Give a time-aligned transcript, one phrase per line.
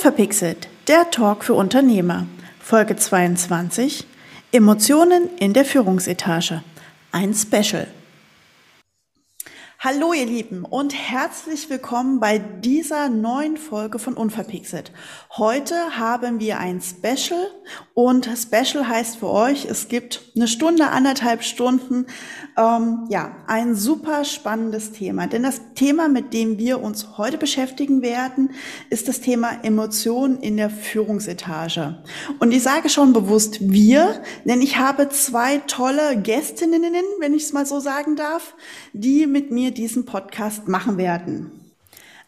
[0.00, 2.26] Unverpixelt, der Talk für Unternehmer.
[2.58, 4.06] Folge 22.
[4.50, 6.62] Emotionen in der Führungsetage.
[7.12, 7.86] Ein Special.
[9.82, 14.92] Hallo ihr Lieben und herzlich willkommen bei dieser neuen Folge von Unverpixelt.
[15.38, 17.46] Heute haben wir ein Special
[17.94, 22.04] und Special heißt für euch, es gibt eine Stunde, anderthalb Stunden,
[22.58, 25.26] ähm, ja, ein super spannendes Thema.
[25.28, 28.50] Denn das Thema, mit dem wir uns heute beschäftigen werden,
[28.90, 32.02] ist das Thema Emotionen in der Führungsetage.
[32.38, 36.82] Und ich sage schon bewusst wir, denn ich habe zwei tolle Gästinnen,
[37.18, 38.54] wenn ich es mal so sagen darf,
[38.92, 41.52] die mit mir diesen Podcast machen werden.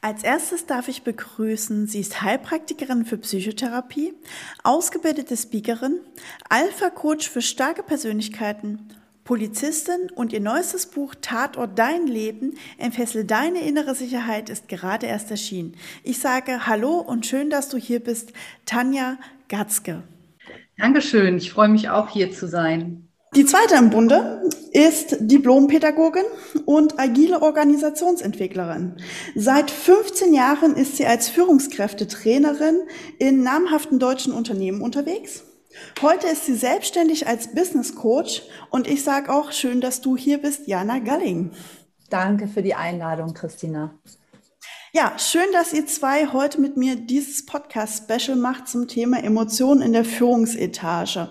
[0.04, 4.14] Als erstes darf ich begrüßen, sie ist Heilpraktikerin für Psychotherapie,
[4.64, 6.00] ausgebildete Speakerin,
[6.48, 8.88] Alpha-Coach für starke Persönlichkeiten,
[9.22, 15.30] Polizistin und ihr neuestes Buch Tatort Dein Leben, entfessel deine innere Sicherheit ist gerade erst
[15.30, 15.76] erschienen.
[16.02, 18.32] Ich sage Hallo und schön, dass du hier bist,
[18.66, 20.02] Tanja Gatzke.
[20.76, 23.08] Dankeschön, ich freue mich auch hier zu sein.
[23.34, 26.24] Die zweite im Bunde ist Diplompädagogin
[26.66, 28.96] und agile Organisationsentwicklerin.
[29.34, 32.82] Seit 15 Jahren ist sie als Führungskräftetrainerin
[33.18, 35.44] in namhaften deutschen Unternehmen unterwegs.
[36.02, 40.36] Heute ist sie selbstständig als Business Coach und ich sage auch schön, dass du hier
[40.36, 41.52] bist, Jana Galling.
[42.10, 43.98] Danke für die Einladung, Christina.
[44.92, 49.94] Ja, schön, dass ihr zwei heute mit mir dieses Podcast-Special macht zum Thema Emotionen in
[49.94, 51.30] der Führungsetage.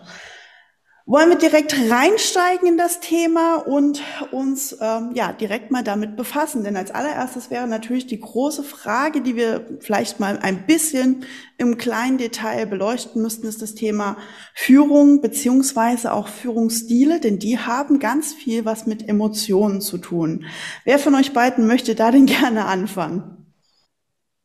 [1.07, 6.63] Wollen wir direkt reinsteigen in das Thema und uns ähm, ja direkt mal damit befassen?
[6.63, 11.25] Denn als allererstes wäre natürlich die große Frage, die wir vielleicht mal ein bisschen
[11.57, 14.15] im kleinen Detail beleuchten müssten, ist das Thema
[14.53, 20.45] Führung beziehungsweise auch Führungsstile, denn die haben ganz viel was mit Emotionen zu tun.
[20.85, 23.53] Wer von euch beiden möchte da denn gerne anfangen?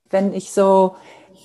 [0.09, 0.97] Wenn ich so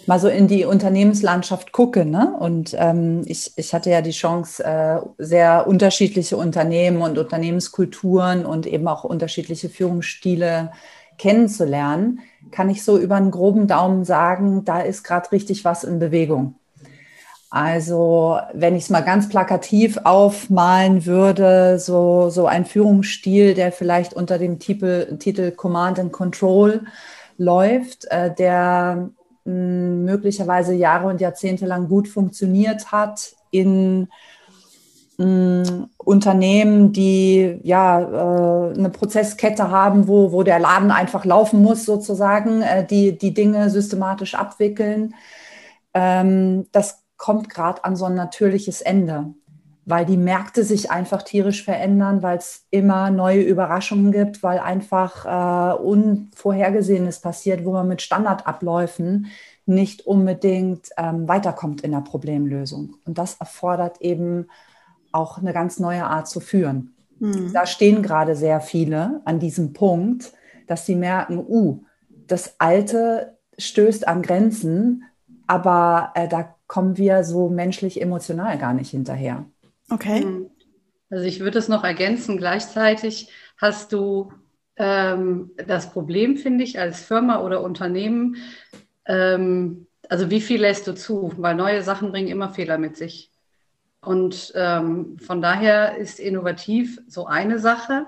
[0.07, 2.05] mal so in die Unternehmenslandschaft gucke.
[2.05, 2.35] Ne?
[2.39, 8.65] Und ähm, ich, ich hatte ja die Chance, äh, sehr unterschiedliche Unternehmen und Unternehmenskulturen und
[8.65, 10.71] eben auch unterschiedliche Führungsstile
[11.17, 15.99] kennenzulernen, kann ich so über einen groben Daumen sagen, da ist gerade richtig was in
[15.99, 16.55] Bewegung.
[17.51, 24.13] Also wenn ich es mal ganz plakativ aufmalen würde, so, so ein Führungsstil, der vielleicht
[24.13, 26.85] unter dem Titel, Titel Command and Control
[27.37, 29.09] läuft, äh, der
[29.45, 34.07] möglicherweise Jahre und Jahrzehnte lang gut funktioniert hat in
[35.97, 42.61] Unternehmen, die ja äh, eine Prozesskette haben, wo, wo der Laden einfach laufen muss, sozusagen,
[42.61, 45.13] äh, die die Dinge systematisch abwickeln.
[45.93, 49.33] Ähm, das kommt gerade an so ein natürliches Ende,
[49.85, 55.25] weil die Märkte sich einfach tierisch verändern, weil es immer neue Überraschungen gibt, weil einfach
[55.25, 59.27] äh, Unvorhergesehenes passiert, wo man mit Standardabläufen
[59.65, 62.95] nicht unbedingt ähm, weiterkommt in der Problemlösung.
[63.05, 64.47] Und das erfordert eben
[65.11, 66.95] auch eine ganz neue Art zu führen.
[67.19, 67.51] Mhm.
[67.53, 70.31] Da stehen gerade sehr viele an diesem Punkt,
[70.67, 71.83] dass sie merken, uh,
[72.27, 75.03] das Alte stößt an Grenzen,
[75.47, 79.45] aber äh, da kommen wir so menschlich emotional gar nicht hinterher.
[79.91, 80.23] Okay.
[80.23, 80.49] Hm.
[81.09, 84.31] Also ich würde es noch ergänzen, gleichzeitig hast du
[84.77, 88.37] ähm, das Problem, finde ich, als Firma oder Unternehmen,
[89.05, 91.31] ähm, also wie viel lässt du zu?
[91.37, 93.31] Weil neue Sachen bringen immer Fehler mit sich.
[94.01, 98.07] Und ähm, von daher ist innovativ so eine Sache.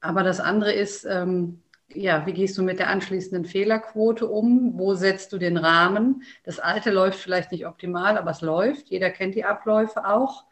[0.00, 1.60] Aber das andere ist, ähm,
[1.92, 4.78] ja, wie gehst du mit der anschließenden Fehlerquote um?
[4.78, 6.22] Wo setzt du den Rahmen?
[6.44, 8.88] Das alte läuft vielleicht nicht optimal, aber es läuft.
[8.88, 10.44] Jeder kennt die Abläufe auch.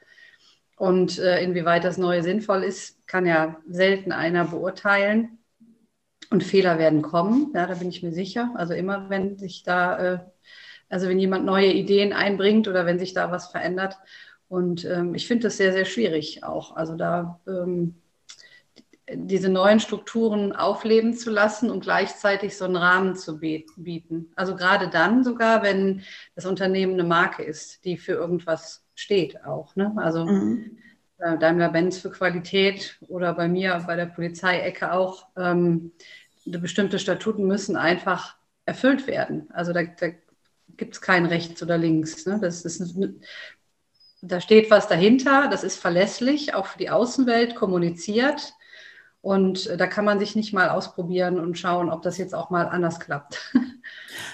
[0.83, 5.39] Und äh, inwieweit das Neue sinnvoll ist, kann ja selten einer beurteilen.
[6.29, 8.51] Und Fehler werden kommen, ja, da bin ich mir sicher.
[8.57, 10.19] Also immer, wenn sich da, äh,
[10.89, 13.97] also wenn jemand neue Ideen einbringt oder wenn sich da was verändert.
[14.49, 16.75] Und ähm, ich finde das sehr, sehr schwierig auch.
[16.75, 18.03] Also da ähm,
[19.09, 24.33] diese neuen Strukturen aufleben zu lassen und gleichzeitig so einen Rahmen zu bieten.
[24.35, 26.03] Also gerade dann sogar, wenn
[26.35, 29.77] das Unternehmen eine Marke ist, die für irgendwas steht auch.
[29.77, 29.93] Ne?
[29.97, 30.79] Also mhm.
[31.23, 35.29] Äh, Daimler-Benz für Qualität oder bei mir bei der Polizeiecke auch.
[35.37, 35.93] Ähm,
[36.45, 39.49] bestimmte Statuten müssen einfach erfüllt werden.
[39.53, 40.09] Also da, da
[40.77, 42.27] gibt es kein rechts oder links.
[42.27, 42.41] Ne?
[42.41, 42.97] Das ist,
[44.21, 48.55] da steht was dahinter, das ist verlässlich, auch für die Außenwelt kommuniziert.
[49.21, 52.67] Und da kann man sich nicht mal ausprobieren und schauen, ob das jetzt auch mal
[52.67, 53.55] anders klappt.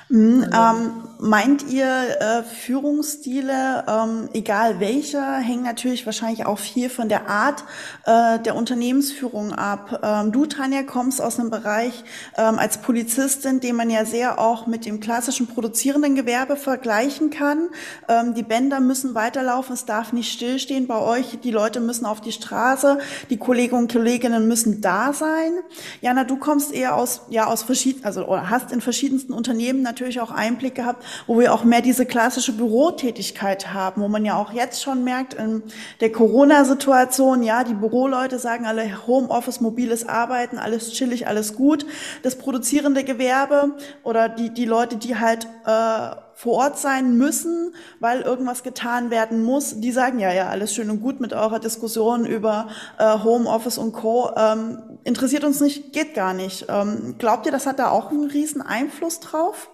[0.09, 7.11] Mhm, ähm, meint ihr äh, Führungsstile, ähm, egal welcher, hängen natürlich wahrscheinlich auch viel von
[7.11, 7.65] der Art
[8.07, 10.01] äh, der Unternehmensführung ab.
[10.03, 12.05] Ähm, du, Tanja, kommst aus einem Bereich
[12.39, 17.69] ähm, als Polizistin, den man ja sehr auch mit dem klassischen produzierenden Gewerbe vergleichen kann.
[18.09, 21.41] Ähm, die Bänder müssen weiterlaufen, es darf nicht stillstehen bei euch.
[21.43, 22.99] Die Leute müssen auf die Straße,
[23.29, 25.53] die Kolleginnen und Kolleginnen müssen da sein.
[26.01, 30.09] Jana, du kommst eher aus, ja, aus verschiedenen, also oder hast in verschiedensten Unternehmen natürlich
[30.09, 34.37] natürlich auch Einblick gehabt, wo wir auch mehr diese klassische Bürotätigkeit haben, wo man ja
[34.37, 35.63] auch jetzt schon merkt, in
[36.01, 41.85] der Corona-Situation, ja, die Büroleute sagen alle Homeoffice, mobiles Arbeiten, alles chillig, alles gut.
[42.23, 43.73] Das produzierende Gewerbe
[44.03, 49.43] oder die, die Leute, die halt äh, vor Ort sein müssen, weil irgendwas getan werden
[49.43, 53.77] muss, die sagen ja, ja, alles schön und gut mit eurer Diskussion über äh, Homeoffice
[53.77, 54.31] und Co.
[54.37, 56.67] Ähm, interessiert uns nicht, geht gar nicht.
[56.69, 59.71] Ähm, glaubt ihr, das hat da auch einen riesen Einfluss drauf?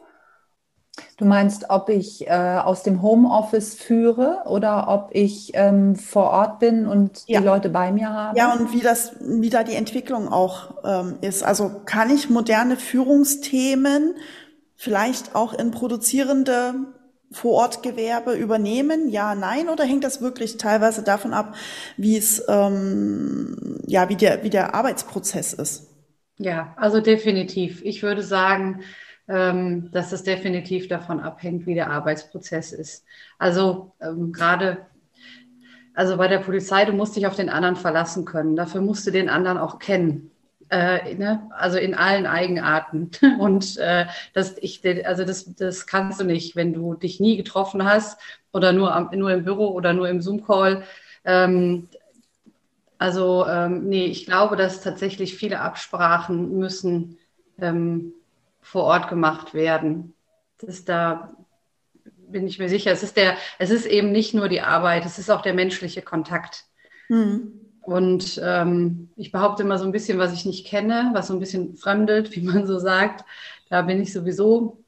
[1.16, 6.60] Du meinst, ob ich äh, aus dem Homeoffice führe oder ob ich ähm, vor Ort
[6.60, 7.40] bin und ja.
[7.40, 8.38] die Leute bei mir habe?
[8.38, 11.42] Ja, und wie das, wie da die Entwicklung auch ähm, ist.
[11.42, 14.14] Also kann ich moderne Führungsthemen
[14.76, 16.74] vielleicht auch in produzierende
[17.34, 19.08] Vorortgewerbe übernehmen?
[19.08, 19.68] Ja, nein?
[19.68, 21.54] Oder hängt das wirklich teilweise davon ab,
[21.96, 25.90] wie es, ähm, ja, wie der, wie der Arbeitsprozess ist?
[26.38, 27.82] Ja, also definitiv.
[27.84, 28.80] Ich würde sagen,
[29.28, 33.04] ähm, dass es definitiv davon abhängt, wie der Arbeitsprozess ist.
[33.38, 34.86] Also ähm, gerade
[35.94, 38.56] also bei der Polizei, du musst dich auf den anderen verlassen können.
[38.56, 40.32] Dafür musst du den anderen auch kennen.
[40.70, 41.48] Äh, ne?
[41.56, 43.10] Also in allen Eigenarten.
[43.38, 47.84] Und äh, das, ich, also das, das kannst du nicht, wenn du dich nie getroffen
[47.84, 48.20] hast
[48.52, 50.84] oder nur, am, nur im Büro oder nur im Zoom-Call.
[51.24, 51.88] Ähm,
[52.98, 57.18] also ähm, nee, ich glaube, dass tatsächlich viele Absprachen müssen
[57.58, 58.12] ähm,
[58.60, 60.14] vor Ort gemacht werden.
[60.58, 61.34] Das da
[62.28, 62.90] bin ich mir sicher.
[62.90, 66.02] Es ist der, es ist eben nicht nur die Arbeit, es ist auch der menschliche
[66.02, 66.64] Kontakt.
[67.08, 67.63] Mhm.
[67.86, 71.40] Und ähm, ich behaupte immer so ein bisschen, was ich nicht kenne, was so ein
[71.40, 73.24] bisschen fremdelt, wie man so sagt.
[73.68, 74.84] Da bin ich sowieso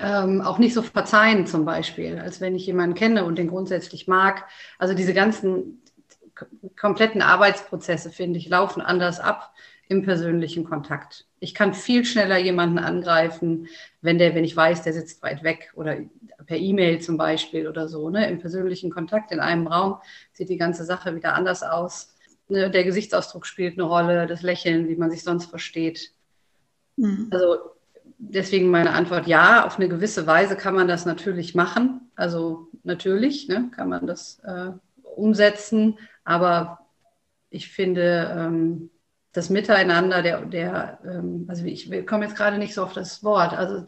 [0.00, 4.08] ähm, auch nicht so verzeihend zum Beispiel, als wenn ich jemanden kenne und den grundsätzlich
[4.08, 4.46] mag.
[4.78, 5.82] Also diese ganzen
[6.76, 9.52] kompletten Arbeitsprozesse, finde ich, laufen anders ab
[9.88, 11.26] im persönlichen Kontakt.
[11.38, 13.68] Ich kann viel schneller jemanden angreifen,
[14.00, 15.96] wenn der, wenn ich weiß, der sitzt weit weg oder
[16.42, 18.10] per E-Mail zum Beispiel oder so.
[18.10, 18.28] Ne?
[18.30, 19.96] Im persönlichen Kontakt in einem Raum
[20.32, 22.14] sieht die ganze Sache wieder anders aus.
[22.48, 22.70] Ne?
[22.70, 26.12] Der Gesichtsausdruck spielt eine Rolle, das Lächeln, wie man sich sonst versteht.
[26.96, 27.28] Mhm.
[27.30, 27.56] Also
[28.18, 32.10] deswegen meine Antwort ja, auf eine gewisse Weise kann man das natürlich machen.
[32.14, 34.70] Also natürlich ne, kann man das äh,
[35.02, 36.86] umsetzen, aber
[37.50, 38.90] ich finde, ähm,
[39.32, 43.54] das Miteinander, der, der ähm, also ich komme jetzt gerade nicht so auf das Wort,
[43.54, 43.86] also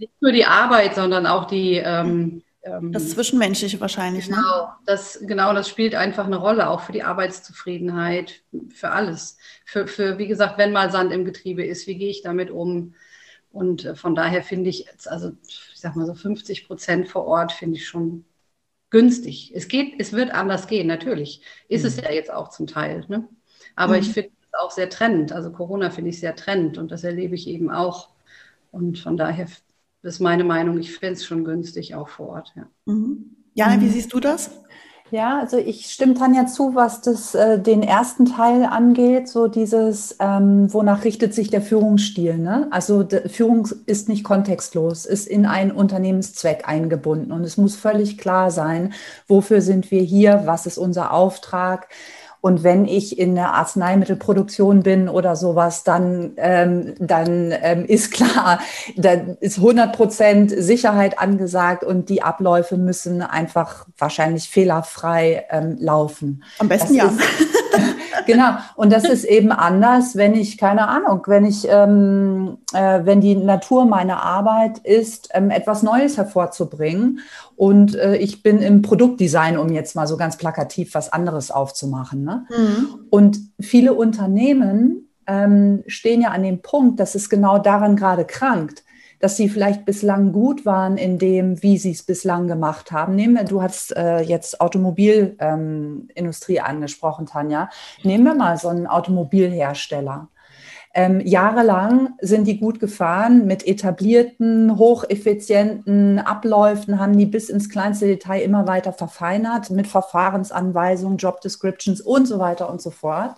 [0.00, 4.28] nicht nur die Arbeit, sondern auch die ähm, ähm das Zwischenmenschliche wahrscheinlich.
[4.28, 4.36] Ne?
[4.36, 4.72] Genau, ne?
[4.86, 8.42] das, genau, das spielt einfach eine Rolle, auch für die Arbeitszufriedenheit,
[8.74, 9.36] für alles.
[9.64, 12.94] Für, für, wie gesagt, wenn mal Sand im Getriebe ist, wie gehe ich damit um?
[13.52, 17.52] Und äh, von daher finde ich, also ich sag mal so 50 Prozent vor Ort
[17.52, 18.24] finde ich schon
[18.90, 19.52] günstig.
[19.54, 21.42] Es geht, es wird anders gehen, natürlich.
[21.68, 21.88] Ist mhm.
[21.88, 23.04] es ja jetzt auch zum Teil.
[23.08, 23.28] Ne?
[23.76, 24.00] Aber mhm.
[24.00, 25.32] ich finde auch sehr trennend.
[25.32, 28.10] Also Corona finde ich sehr trennend und das erlebe ich eben auch.
[28.72, 29.46] Und von daher
[30.02, 32.52] ist meine Meinung, ich finde es schon günstig auch vor Ort.
[32.56, 32.66] Ja.
[32.86, 33.36] Mhm.
[33.54, 33.90] Jana, wie mhm.
[33.90, 34.50] siehst du das?
[35.10, 40.16] Ja, also ich stimme Tanja zu, was das, äh, den ersten Teil angeht, so dieses,
[40.20, 42.38] ähm, wonach richtet sich der Führungsstil.
[42.38, 42.68] Ne?
[42.70, 48.52] Also Führung ist nicht kontextlos, ist in einen Unternehmenszweck eingebunden und es muss völlig klar
[48.52, 48.92] sein,
[49.26, 51.88] wofür sind wir hier, was ist unser Auftrag,
[52.40, 58.60] und wenn ich in der Arzneimittelproduktion bin oder sowas, dann, ähm, dann ähm, ist klar,
[58.96, 66.42] dann ist 100 Prozent Sicherheit angesagt und die Abläufe müssen einfach wahrscheinlich fehlerfrei ähm, laufen.
[66.58, 67.04] Am besten das ja.
[67.04, 67.50] Ist,
[68.26, 68.54] genau.
[68.76, 73.34] Und das ist eben anders, wenn ich, keine Ahnung, wenn ich, ähm, äh, wenn die
[73.34, 77.20] Natur meiner Arbeit ist, ähm, etwas Neues hervorzubringen.
[77.56, 82.24] Und äh, ich bin im Produktdesign, um jetzt mal so ganz plakativ was anderes aufzumachen.
[82.24, 82.29] Ne?
[82.50, 83.06] Mhm.
[83.10, 88.84] Und viele Unternehmen ähm, stehen ja an dem Punkt, dass es genau daran gerade krankt
[89.20, 93.14] dass sie vielleicht bislang gut waren in dem, wie sie es bislang gemacht haben.
[93.14, 97.68] Nehmen wir, du hast äh, jetzt Automobilindustrie ähm, angesprochen, Tanja.
[98.02, 100.29] Nehmen wir mal so einen Automobilhersteller.
[100.92, 108.06] Ähm, jahrelang sind die gut gefahren mit etablierten, hocheffizienten Abläufen, haben die bis ins kleinste
[108.06, 113.36] Detail immer weiter verfeinert mit Verfahrensanweisungen, Job Descriptions und so weiter und so fort.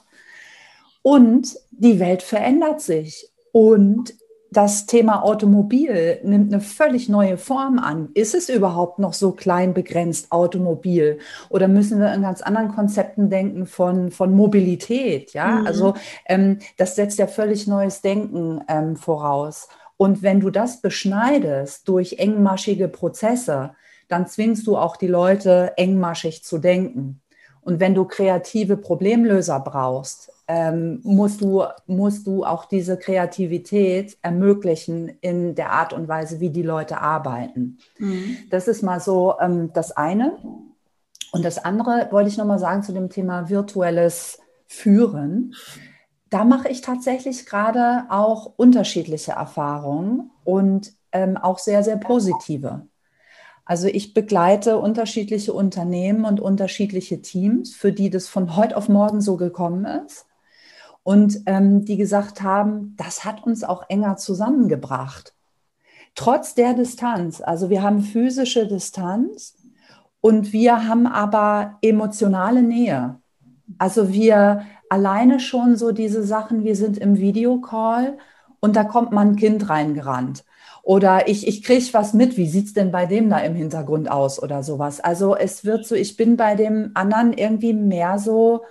[1.02, 3.28] Und die Welt verändert sich.
[3.52, 4.14] Und
[4.52, 8.10] das Thema Automobil nimmt eine völlig neue Form an.
[8.14, 11.18] Ist es überhaupt noch so klein begrenzt Automobil?
[11.48, 15.32] Oder müssen wir in ganz anderen Konzepten denken von, von Mobilität?
[15.32, 15.66] Ja, mhm.
[15.66, 15.94] also
[16.26, 19.68] ähm, das setzt ja völlig neues Denken ähm, voraus.
[19.96, 23.74] Und wenn du das beschneidest durch engmaschige Prozesse,
[24.08, 27.21] dann zwingst du auch die Leute engmaschig zu denken.
[27.62, 35.08] Und wenn du kreative Problemlöser brauchst, ähm, musst, du, musst du auch diese Kreativität ermöglichen
[35.20, 37.78] in der Art und Weise, wie die Leute arbeiten.
[37.98, 38.36] Mhm.
[38.50, 40.36] Das ist mal so ähm, das eine.
[41.30, 45.54] Und das andere wollte ich nochmal sagen zu dem Thema virtuelles Führen.
[46.28, 52.86] Da mache ich tatsächlich gerade auch unterschiedliche Erfahrungen und ähm, auch sehr, sehr positive.
[53.64, 59.20] Also ich begleite unterschiedliche Unternehmen und unterschiedliche Teams, für die das von heute auf morgen
[59.20, 60.26] so gekommen ist
[61.02, 65.34] und ähm, die gesagt haben, das hat uns auch enger zusammengebracht.
[66.14, 69.56] Trotz der Distanz, also wir haben physische Distanz
[70.20, 73.16] und wir haben aber emotionale Nähe.
[73.78, 78.18] Also wir alleine schon so diese Sachen, wir sind im Videocall
[78.60, 80.44] und da kommt mal ein Kind reingerannt.
[80.82, 84.10] Oder ich, ich kriege was mit, wie sieht es denn bei dem da im Hintergrund
[84.10, 85.00] aus oder sowas.
[85.00, 88.62] Also es wird so, ich bin bei dem anderen irgendwie mehr so,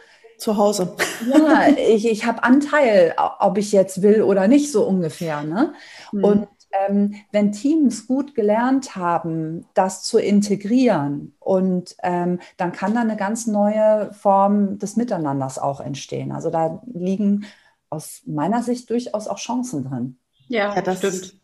[0.41, 0.95] zu Hause.
[1.31, 5.43] Ja, ich, ich habe Anteil, ob ich jetzt will oder nicht, so ungefähr.
[5.43, 5.73] Ne?
[6.11, 6.23] Mhm.
[6.23, 6.47] Und
[6.87, 13.17] ähm, wenn Teams gut gelernt haben, das zu integrieren, und ähm, dann kann da eine
[13.17, 16.31] ganz neue Form des Miteinanders auch entstehen.
[16.31, 17.45] Also da liegen
[17.89, 20.17] aus meiner Sicht durchaus auch Chancen drin.
[20.47, 21.40] Ja, ja das stimmt.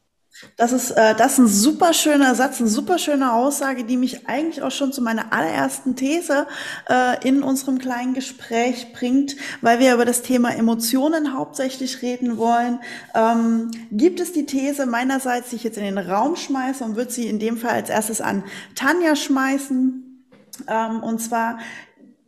[0.55, 4.27] Das ist, äh, das ist ein super schöner Satz, eine super schöne Aussage, die mich
[4.27, 6.47] eigentlich auch schon zu meiner allerersten These
[6.89, 12.79] äh, in unserem kleinen Gespräch bringt, weil wir über das Thema Emotionen hauptsächlich reden wollen.
[13.15, 17.11] Ähm, gibt es die These meinerseits, die ich jetzt in den Raum schmeiße und würde
[17.11, 18.43] sie in dem Fall als erstes an
[18.75, 20.25] Tanja schmeißen?
[20.67, 21.59] Ähm, und zwar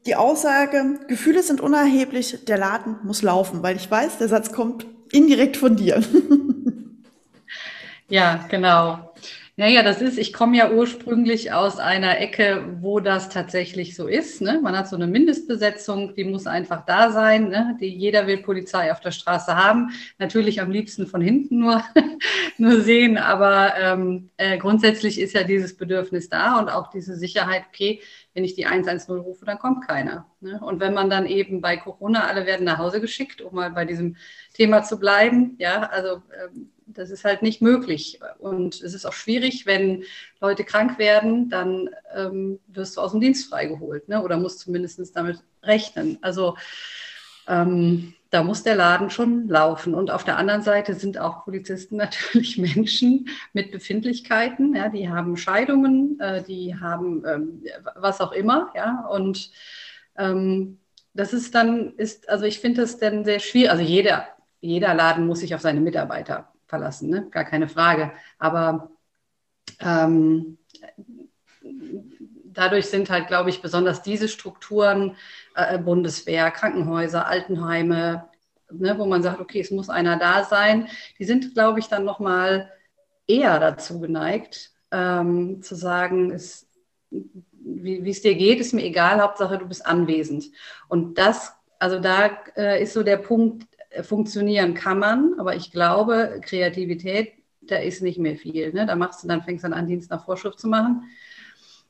[0.06, 4.88] die Aussage, Gefühle sind unerheblich, der Laden muss laufen, weil ich weiß, der Satz kommt
[5.12, 6.02] indirekt von dir.
[8.10, 9.14] Ja, genau.
[9.56, 14.42] Naja, das ist, ich komme ja ursprünglich aus einer Ecke, wo das tatsächlich so ist.
[14.42, 14.60] Ne?
[14.64, 17.50] Man hat so eine Mindestbesetzung, die muss einfach da sein.
[17.50, 17.78] Ne?
[17.80, 19.92] Die, jeder will Polizei auf der Straße haben.
[20.18, 21.84] Natürlich am liebsten von hinten nur,
[22.58, 27.64] nur sehen, aber ähm, äh, grundsätzlich ist ja dieses Bedürfnis da und auch diese Sicherheit,
[27.68, 28.02] okay,
[28.34, 30.26] wenn ich die 110 rufe, dann kommt keiner.
[30.40, 30.60] Ne?
[30.62, 33.84] Und wenn man dann eben bei Corona, alle werden nach Hause geschickt, um mal bei
[33.84, 34.16] diesem
[34.54, 38.20] Thema zu bleiben, ja, also ähm, das ist halt nicht möglich.
[38.40, 40.04] Und es ist auch schwierig, wenn
[40.42, 44.22] Leute krank werden, dann ähm, wirst du aus dem Dienst freigeholt ne?
[44.22, 46.18] oder musst zumindest damit rechnen.
[46.22, 46.58] Also
[47.48, 49.96] ähm, da muss der Laden schon laufen.
[49.96, 54.76] Und auf der anderen Seite sind auch Polizisten natürlich Menschen mit Befindlichkeiten.
[54.76, 57.64] Ja, die haben Scheidungen, äh, die haben ähm,
[57.96, 58.72] was auch immer.
[58.76, 59.52] Ja, und
[60.18, 60.80] ähm,
[61.14, 63.72] das ist dann, ist, also ich finde das dann sehr schwierig.
[63.72, 64.28] Also jeder,
[64.60, 67.28] jeder Laden muss sich auf seine Mitarbeiter verlassen, ne?
[67.32, 68.14] gar keine Frage.
[68.38, 68.92] Aber
[69.82, 70.58] ähm,
[72.46, 75.16] dadurch sind halt, glaube ich, besonders diese Strukturen,
[75.56, 78.30] äh, Bundeswehr, Krankenhäuser, Altenheime,
[78.72, 82.06] ne, wo man sagt, okay, es muss einer da sein, die sind, glaube ich, dann
[82.06, 82.72] nochmal
[83.28, 86.68] eher dazu geneigt, ähm, zu sagen, es,
[87.10, 90.46] wie es dir geht, ist mir egal, Hauptsache du bist anwesend.
[90.88, 93.68] Und das, also da äh, ist so der Punkt,
[94.02, 98.72] funktionieren kann man, aber ich glaube, Kreativität, da ist nicht mehr viel.
[98.74, 98.86] Ne?
[98.86, 101.04] Da machst du dann, fängst dann an, Dienst nach Vorschrift zu machen.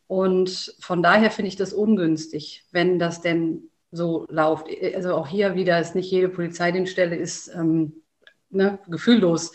[0.08, 4.68] Und von daher finde ich das ungünstig, wenn das denn so läuft.
[4.96, 8.02] Also auch hier wieder ist nicht jede Polizeidienststelle ist ähm,
[8.50, 9.52] ne, gefühllos.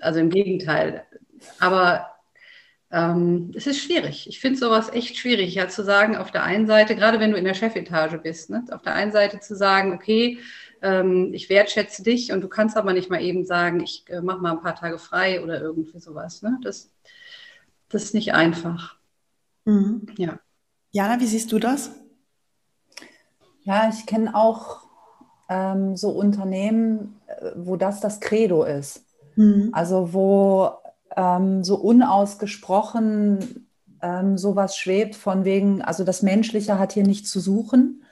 [0.00, 1.04] Also im Gegenteil.
[1.58, 2.06] Aber
[2.92, 4.28] ähm, es ist schwierig.
[4.28, 7.36] Ich finde sowas echt schwierig, ja zu sagen, auf der einen Seite, gerade wenn du
[7.36, 10.38] in der Chefetage bist, ne, auf der einen Seite zu sagen, okay,
[10.82, 14.40] ähm, ich wertschätze dich und du kannst aber nicht mal eben sagen, ich äh, mache
[14.40, 16.42] mal ein paar Tage frei oder irgendwie sowas.
[16.42, 16.58] Ne?
[16.62, 16.90] Das,
[17.88, 18.96] das ist nicht einfach.
[19.64, 20.06] Mhm.
[20.16, 20.38] Ja.
[20.90, 21.92] Jana, wie siehst du das?
[23.62, 24.88] Ja, ich kenne auch
[25.48, 29.04] ähm, so Unternehmen, äh, wo das das Credo ist.
[29.36, 29.70] Mhm.
[29.72, 30.70] Also wo
[31.16, 33.66] ähm, so unausgesprochen
[34.02, 38.04] ähm, sowas schwebt von wegen, also das Menschliche hat hier nichts zu suchen.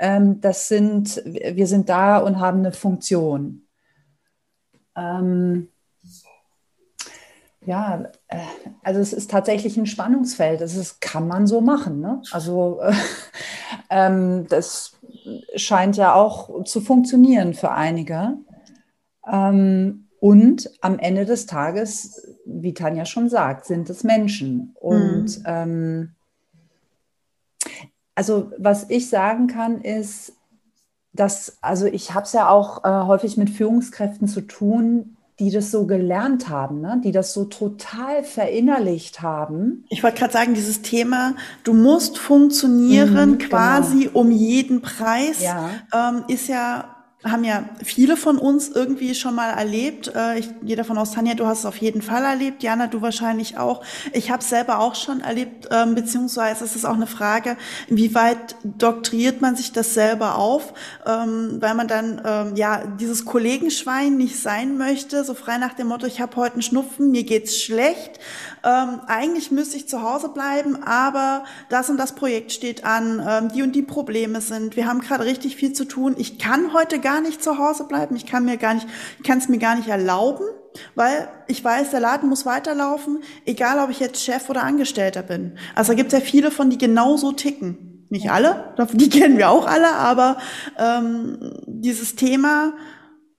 [0.00, 3.66] Ähm, das sind, wir sind da und haben eine Funktion.
[4.96, 5.68] Ähm,
[7.66, 8.38] ja, äh,
[8.82, 10.62] also es ist tatsächlich ein Spannungsfeld.
[10.62, 12.00] Das ist, kann man so machen.
[12.00, 12.22] Ne?
[12.32, 12.94] Also äh,
[13.90, 14.98] ähm, das
[15.54, 18.38] scheint ja auch zu funktionieren für einige.
[19.30, 24.74] Ähm, Und am Ende des Tages, wie Tanja schon sagt, sind es Menschen.
[24.80, 26.14] Und mhm.
[28.20, 30.34] Also was ich sagen kann, ist,
[31.14, 35.70] dass, also ich habe es ja auch äh, häufig mit Führungskräften zu tun, die das
[35.70, 37.00] so gelernt haben, ne?
[37.02, 39.86] die das so total verinnerlicht haben.
[39.88, 41.34] Ich wollte gerade sagen, dieses Thema,
[41.64, 44.18] du musst funktionieren mhm, quasi genau.
[44.18, 45.70] um jeden Preis, ja.
[45.94, 50.10] ähm, ist ja haben ja viele von uns irgendwie schon mal erlebt.
[50.14, 52.62] Äh, ich gehe davon aus, Tanja, du hast es auf jeden Fall erlebt.
[52.62, 53.82] Jana, du wahrscheinlich auch.
[54.12, 57.58] Ich habe es selber auch schon erlebt, ähm, beziehungsweise es ist auch eine Frage,
[57.88, 60.72] inwieweit doktriert man sich das selber auf,
[61.06, 65.88] ähm, weil man dann ähm, ja dieses Kollegenschwein nicht sein möchte, so frei nach dem
[65.88, 68.18] Motto, ich habe heute einen Schnupfen, mir geht's schlecht.
[68.62, 73.52] Ähm, eigentlich müsste ich zu Hause bleiben, aber das und das Projekt steht an, ähm,
[73.52, 74.76] die und die Probleme sind.
[74.76, 76.14] Wir haben gerade richtig viel zu tun.
[76.18, 78.16] Ich kann heute gar nicht zu Hause bleiben.
[78.16, 78.86] Ich kann mir gar nicht,
[79.18, 80.44] ich kann es mir gar nicht erlauben,
[80.94, 85.56] weil ich weiß, der Laden muss weiterlaufen, egal ob ich jetzt Chef oder Angestellter bin.
[85.74, 88.06] Also da gibt es ja viele von, die genauso ticken.
[88.10, 90.38] Nicht alle, die kennen wir auch alle, aber
[90.76, 92.74] ähm, dieses Thema,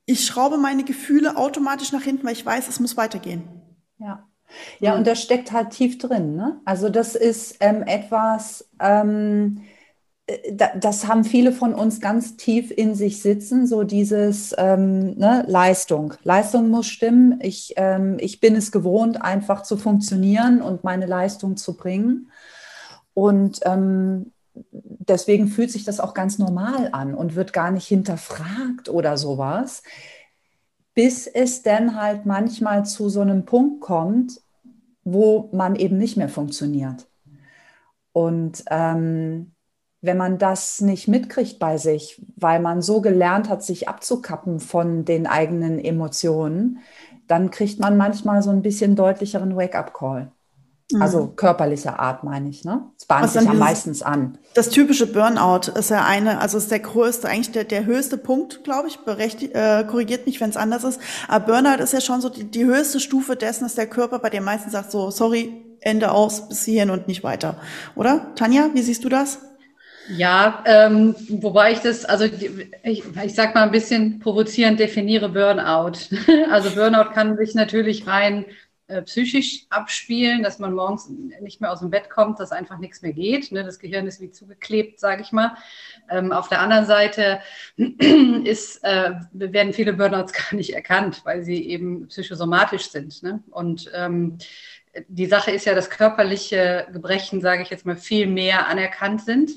[0.05, 3.43] ich schraube meine Gefühle automatisch nach hinten, weil ich weiß, es muss weitergehen.
[3.99, 4.30] Ja.
[4.79, 6.35] Ja, und das steckt halt tief drin.
[6.35, 6.59] Ne?
[6.65, 9.61] Also das ist ähm, etwas, ähm,
[10.27, 15.43] äh, das haben viele von uns ganz tief in sich sitzen, so dieses ähm, ne,
[15.47, 16.13] Leistung.
[16.23, 17.39] Leistung muss stimmen.
[17.41, 22.31] Ich, ähm, ich bin es gewohnt, einfach zu funktionieren und meine Leistung zu bringen.
[23.13, 24.31] Und ähm,
[24.71, 29.83] deswegen fühlt sich das auch ganz normal an und wird gar nicht hinterfragt oder sowas
[30.93, 34.41] bis es dann halt manchmal zu so einem Punkt kommt,
[35.03, 37.07] wo man eben nicht mehr funktioniert.
[38.13, 39.53] Und ähm,
[40.01, 45.05] wenn man das nicht mitkriegt bei sich, weil man so gelernt hat, sich abzukappen von
[45.05, 46.79] den eigenen Emotionen,
[47.27, 50.31] dann kriegt man manchmal so ein bisschen deutlicheren Wake-up-Call.
[50.99, 51.35] Also mhm.
[51.35, 52.83] körperlicher Art meine ich, ne?
[52.97, 54.37] Das bahnt sich ja meistens an.
[54.53, 58.63] Das typische Burnout ist ja eine, also ist der größte, eigentlich der, der höchste Punkt,
[58.63, 60.99] glaube ich, berechtigt, äh, korrigiert mich, wenn es anders ist.
[61.27, 64.29] Aber Burnout ist ja schon so die, die höchste Stufe dessen, dass der Körper bei
[64.29, 67.55] den meisten sagt, so, sorry, Ende aus, bis hierhin und nicht weiter.
[67.95, 68.33] Oder?
[68.35, 69.39] Tanja, wie siehst du das?
[70.09, 75.93] Ja, ähm, wobei ich das, also ich, ich sag mal ein bisschen provozierend definiere Burnout.
[76.51, 78.45] Also Burnout kann sich natürlich rein
[78.91, 81.09] äh, psychisch abspielen, dass man morgens
[81.41, 83.51] nicht mehr aus dem Bett kommt, dass einfach nichts mehr geht.
[83.51, 83.63] Ne?
[83.63, 85.55] Das Gehirn ist wie zugeklebt, sage ich mal.
[86.09, 87.39] Ähm, auf der anderen Seite
[87.77, 93.23] ist, äh, werden viele Burnouts gar nicht erkannt, weil sie eben psychosomatisch sind.
[93.23, 93.41] Ne?
[93.49, 94.37] Und ähm,
[95.07, 99.51] die Sache ist ja, dass körperliche Gebrechen, sage ich jetzt mal, viel mehr anerkannt sind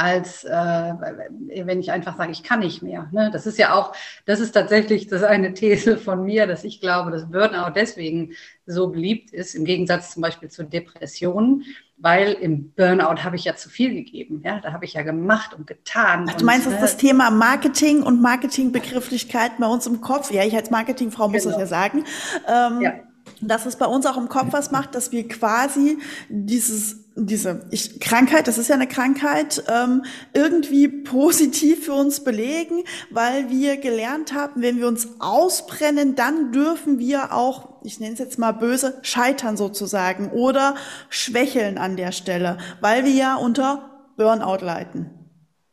[0.00, 3.10] als äh, wenn ich einfach sage, ich kann nicht mehr.
[3.12, 3.28] Ne?
[3.30, 3.92] Das ist ja auch,
[4.24, 8.32] das ist tatsächlich das eine These von mir, dass ich glaube, dass Burnout deswegen
[8.64, 11.64] so beliebt ist, im Gegensatz zum Beispiel zu Depressionen,
[11.98, 14.40] weil im Burnout habe ich ja zu viel gegeben.
[14.42, 16.24] Ja, da habe ich ja gemacht und getan.
[16.30, 20.30] Ach, du meinst, und, das, das Thema Marketing und Marketingbegrifflichkeiten bei uns im Kopf?
[20.30, 21.58] Ja, ich als Marketingfrau muss genau.
[21.58, 22.04] das ja sagen.
[22.48, 22.94] Ähm, ja
[23.40, 28.00] dass es bei uns auch im Kopf was macht, dass wir quasi dieses, diese ich,
[28.00, 34.32] Krankheit, das ist ja eine Krankheit, ähm, irgendwie positiv für uns belegen, weil wir gelernt
[34.32, 38.98] haben, wenn wir uns ausbrennen, dann dürfen wir auch, ich nenne es jetzt mal böse,
[39.02, 40.74] scheitern sozusagen oder
[41.08, 45.10] schwächeln an der Stelle, weil wir ja unter Burnout leiden.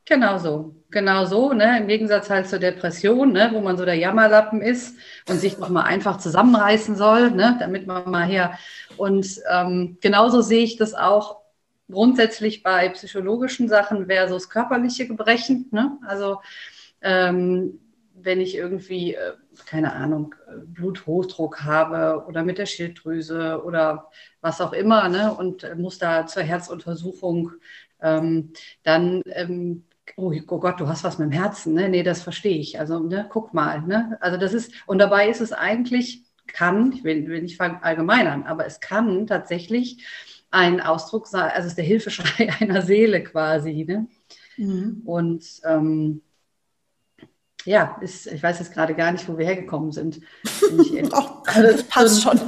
[0.05, 1.79] Genau so, genau so, ne?
[1.79, 3.49] Im Gegensatz halt zur Depression, ne?
[3.53, 4.97] wo man so der Jammerlappen ist
[5.27, 7.57] und sich noch mal einfach zusammenreißen soll, ne?
[7.59, 8.57] damit man mal her.
[8.95, 11.41] Und ähm, genauso sehe ich das auch
[11.89, 15.67] grundsätzlich bei psychologischen Sachen versus körperliche Gebrechen.
[15.71, 15.97] Ne?
[16.05, 16.41] Also
[17.01, 17.79] ähm,
[18.13, 19.33] wenn ich irgendwie, äh,
[19.65, 24.09] keine Ahnung, Bluthochdruck habe oder mit der Schilddrüse oder
[24.41, 25.33] was auch immer, ne?
[25.33, 27.51] und muss da zur Herzuntersuchung,
[28.01, 29.83] ähm, dann ähm,
[30.15, 31.89] oh, oh Gott, du hast was mit dem Herzen, ne?
[31.89, 32.79] Nee, das verstehe ich.
[32.79, 34.17] Also, ne, guck mal, ne?
[34.21, 38.65] Also das ist, und dabei ist es eigentlich, kann, ich will, will nicht verallgemeinern, aber
[38.65, 40.05] es kann tatsächlich
[40.49, 44.07] ein Ausdruck sein, also es ist der Hilfeschrei einer Seele quasi, ne?
[44.57, 45.01] Mhm.
[45.05, 46.21] Und ähm,
[47.65, 50.21] ja, ist, ich weiß jetzt gerade gar nicht, wo wir hergekommen sind.
[51.11, 52.39] oh, das passt schon.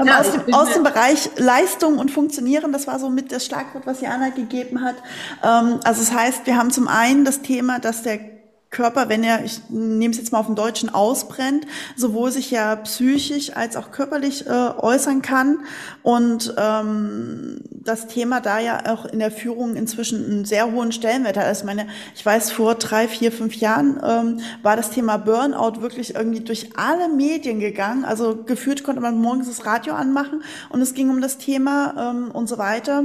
[0.00, 3.44] Ähm, ja, aus, dem, aus dem Bereich Leistung und Funktionieren, das war so mit das
[3.44, 4.96] Schlagwort, was Jana gegeben hat.
[5.42, 8.37] Ähm, also das heißt, wir haben zum einen das Thema, dass der
[8.70, 12.76] Körper, wenn er, ich nehme es jetzt mal auf den Deutschen, ausbrennt, sowohl sich ja
[12.76, 15.60] psychisch als auch körperlich äh, äußern kann.
[16.02, 21.38] Und ähm, das Thema da ja auch in der Führung inzwischen einen sehr hohen Stellenwert
[21.38, 21.46] hat.
[21.46, 25.80] Also ich meine, ich weiß, vor drei, vier, fünf Jahren ähm, war das Thema Burnout
[25.80, 28.04] wirklich irgendwie durch alle Medien gegangen.
[28.04, 32.30] Also gefühlt konnte man morgens das Radio anmachen und es ging um das Thema ähm,
[32.32, 33.04] und so weiter.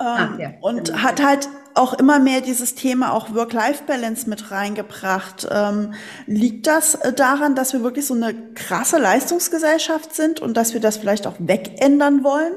[0.00, 0.98] Ähm, ja, und genau.
[0.98, 5.46] hat halt auch immer mehr dieses Thema auch Work-Life-Balance mit reingebracht.
[5.50, 5.94] Ähm,
[6.26, 10.80] liegt das äh, daran, dass wir wirklich so eine krasse Leistungsgesellschaft sind und dass wir
[10.80, 12.54] das vielleicht auch wegändern wollen?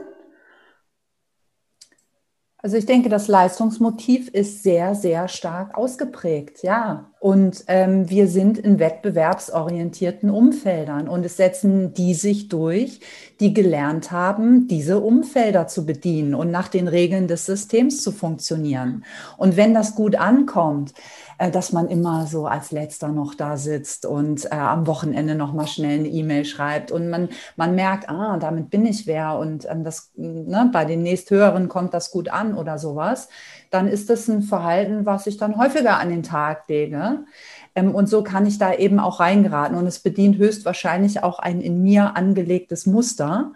[2.60, 7.12] Also ich denke, das Leistungsmotiv ist sehr, sehr stark ausgeprägt, ja.
[7.20, 13.00] Und ähm, wir sind in wettbewerbsorientierten Umfeldern und es setzen die sich durch,
[13.40, 19.06] die gelernt haben, diese Umfelder zu bedienen und nach den Regeln des Systems zu funktionieren.
[19.38, 20.94] Und wenn das gut ankommt,
[21.38, 25.54] äh, dass man immer so als Letzter noch da sitzt und äh, am Wochenende noch
[25.54, 29.68] mal schnell eine E-Mail schreibt und man, man merkt, ah, damit bin ich wer und
[29.70, 33.30] ähm, das, ne, bei den nächsthöheren kommt das gut an oder sowas,
[33.70, 37.26] dann ist das ein Verhalten, was ich dann häufiger an den Tag lege.
[37.76, 39.78] Ähm, und so kann ich da eben auch reingeraten.
[39.78, 43.52] Und es bedient höchstwahrscheinlich auch ein in mir angelegtes Muster,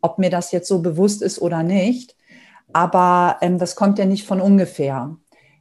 [0.00, 2.16] ob mir das jetzt so bewusst ist oder nicht.
[2.72, 5.16] Aber ähm, das kommt ja nicht von ungefähr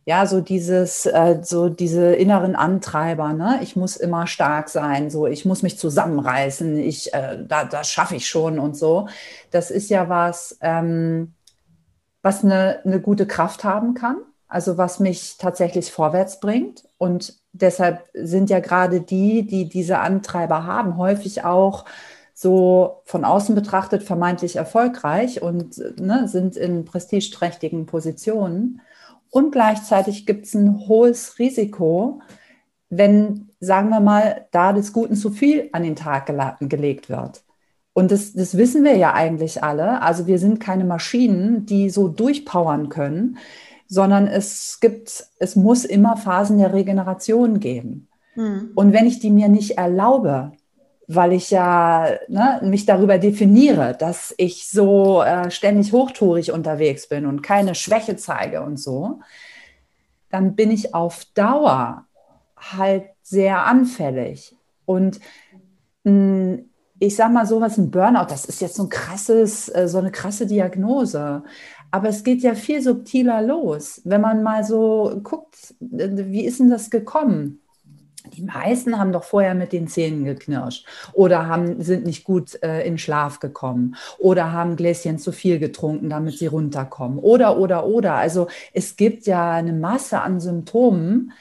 [0.06, 3.60] ja, so dieses, äh, so diese inneren Antreiber, ne?
[3.62, 8.16] Ich muss immer stark sein, so ich muss mich zusammenreißen, ich, äh, da, das schaffe
[8.16, 9.08] ich schon und so.
[9.52, 11.34] Das ist ja was, ähm,
[12.22, 16.84] was eine, eine gute Kraft haben kann, also was mich tatsächlich vorwärts bringt.
[16.98, 21.86] Und deshalb sind ja gerade die, die diese Antreiber haben, häufig auch
[22.34, 28.82] so von außen betrachtet vermeintlich erfolgreich und ne, sind in prestigeträchtigen Positionen.
[29.34, 32.22] Und gleichzeitig gibt es ein hohes Risiko,
[32.92, 37.44] wenn, sagen wir mal, da des Guten zu viel an den Tag gelegt wird.
[37.94, 40.04] Und das, das wissen wir ja eigentlich alle.
[40.04, 43.40] Also wir sind keine Maschinen, die so durchpowern können,
[43.88, 48.10] sondern es gibt, es muss immer Phasen der Regeneration geben.
[48.36, 48.70] Mhm.
[48.76, 50.52] Und wenn ich die mir nicht erlaube,
[51.08, 57.26] weil ich ja ne, mich darüber definiere, dass ich so äh, ständig hochtourig unterwegs bin
[57.26, 59.20] und keine Schwäche zeige und so,
[60.30, 62.06] dann bin ich auf Dauer
[62.58, 64.56] halt sehr anfällig.
[64.86, 65.20] Und
[66.04, 69.88] mh, hm, ich sage mal sowas, ein Burnout, das ist jetzt so ein krasses, äh,
[69.88, 71.44] so eine krasse Diagnose.
[71.92, 74.02] Aber es geht ja viel subtiler los.
[74.06, 77.63] Wenn man mal so guckt, äh, wie ist denn das gekommen?
[78.32, 82.86] Die meisten haben doch vorher mit den Zähnen geknirscht oder haben, sind nicht gut äh,
[82.88, 87.20] in Schlaf gekommen oder haben Gläschen zu viel getrunken, damit sie runterkommen.
[87.20, 88.14] Oder, oder, oder.
[88.14, 91.34] Also es gibt ja eine Masse an Symptomen.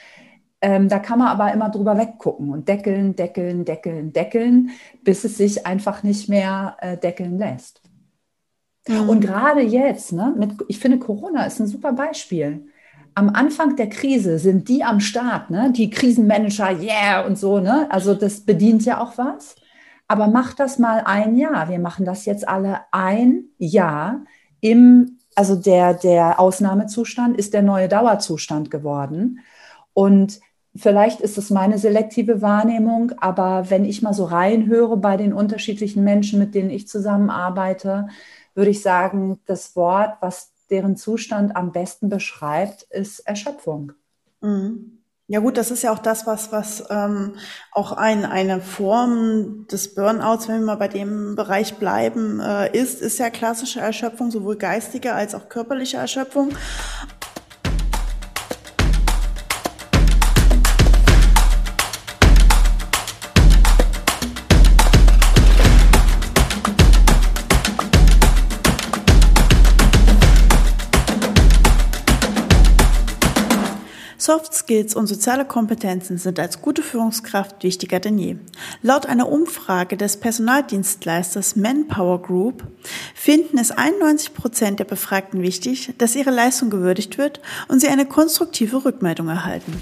[0.61, 4.71] Ähm, da kann man aber immer drüber weggucken und deckeln, deckeln, deckeln, deckeln,
[5.03, 7.81] bis es sich einfach nicht mehr äh, deckeln lässt.
[8.89, 9.09] Mhm.
[9.09, 12.67] Und gerade jetzt, ne, mit, ich finde, Corona ist ein super Beispiel
[13.15, 15.73] am Anfang der Krise sind die am Start, ne?
[15.73, 17.59] die Krisenmanager, yeah und so.
[17.59, 17.87] Ne?
[17.91, 19.57] Also das bedient ja auch was.
[20.09, 21.69] Aber mach das mal ein Jahr.
[21.69, 24.25] Wir machen das jetzt alle ein Jahr
[24.61, 29.41] im, also der, der Ausnahmezustand ist der neue Dauerzustand geworden.
[29.95, 30.41] Und
[30.77, 36.05] vielleicht ist es meine selektive Wahrnehmung, aber wenn ich mal so reinhöre bei den unterschiedlichen
[36.05, 38.09] Menschen, mit denen ich zusammenarbeite,
[38.55, 43.93] würde ich sagen, das Wort, was deren Zustand am besten beschreibt, ist Erschöpfung.
[44.41, 44.99] Mhm.
[45.29, 47.37] Ja gut, das ist ja auch das, was, was ähm,
[47.71, 53.01] auch ein, eine Form des Burnouts, wenn wir mal bei dem Bereich bleiben, äh, ist,
[53.01, 56.51] ist ja klassische Erschöpfung, sowohl geistige als auch körperliche Erschöpfung.
[74.23, 78.37] Soft Skills und soziale Kompetenzen sind als gute Führungskraft wichtiger denn je.
[78.81, 82.63] Laut einer Umfrage des Personaldienstleisters Manpower Group
[83.17, 88.07] finden es 91 Prozent der Befragten wichtig, dass ihre Leistung gewürdigt wird und sie eine
[88.07, 89.73] konstruktive Rückmeldung erhalten.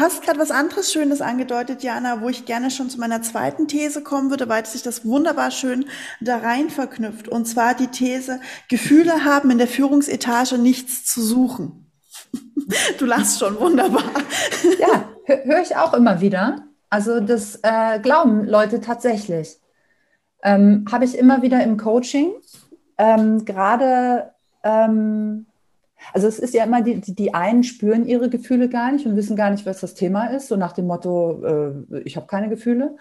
[0.00, 4.02] Hast gerade was anderes Schönes angedeutet, Jana, wo ich gerne schon zu meiner zweiten These
[4.02, 5.86] kommen würde, weil sich das wunderbar schön
[6.20, 7.28] da rein verknüpft.
[7.28, 11.86] Und zwar die These, Gefühle haben in der Führungsetage nichts zu suchen.
[12.98, 14.04] Du lachst schon wunderbar.
[14.78, 16.66] Ja, höre ich auch immer wieder.
[16.88, 19.58] Also das äh, glauben Leute tatsächlich.
[20.42, 22.32] Ähm, Habe ich immer wieder im Coaching.
[22.98, 24.32] Ähm, Gerade,
[24.62, 25.46] ähm,
[26.12, 29.36] also es ist ja immer, die, die einen spüren ihre Gefühle gar nicht und wissen
[29.36, 31.42] gar nicht, was das Thema ist, so nach dem Motto,
[31.92, 32.96] äh, ich habe keine Gefühle.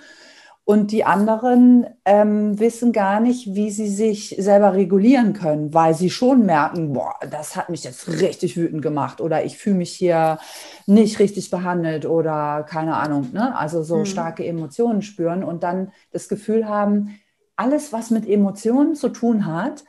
[0.70, 6.12] Und die anderen ähm, wissen gar nicht, wie sie sich selber regulieren können, weil sie
[6.12, 10.38] schon merken, boah, das hat mich jetzt richtig wütend gemacht oder ich fühle mich hier
[10.86, 13.58] nicht richtig behandelt oder keine Ahnung, ne?
[13.58, 14.06] also so mhm.
[14.06, 17.20] starke Emotionen spüren und dann das Gefühl haben,
[17.56, 19.84] alles, was mit Emotionen zu tun hat,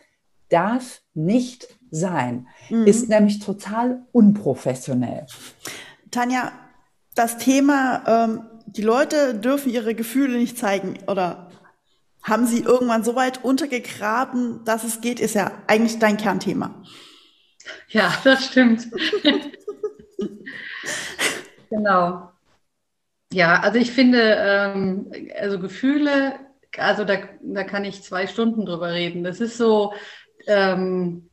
[0.49, 2.87] darf nicht sein, mhm.
[2.87, 5.27] ist nämlich total unprofessionell.
[6.11, 6.53] Tanja,
[7.15, 8.43] das Thema ähm
[8.77, 11.51] die Leute dürfen ihre Gefühle nicht zeigen oder
[12.23, 16.83] haben sie irgendwann so weit untergegraben, dass es geht, ist ja eigentlich dein Kernthema.
[17.89, 18.89] Ja, das stimmt.
[21.71, 22.31] genau.
[23.33, 26.35] Ja, also ich finde, ähm, also Gefühle,
[26.77, 29.25] also da, da kann ich zwei Stunden drüber reden.
[29.25, 29.95] Das ist so,
[30.47, 31.30] ähm,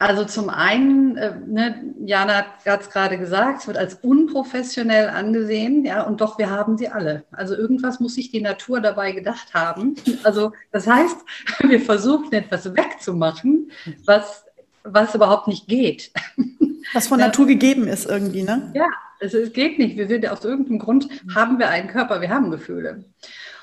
[0.00, 5.84] also zum einen, äh, ne, Jana hat es gerade gesagt, es wird als unprofessionell angesehen,
[5.84, 7.24] ja, und doch wir haben sie alle.
[7.32, 9.96] Also irgendwas muss sich die Natur dabei gedacht haben.
[10.22, 11.16] Also das heißt,
[11.68, 13.72] wir versuchen etwas wegzumachen,
[14.04, 14.44] was,
[14.84, 16.12] was überhaupt nicht geht.
[16.94, 18.72] Was von Natur gegeben ist irgendwie, ne?
[18.74, 18.88] Ja,
[19.20, 19.98] es, es geht nicht.
[19.98, 23.04] Wir sind aus irgendeinem Grund haben wir einen Körper, wir haben Gefühle.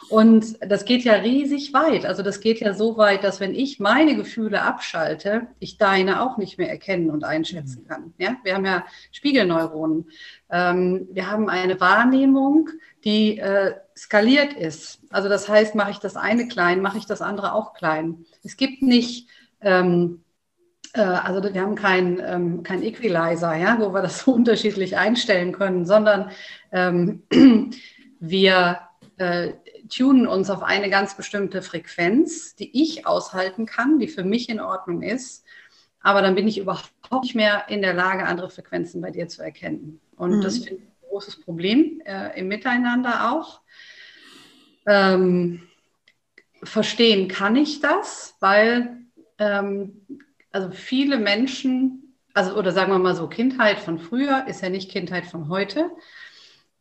[0.09, 2.05] Und das geht ja riesig weit.
[2.05, 6.37] Also das geht ja so weit, dass wenn ich meine Gefühle abschalte, ich deine auch
[6.37, 7.87] nicht mehr erkennen und einschätzen mhm.
[7.87, 8.13] kann.
[8.17, 8.37] Ja?
[8.43, 10.09] Wir haben ja Spiegelneuronen.
[10.49, 12.69] Ähm, wir haben eine Wahrnehmung,
[13.03, 14.99] die äh, skaliert ist.
[15.09, 18.25] Also das heißt, mache ich das eine klein, mache ich das andere auch klein.
[18.43, 19.27] Es gibt nicht
[19.61, 20.21] ähm,
[20.93, 25.51] äh, also wir haben keinen ähm, kein Equalizer, ja, wo wir das so unterschiedlich einstellen
[25.51, 26.31] können, sondern
[26.71, 27.23] ähm,
[28.19, 28.79] wir
[29.17, 29.53] äh,
[29.89, 34.59] tunen uns auf eine ganz bestimmte Frequenz, die ich aushalten kann, die für mich in
[34.59, 35.45] Ordnung ist.
[36.01, 39.41] Aber dann bin ich überhaupt nicht mehr in der Lage, andere Frequenzen bei dir zu
[39.41, 39.99] erkennen.
[40.15, 40.41] Und mhm.
[40.41, 43.61] das finde ich ein großes Problem äh, im Miteinander auch.
[44.85, 45.63] Ähm,
[46.63, 48.97] verstehen kann ich das, weil
[49.39, 50.05] ähm,
[50.51, 54.91] also viele Menschen, also oder sagen wir mal so, Kindheit von früher ist ja nicht
[54.91, 55.89] Kindheit von heute.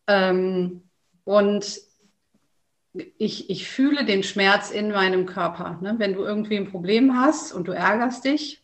[0.06, 0.82] Ähm,
[1.24, 1.80] und
[2.94, 5.78] ich, ich fühle den Schmerz in meinem Körper.
[5.82, 5.96] Ne?
[5.98, 8.62] Wenn du irgendwie ein Problem hast und du ärgerst dich,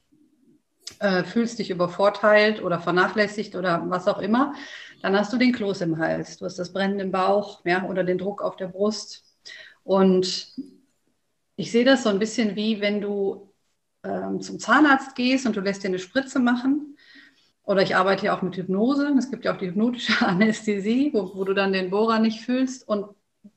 [1.01, 4.55] äh, fühlst dich übervorteilt oder vernachlässigt oder was auch immer,
[5.03, 8.05] dann hast du den Kloß im Hals, du hast das Brennen im Bauch ja, oder
[8.05, 9.25] den Druck auf der Brust.
[9.83, 10.53] Und
[11.57, 13.51] ich sehe das so ein bisschen wie, wenn du
[14.05, 16.97] ähm, zum Zahnarzt gehst und du lässt dir eine Spritze machen.
[17.65, 19.15] Oder ich arbeite ja auch mit Hypnose.
[19.19, 22.87] Es gibt ja auch die hypnotische Anästhesie, wo, wo du dann den Bohrer nicht fühlst.
[22.87, 23.07] Und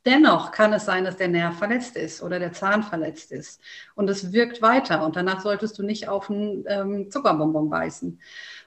[0.05, 3.61] Dennoch kann es sein, dass der Nerv verletzt ist oder der Zahn verletzt ist.
[3.95, 5.05] Und es wirkt weiter.
[5.05, 8.19] Und danach solltest du nicht auf einen ähm, Zuckerbonbon beißen.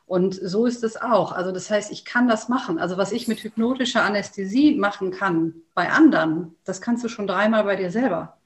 [0.07, 1.33] Und so ist es auch.
[1.33, 2.79] Also das heißt, ich kann das machen.
[2.79, 7.65] Also was ich mit hypnotischer Anästhesie machen kann bei anderen, das kannst du schon dreimal
[7.65, 8.37] bei dir selber.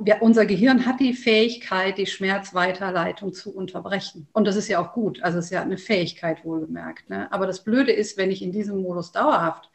[0.00, 4.28] Wir, unser Gehirn hat die Fähigkeit, die Schmerzweiterleitung zu unterbrechen.
[4.32, 5.22] Und das ist ja auch gut.
[5.22, 7.10] Also es ist ja eine Fähigkeit wohlgemerkt.
[7.10, 7.30] Ne?
[7.32, 9.70] Aber das Blöde ist, wenn ich in diesem Modus dauerhaft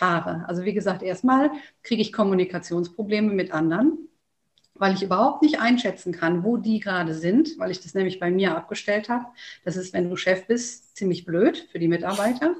[0.00, 0.44] fahre.
[0.48, 1.50] Also wie gesagt, erstmal
[1.82, 4.08] kriege ich Kommunikationsprobleme mit anderen,
[4.74, 8.30] weil ich überhaupt nicht einschätzen kann, wo die gerade sind, weil ich das nämlich bei
[8.30, 9.26] mir abgestellt habe.
[9.62, 12.56] Das ist, wenn du Chef bist, ziemlich blöd für die Mitarbeiter.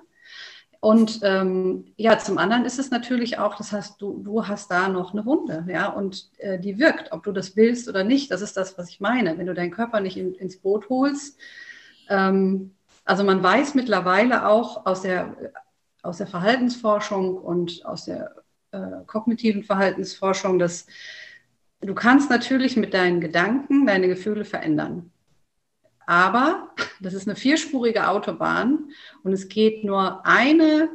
[0.80, 4.88] Und ähm, ja, zum anderen ist es natürlich auch, das heißt, du, du hast da
[4.88, 8.30] noch eine Wunde, ja, und äh, die wirkt, ob du das willst oder nicht.
[8.30, 9.36] Das ist das, was ich meine.
[9.38, 11.38] Wenn du deinen Körper nicht in, ins Boot holst,
[12.08, 12.72] ähm,
[13.04, 15.52] also man weiß mittlerweile auch aus der
[16.02, 18.34] aus der Verhaltensforschung und aus der
[18.72, 20.86] äh, kognitiven Verhaltensforschung, dass
[21.80, 25.10] du kannst natürlich mit deinen Gedanken deine Gefühle verändern.
[26.06, 28.90] Aber das ist eine vierspurige Autobahn
[29.22, 30.90] und es geht nur eine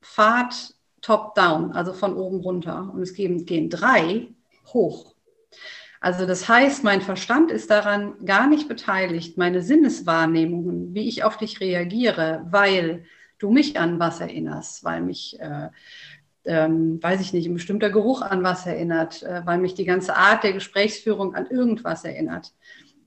[0.00, 2.90] Fahrt top-down, also von oben runter.
[2.92, 4.28] Und es gehen, gehen drei
[4.72, 5.14] hoch.
[6.00, 11.36] Also das heißt, mein Verstand ist daran gar nicht beteiligt, meine Sinneswahrnehmungen, wie ich auf
[11.38, 13.04] dich reagiere, weil
[13.44, 15.68] du mich an was erinnerst, weil mich, äh,
[16.46, 20.16] ähm, weiß ich nicht, ein bestimmter Geruch an was erinnert, äh, weil mich die ganze
[20.16, 22.54] Art der Gesprächsführung an irgendwas erinnert.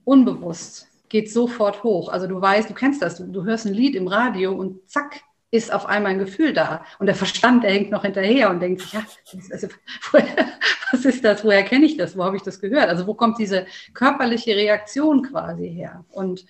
[0.04, 2.08] Unbewusst geht sofort hoch.
[2.08, 5.22] Also du weißt, du kennst das, du, du hörst ein Lied im Radio und zack,
[5.50, 6.84] ist auf einmal ein Gefühl da.
[6.98, 9.04] Und der Verstand, der hängt noch hinterher und denkt sich, ja,
[9.50, 9.68] also,
[10.92, 11.44] was ist das?
[11.44, 12.16] Woher kenne ich das?
[12.16, 12.88] Wo habe ich das gehört?
[12.88, 16.04] Also wo kommt diese körperliche Reaktion quasi her?
[16.10, 16.44] Und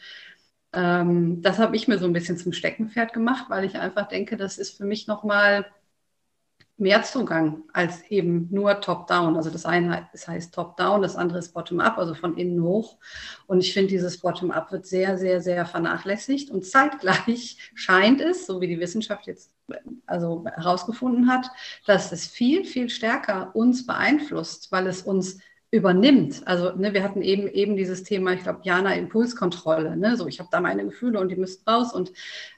[0.72, 4.37] ähm, das habe ich mir so ein bisschen zum Steckenpferd gemacht, weil ich einfach denke,
[4.37, 5.66] das ist für mich nochmal
[6.78, 9.37] mehr Zugang als eben nur Top-Down.
[9.37, 12.98] Also das eine das heißt Top-Down, das andere ist Bottom-Up, also von innen hoch.
[13.46, 16.50] Und ich finde, dieses Bottom-Up wird sehr, sehr, sehr vernachlässigt.
[16.50, 19.52] Und zeitgleich scheint es, so wie die Wissenschaft jetzt
[20.07, 21.50] also herausgefunden hat,
[21.87, 25.38] dass es viel, viel stärker uns beeinflusst, weil es uns
[25.70, 26.46] übernimmt.
[26.46, 29.96] Also ne, wir hatten eben eben dieses Thema, ich glaube, Jana Impulskontrolle.
[29.96, 30.16] Ne?
[30.16, 32.12] So, ich habe da meine Gefühle und die müssen raus und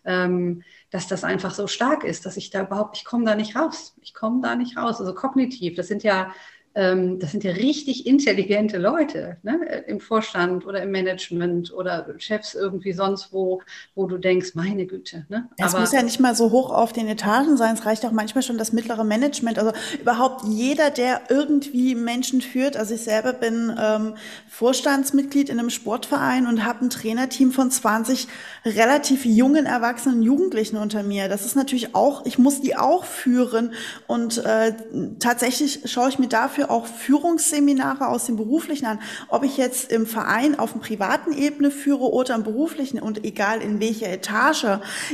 [0.05, 3.57] ähm, dass das einfach so stark ist, dass ich da überhaupt, ich komme da nicht
[3.57, 3.96] raus.
[4.01, 5.01] Ich komme da nicht raus.
[5.01, 6.33] Also kognitiv, das sind ja
[6.72, 9.85] das sind ja richtig intelligente Leute ne?
[9.88, 13.61] im Vorstand oder im Management oder Chefs irgendwie sonst wo,
[13.96, 15.26] wo du denkst, meine Güte.
[15.28, 15.48] Ne?
[15.56, 18.44] Es muss ja nicht mal so hoch auf den Etagen sein, es reicht auch manchmal
[18.44, 19.59] schon das mittlere Management.
[19.59, 22.76] Also überhaupt jeder, der irgendwie Menschen führt.
[22.76, 24.14] Also ich selber bin ähm,
[24.48, 28.28] Vorstandsmitglied in einem Sportverein und habe ein Trainerteam von 20
[28.64, 31.28] relativ jungen Erwachsenen Jugendlichen unter mir.
[31.28, 33.72] Das ist natürlich auch, ich muss die auch führen
[34.06, 34.74] und äh,
[35.18, 39.01] tatsächlich schaue ich mir dafür dafür auch Führungsseminare aus dem Beruflichen an.
[39.29, 43.61] Ob ich jetzt im Verein auf dem privaten Ebene führe oder im beruflichen und egal
[43.61, 44.66] in welcher Etage.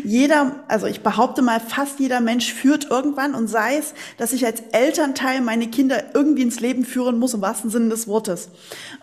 [0.04, 4.44] Jeder, also ich behaupte mal, fast jeder Mensch führt irgendwann und sei es, dass ich
[4.44, 8.50] als Elternteil meine Kinder irgendwie ins Leben führen muss, im wahrsten Sinne des Wortes.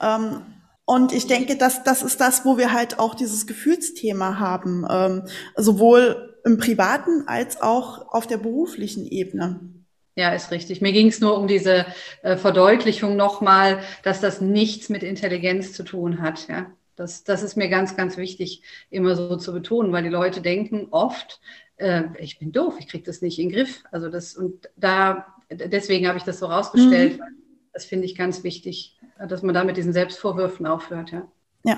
[0.01, 0.41] Ähm,
[0.85, 5.23] und ich denke, dass das ist das, wo wir halt auch dieses Gefühlsthema haben, ähm,
[5.55, 9.72] sowohl im privaten als auch auf der beruflichen Ebene.
[10.15, 10.81] Ja, ist richtig.
[10.81, 11.85] Mir ging es nur um diese
[12.21, 16.47] äh, Verdeutlichung nochmal, dass das nichts mit Intelligenz zu tun hat.
[16.47, 20.41] Ja, das, das ist mir ganz, ganz wichtig, immer so zu betonen, weil die Leute
[20.41, 21.41] denken oft,
[21.77, 23.83] äh, ich bin doof, ich kriege das nicht in den Griff.
[23.91, 27.19] Also das und da deswegen habe ich das so rausgestellt.
[27.19, 27.23] Mhm.
[27.73, 31.11] Das finde ich ganz wichtig, dass man da mit diesen Selbstvorwürfen aufhört.
[31.11, 31.27] Ja.
[31.63, 31.77] Ja,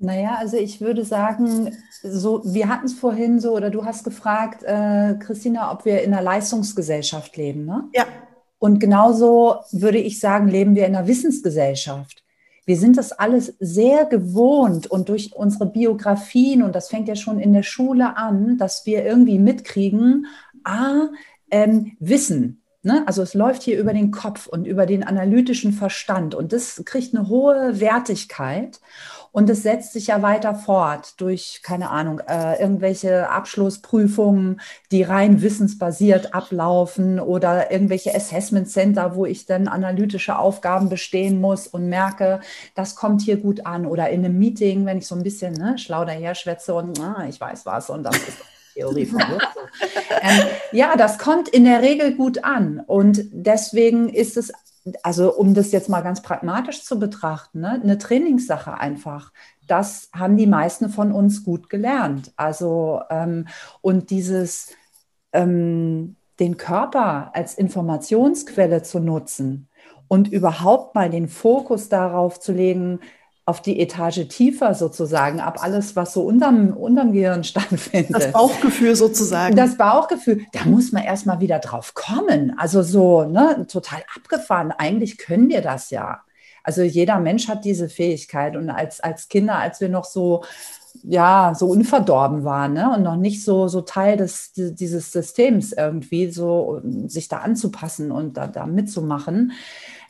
[0.00, 4.62] naja, also ich würde sagen, so, wir hatten es vorhin so, oder du hast gefragt,
[4.62, 7.84] äh, Christina, ob wir in einer Leistungsgesellschaft leben, ne?
[7.94, 8.06] Ja.
[8.58, 12.24] Und genauso würde ich sagen, leben wir in einer Wissensgesellschaft.
[12.66, 17.38] Wir sind das alles sehr gewohnt und durch unsere Biografien, und das fängt ja schon
[17.38, 20.26] in der Schule an, dass wir irgendwie mitkriegen,
[20.64, 21.08] ah,
[21.50, 23.02] ähm, Wissen, Ne?
[23.06, 27.14] Also es läuft hier über den Kopf und über den analytischen Verstand und das kriegt
[27.14, 28.80] eine hohe Wertigkeit.
[29.32, 35.40] Und es setzt sich ja weiter fort durch, keine Ahnung, äh, irgendwelche Abschlussprüfungen, die rein
[35.40, 42.40] wissensbasiert ablaufen oder irgendwelche Assessment Center, wo ich dann analytische Aufgaben bestehen muss und merke,
[42.74, 43.86] das kommt hier gut an.
[43.86, 47.24] Oder in einem Meeting, wenn ich so ein bisschen ne, schlau daher schwätze und ah,
[47.28, 48.38] ich weiß was und das ist
[48.74, 49.20] Theorie von
[50.22, 50.40] ähm,
[50.72, 52.80] ja, das kommt in der Regel gut an.
[52.86, 54.52] Und deswegen ist es
[55.02, 59.32] also um das jetzt mal ganz pragmatisch zu betrachten, ne, eine Trainingssache einfach.
[59.66, 62.32] Das haben die meisten von uns gut gelernt.
[62.36, 63.46] Also ähm,
[63.80, 64.70] und dieses
[65.32, 69.68] ähm, den Körper als Informationsquelle zu nutzen
[70.08, 73.00] und überhaupt mal den Fokus darauf zu legen,
[73.44, 78.14] auf die Etage tiefer sozusagen, ab alles, was so unterm, unterm Gehirn stattfindet.
[78.14, 79.56] Das Bauchgefühl sozusagen.
[79.56, 82.54] Das Bauchgefühl, da muss man erstmal wieder drauf kommen.
[82.58, 84.72] Also so, ne, total abgefahren.
[84.72, 86.20] Eigentlich können wir das ja.
[86.62, 88.56] Also jeder Mensch hat diese Fähigkeit.
[88.56, 90.44] Und als, als Kinder, als wir noch so,
[91.02, 92.92] ja, so unverdorben waren ne?
[92.94, 98.36] und noch nicht so, so Teil des, dieses Systems irgendwie, so sich da anzupassen und
[98.36, 99.52] da, da mitzumachen,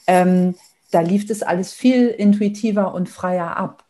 [0.07, 0.55] ähm,
[0.91, 3.85] da lief das alles viel intuitiver und freier ab.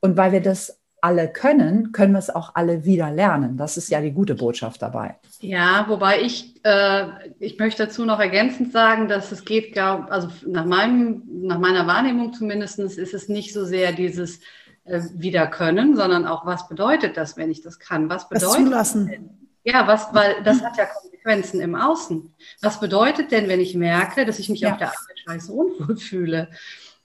[0.00, 3.56] Und weil wir das alle können, können wir es auch alle wieder lernen.
[3.56, 5.16] Das ist ja die gute Botschaft dabei.
[5.40, 7.06] Ja, wobei ich, äh,
[7.40, 11.88] ich möchte dazu noch ergänzend sagen, dass es geht, glaub, also nach, meinem, nach meiner
[11.88, 14.38] Wahrnehmung zumindest, ist es nicht so sehr dieses
[14.84, 18.08] äh, Wiederkönnen, sondern auch, was bedeutet das, wenn ich das kann?
[18.08, 19.30] Was bedeutet das zulassen.
[19.64, 20.86] Ja, was, weil das hat ja
[21.22, 22.34] Konsequenzen im Außen.
[22.60, 24.72] Was bedeutet denn, wenn ich merke, dass ich mich ja.
[24.72, 26.48] auf der Arbeit scheiße unwohl fühle?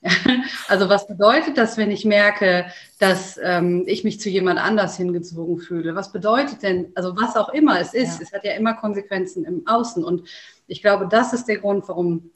[0.68, 2.66] Also was bedeutet das, wenn ich merke,
[3.00, 5.96] dass ähm, ich mich zu jemand anders hingezogen fühle?
[5.96, 8.22] Was bedeutet denn, also was auch immer es ist, ja.
[8.22, 10.04] es hat ja immer Konsequenzen im Außen.
[10.04, 10.28] Und
[10.68, 12.30] ich glaube, das ist der Grund, warum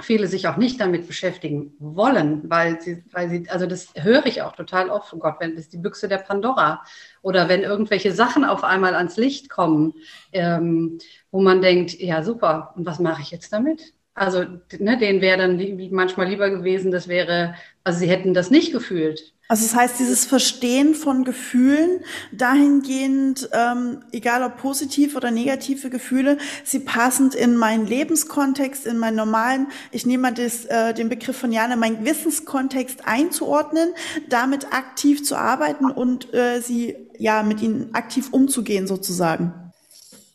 [0.00, 4.42] viele sich auch nicht damit beschäftigen wollen, weil sie, weil sie, also das höre ich
[4.42, 6.82] auch total oft, oh Gott, wenn das ist die Büchse der Pandora
[7.22, 9.94] oder wenn irgendwelche Sachen auf einmal ans Licht kommen,
[10.32, 10.98] ähm,
[11.30, 13.94] wo man denkt, ja super, und was mache ich jetzt damit?
[14.14, 14.44] Also
[14.78, 19.32] ne, denen wäre dann manchmal lieber gewesen, das wäre, also sie hätten das nicht gefühlt.
[19.50, 22.00] Also das heißt, dieses Verstehen von Gefühlen,
[22.32, 29.16] dahingehend, ähm, egal ob positiv oder negative Gefühle, sie passend in meinen Lebenskontext, in meinen
[29.16, 33.94] normalen, ich nehme mal das, äh, den Begriff von Jana, meinen Wissenskontext einzuordnen,
[34.28, 39.72] damit aktiv zu arbeiten und äh, sie ja mit ihnen aktiv umzugehen sozusagen.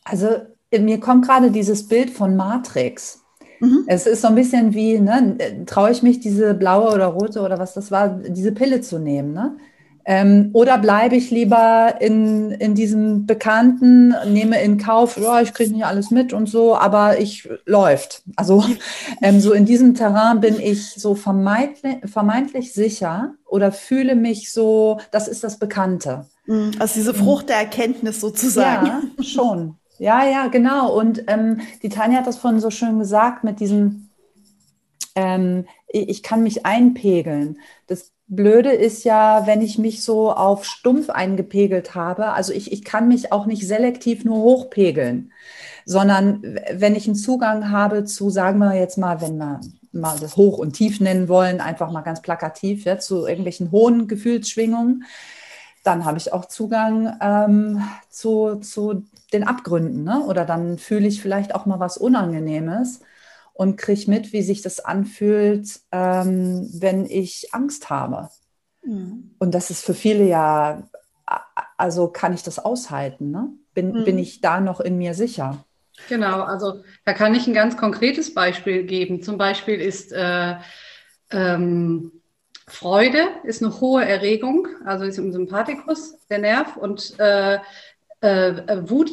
[0.03, 0.41] Also
[0.71, 3.22] mir kommt gerade dieses Bild von Matrix.
[3.63, 3.85] Mhm.
[3.87, 7.59] Es ist so ein bisschen wie, ne, traue ich mich, diese blaue oder rote oder
[7.59, 9.33] was das war, diese Pille zu nehmen.
[9.33, 9.55] Ne?
[10.05, 15.71] Ähm, oder bleibe ich lieber in, in diesem Bekannten, nehme in Kauf, ja, ich kriege
[15.71, 18.23] nicht alles mit und so, aber ich läuft.
[18.35, 18.65] Also
[19.21, 24.99] ähm, so in diesem Terrain bin ich so vermeintlich, vermeintlich sicher oder fühle mich so,
[25.11, 26.25] das ist das Bekannte.
[26.47, 26.71] Mhm.
[26.79, 28.87] Also diese Frucht der Erkenntnis sozusagen.
[28.87, 29.75] Ja, schon.
[30.03, 30.93] Ja, ja, genau.
[30.93, 34.09] Und ähm, die Tanja hat das vorhin so schön gesagt mit diesem,
[35.15, 37.57] ähm, ich kann mich einpegeln.
[37.87, 42.83] Das Blöde ist ja, wenn ich mich so auf stumpf eingepegelt habe, also ich, ich
[42.83, 45.31] kann mich auch nicht selektiv nur hochpegeln,
[45.85, 49.61] sondern wenn ich einen Zugang habe zu, sagen wir jetzt mal, wenn wir
[49.93, 54.09] mal das Hoch und Tief nennen wollen, einfach mal ganz plakativ, ja, zu irgendwelchen hohen
[54.09, 55.05] Gefühlsschwingungen,
[55.85, 60.03] dann habe ich auch Zugang ähm, zu, zu den Abgründen.
[60.03, 60.21] Ne?
[60.21, 63.01] Oder dann fühle ich vielleicht auch mal was Unangenehmes
[63.53, 68.29] und kriege mit, wie sich das anfühlt, ähm, wenn ich Angst habe.
[68.83, 69.35] Mhm.
[69.39, 70.83] Und das ist für viele ja,
[71.77, 73.31] also kann ich das aushalten?
[73.31, 73.49] Ne?
[73.73, 74.05] Bin, mhm.
[74.05, 75.63] bin ich da noch in mir sicher?
[76.09, 79.21] Genau, also da kann ich ein ganz konkretes Beispiel geben.
[79.21, 80.55] Zum Beispiel ist äh,
[81.31, 82.11] ähm,
[82.67, 87.59] Freude ist eine hohe Erregung, also ist im Sympathikus, der Nerv, und äh,
[88.23, 89.11] äh, Wut,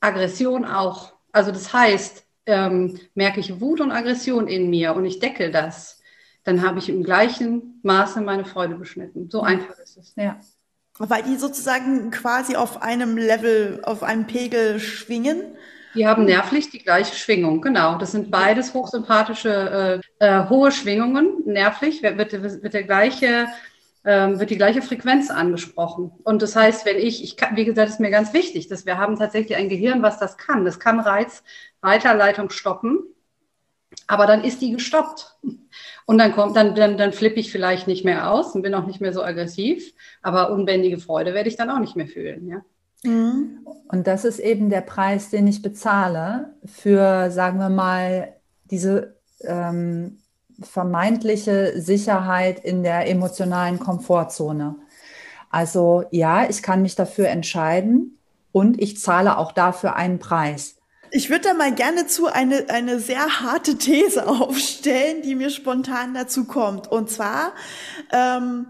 [0.00, 1.12] Aggression auch.
[1.32, 6.00] Also das heißt, ähm, merke ich Wut und Aggression in mir und ich deckel das,
[6.44, 9.28] dann habe ich im gleichen Maße meine Freude beschnitten.
[9.30, 10.14] So einfach ist es.
[10.16, 10.40] Ja.
[10.98, 15.42] Weil die sozusagen quasi auf einem Level, auf einem Pegel schwingen.
[15.94, 17.98] Die haben nervlich die gleiche Schwingung, genau.
[17.98, 21.42] Das sind beides hochsympathische, äh, äh, hohe Schwingungen.
[21.44, 23.48] Nervlich wird, wird, wird der gleiche
[24.04, 26.12] ähm, wird die gleiche Frequenz angesprochen.
[26.24, 28.98] Und das heißt, wenn ich, ich kann, wie gesagt, ist mir ganz wichtig, dass wir
[28.98, 30.64] haben tatsächlich ein Gehirn, was das kann.
[30.64, 33.00] Das kann Reizweiterleitung stoppen,
[34.06, 35.36] aber dann ist die gestoppt.
[36.06, 38.86] Und dann kommt, dann, dann, dann flippe ich vielleicht nicht mehr aus und bin auch
[38.86, 39.92] nicht mehr so aggressiv,
[40.22, 42.62] aber unbändige Freude werde ich dann auch nicht mehr fühlen, ja.
[43.02, 43.66] Mhm.
[43.88, 48.34] Und das ist eben der Preis, den ich bezahle für, sagen wir mal,
[48.64, 50.18] diese ähm,
[50.62, 54.76] vermeintliche Sicherheit in der emotionalen Komfortzone.
[55.50, 58.18] Also ja, ich kann mich dafür entscheiden
[58.52, 60.76] und ich zahle auch dafür einen Preis.
[61.12, 66.14] Ich würde da mal gerne zu eine, eine sehr harte These aufstellen, die mir spontan
[66.14, 66.86] dazu kommt.
[66.86, 67.52] Und zwar,
[68.12, 68.66] ähm,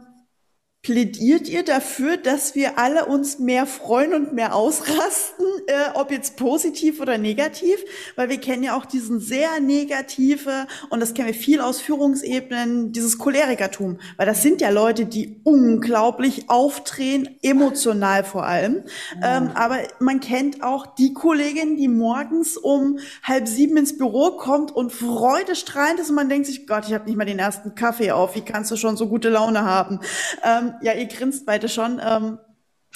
[0.83, 6.37] Plädiert ihr dafür, dass wir alle uns mehr freuen und mehr ausrasten, äh, ob jetzt
[6.37, 7.85] positiv oder negativ?
[8.17, 12.93] Weil wir kennen ja auch diesen sehr negative, und das kennen wir viel aus Führungsebenen,
[12.93, 13.99] dieses Cholerikertum.
[14.17, 18.83] Weil das sind ja Leute, die unglaublich aufdrehen, emotional vor allem.
[19.23, 24.73] Ähm, aber man kennt auch die Kollegin, die morgens um halb sieben ins Büro kommt
[24.75, 28.13] und freudestrahlend ist und man denkt sich, Gott, ich habe nicht mal den ersten Kaffee
[28.13, 30.01] auf, wie kannst du schon so gute Laune haben?
[30.43, 32.01] Ähm, ja, ihr grinst beide schon.
[32.05, 32.39] Ähm,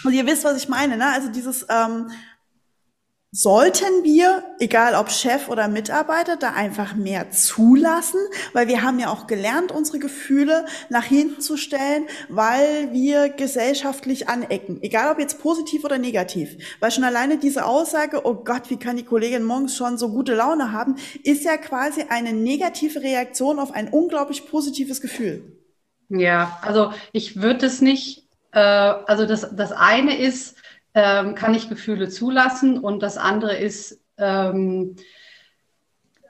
[0.04, 1.06] und ihr wisst, was ich meine, ne?
[1.12, 2.10] Also dieses ähm,
[3.36, 8.20] sollten wir, egal ob Chef oder Mitarbeiter, da einfach mehr zulassen,
[8.52, 14.28] weil wir haben ja auch gelernt, unsere Gefühle nach hinten zu stellen, weil wir gesellschaftlich
[14.28, 16.56] anecken, egal ob jetzt positiv oder negativ.
[16.78, 20.36] Weil schon alleine diese Aussage, oh Gott, wie kann die Kollegin morgens schon so gute
[20.36, 20.94] Laune haben,
[21.24, 25.42] ist ja quasi eine negative Reaktion auf ein unglaublich positives Gefühl.
[26.08, 30.56] Ja, also ich würde es nicht, äh, also das, das eine ist,
[30.94, 34.96] ähm, kann ich Gefühle zulassen und das andere ist ähm,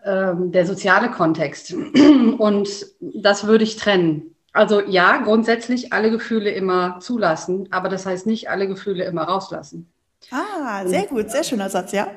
[0.04, 1.72] ähm, der soziale Kontext.
[2.38, 2.68] Und
[3.00, 4.34] das würde ich trennen.
[4.52, 9.90] Also ja, grundsätzlich alle Gefühle immer zulassen, aber das heißt nicht alle Gefühle immer rauslassen.
[10.30, 12.08] Ah, sehr gut, sehr schöner Satz, ja.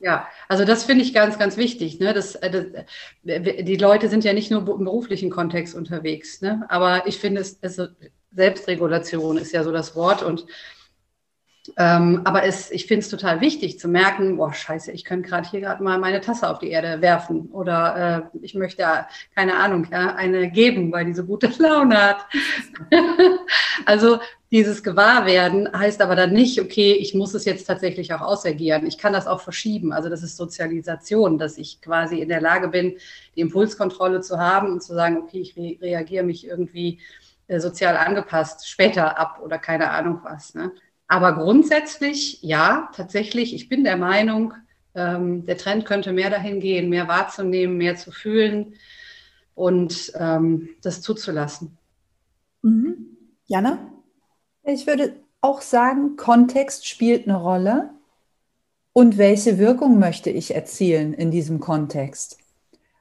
[0.00, 1.98] Ja, also das finde ich ganz, ganz wichtig.
[1.98, 2.12] Ne?
[2.12, 2.84] Das, äh, das,
[3.24, 6.64] äh, die Leute sind ja nicht nur im beruflichen Kontext unterwegs, ne?
[6.68, 7.80] aber ich finde es, es
[8.32, 10.46] Selbstregulation ist ja so das Wort und
[11.78, 15.48] ähm, aber es, ich finde es total wichtig zu merken, boah, scheiße, ich könnte gerade
[15.48, 18.84] hier gerade mal meine Tasse auf die Erde werfen oder äh, ich möchte,
[19.34, 22.26] keine Ahnung, ja, eine geben, weil die so gute Laune hat.
[23.86, 24.18] also
[24.54, 28.86] dieses Gewahrwerden heißt aber dann nicht, okay, ich muss es jetzt tatsächlich auch ausagieren.
[28.86, 29.92] Ich kann das auch verschieben.
[29.92, 32.96] Also das ist Sozialisation, dass ich quasi in der Lage bin,
[33.34, 37.00] die Impulskontrolle zu haben und zu sagen, okay, ich re reagiere mich irgendwie
[37.48, 40.54] äh, sozial angepasst später ab oder keine Ahnung was.
[40.54, 40.70] Ne?
[41.08, 44.54] Aber grundsätzlich, ja, tatsächlich, ich bin der Meinung,
[44.94, 48.76] ähm, der Trend könnte mehr dahin gehen, mehr wahrzunehmen, mehr zu fühlen
[49.56, 51.76] und ähm, das zuzulassen.
[52.62, 53.16] Mhm.
[53.46, 53.93] Jana?
[54.66, 57.90] Ich würde auch sagen, Kontext spielt eine Rolle.
[58.96, 62.38] und welche Wirkung möchte ich erzielen in diesem Kontext.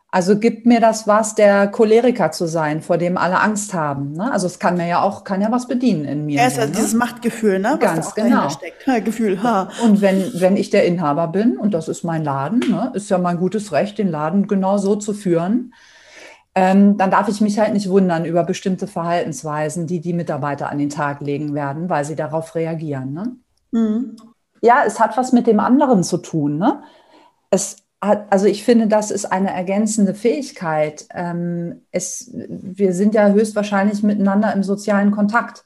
[0.09, 4.13] Also gibt mir das was, der Choleriker zu sein, vor dem alle Angst haben.
[4.13, 4.31] Ne?
[4.31, 6.37] Also es kann mir ja auch, kann ja was bedienen in mir.
[6.37, 6.75] Ja, ist also ne?
[6.77, 7.77] dieses Machtgefühl, ne?
[7.79, 8.47] Ganz genau.
[8.85, 9.41] Ja, Gefühl.
[9.43, 9.69] Ha.
[9.83, 13.19] Und wenn, wenn ich der Inhaber bin, und das ist mein Laden, ne, ist ja
[13.19, 15.73] mein gutes Recht, den Laden genau so zu führen,
[16.55, 20.77] ähm, dann darf ich mich halt nicht wundern über bestimmte Verhaltensweisen, die die Mitarbeiter an
[20.77, 23.13] den Tag legen werden, weil sie darauf reagieren.
[23.13, 23.35] Ne?
[23.71, 24.15] Mhm.
[24.61, 26.57] Ja, es hat was mit dem anderen zu tun.
[26.57, 26.83] Ne?
[27.49, 31.05] Es also ich finde, das ist eine ergänzende Fähigkeit.
[31.13, 35.63] Ähm, es, wir sind ja höchstwahrscheinlich miteinander im sozialen Kontakt.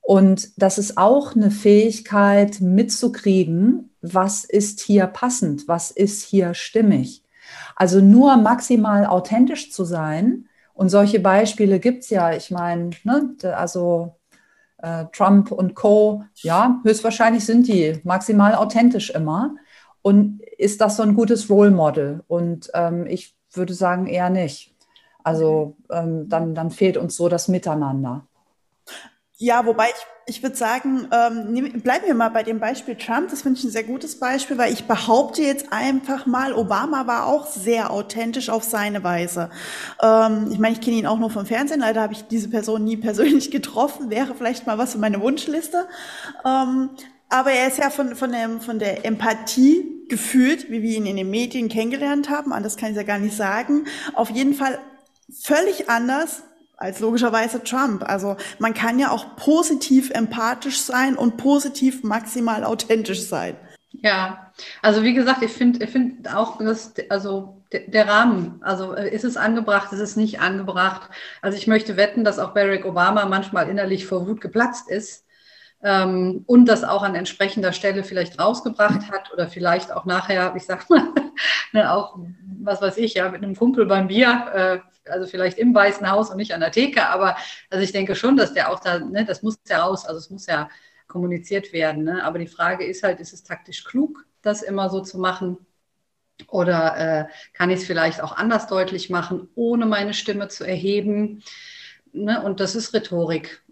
[0.00, 7.22] Und das ist auch eine Fähigkeit mitzukriegen, was ist hier passend, was ist hier stimmig.
[7.76, 10.48] Also nur maximal authentisch zu sein.
[10.74, 12.32] Und solche Beispiele gibt es ja.
[12.32, 14.16] Ich meine, ne, also
[14.78, 19.54] äh, Trump und Co., ja, höchstwahrscheinlich sind die maximal authentisch immer.
[20.02, 22.24] Und ist das so ein gutes Role Model?
[22.28, 24.74] Und ähm, ich würde sagen, eher nicht.
[25.22, 28.26] Also ähm, dann, dann fehlt uns so das Miteinander.
[29.38, 33.28] Ja, wobei ich, ich würde sagen, ähm, bleiben wir mal bei dem Beispiel Trump.
[33.28, 37.26] Das finde ich ein sehr gutes Beispiel, weil ich behaupte jetzt einfach mal, Obama war
[37.26, 39.50] auch sehr authentisch auf seine Weise.
[40.02, 42.84] Ähm, ich meine, ich kenne ihn auch nur vom Fernsehen, leider habe ich diese Person
[42.84, 45.86] nie persönlich getroffen, wäre vielleicht mal was für meine Wunschliste.
[46.46, 46.88] Ähm,
[47.28, 51.16] aber er ist ja von, von, dem, von der Empathie gefühlt, wie wir ihn in
[51.16, 53.84] den Medien kennengelernt haben, anders kann ich ja gar nicht sagen,
[54.14, 54.78] auf jeden Fall
[55.30, 56.42] völlig anders
[56.76, 58.04] als logischerweise Trump.
[58.08, 63.56] Also man kann ja auch positiv empathisch sein und positiv maximal authentisch sein.
[64.02, 64.52] Ja,
[64.82, 69.24] also wie gesagt, ich finde ich find auch, dass also der Rahmen, also äh, ist
[69.24, 71.10] es angebracht, ist es nicht angebracht.
[71.42, 75.24] Also ich möchte wetten, dass auch Barack Obama manchmal innerlich vor Wut geplatzt ist
[75.82, 80.64] ähm, und das auch an entsprechender Stelle vielleicht rausgebracht hat oder vielleicht auch nachher, ich
[80.64, 81.08] sag mal,
[81.72, 82.18] ne, auch,
[82.62, 86.30] was weiß ich, ja, mit einem Kumpel beim Bier, äh, also vielleicht im Weißen Haus
[86.30, 87.36] und nicht an der Theke, aber
[87.70, 90.30] also ich denke schon, dass der auch da, ne, das muss ja raus, also es
[90.30, 90.68] muss ja
[91.06, 92.04] kommuniziert werden.
[92.04, 92.24] Ne?
[92.24, 95.58] Aber die Frage ist halt, ist es taktisch klug, das immer so zu machen?
[96.48, 97.24] Oder äh,
[97.54, 101.42] kann ich es vielleicht auch anders deutlich machen, ohne meine Stimme zu erheben?
[102.12, 102.42] Ne?
[102.42, 103.62] Und das ist Rhetorik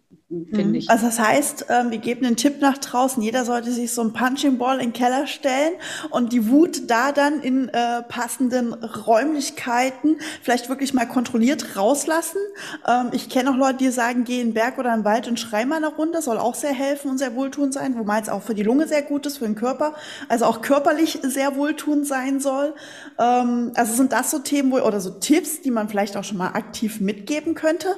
[0.50, 0.74] finde mhm.
[0.74, 0.90] ich.
[0.90, 3.22] Also das heißt, ähm, wir geben einen Tipp nach draußen.
[3.22, 5.74] Jeder sollte sich so ein Punching Ball in den Keller stellen
[6.10, 12.38] und die Wut da dann in äh, passenden Räumlichkeiten vielleicht wirklich mal kontrolliert rauslassen.
[12.86, 15.28] Ähm, ich kenne auch Leute, die sagen, geh in den Berg oder in den Wald
[15.28, 16.22] und schrei mal eine Runde.
[16.22, 19.02] Soll auch sehr helfen und sehr wohltuend sein, wobei es auch für die Lunge sehr
[19.02, 19.94] gut ist, für den Körper.
[20.28, 22.74] Also auch körperlich sehr wohltuend sein soll.
[23.18, 26.38] Ähm, also sind das so Themen wo, oder so Tipps, die man vielleicht auch schon
[26.38, 27.96] mal aktiv mitgeben könnte?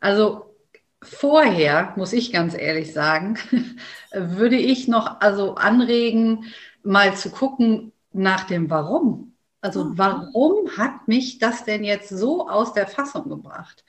[0.00, 0.51] Also
[1.02, 3.38] vorher, muss ich ganz ehrlich sagen,
[4.12, 6.46] würde ich noch also anregen,
[6.82, 9.34] mal zu gucken nach dem Warum.
[9.60, 13.84] Also warum hat mich das denn jetzt so aus der Fassung gebracht?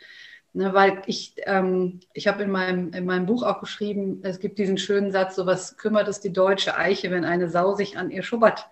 [0.56, 4.60] Ne, weil ich, ähm, ich habe in meinem, in meinem Buch auch geschrieben, es gibt
[4.60, 8.12] diesen schönen Satz, so was kümmert es die deutsche Eiche, wenn eine Sau sich an
[8.12, 8.68] ihr schubbert.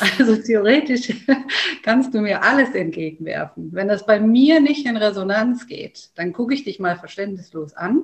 [0.00, 1.12] Also theoretisch
[1.82, 3.70] kannst du mir alles entgegenwerfen.
[3.72, 8.02] Wenn das bei mir nicht in Resonanz geht, dann gucke ich dich mal verständnislos an.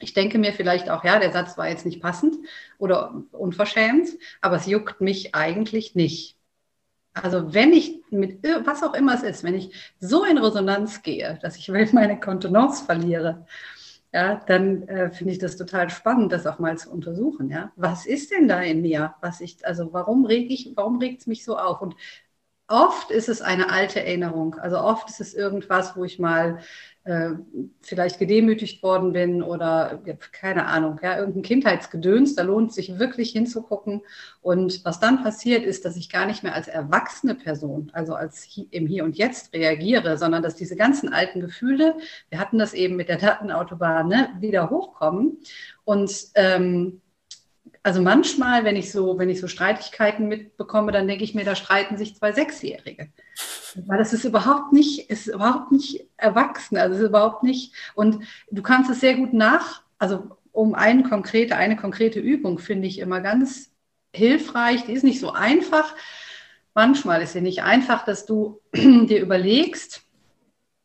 [0.00, 2.36] Ich denke mir vielleicht auch, ja, der Satz war jetzt nicht passend
[2.78, 4.08] oder unverschämt,
[4.40, 6.36] aber es juckt mich eigentlich nicht.
[7.14, 9.70] Also wenn ich mit was auch immer es ist, wenn ich
[10.00, 13.46] so in Resonanz gehe, dass ich meine Kontenance verliere,
[14.12, 17.50] ja, dann äh, finde ich das total spannend, das auch mal zu untersuchen.
[17.50, 19.14] Ja, was ist denn da in mir?
[19.20, 21.80] Was ich, also warum reg ich, warum regt es mich so auf?
[21.80, 21.96] Und
[22.68, 24.54] oft ist es eine alte Erinnerung.
[24.56, 26.60] Also oft ist es irgendwas, wo ich mal
[27.04, 27.30] äh,
[27.80, 30.00] vielleicht gedemütigt worden bin oder
[30.30, 34.02] keine Ahnung, ja, irgendein Kindheitsgedöns, da lohnt sich wirklich hinzugucken.
[34.40, 38.48] Und was dann passiert, ist, dass ich gar nicht mehr als erwachsene Person, also als
[38.70, 41.96] im Hier und Jetzt reagiere, sondern dass diese ganzen alten Gefühle,
[42.30, 45.38] wir hatten das eben mit der Datenautobahn, ne, wieder hochkommen.
[45.84, 47.01] Und ähm,
[47.84, 51.56] also manchmal, wenn ich so, wenn ich so Streitigkeiten mitbekomme, dann denke ich mir, da
[51.56, 53.10] streiten sich zwei Sechsjährige.
[53.74, 57.74] Weil das ist überhaupt nicht, ist überhaupt nicht erwachsen, also ist überhaupt nicht.
[57.94, 62.86] Und du kannst es sehr gut nach, also um eine konkrete, eine konkrete Übung finde
[62.86, 63.72] ich immer ganz
[64.14, 64.84] hilfreich.
[64.84, 65.94] Die ist nicht so einfach.
[66.74, 70.02] Manchmal ist sie nicht einfach, dass du dir überlegst,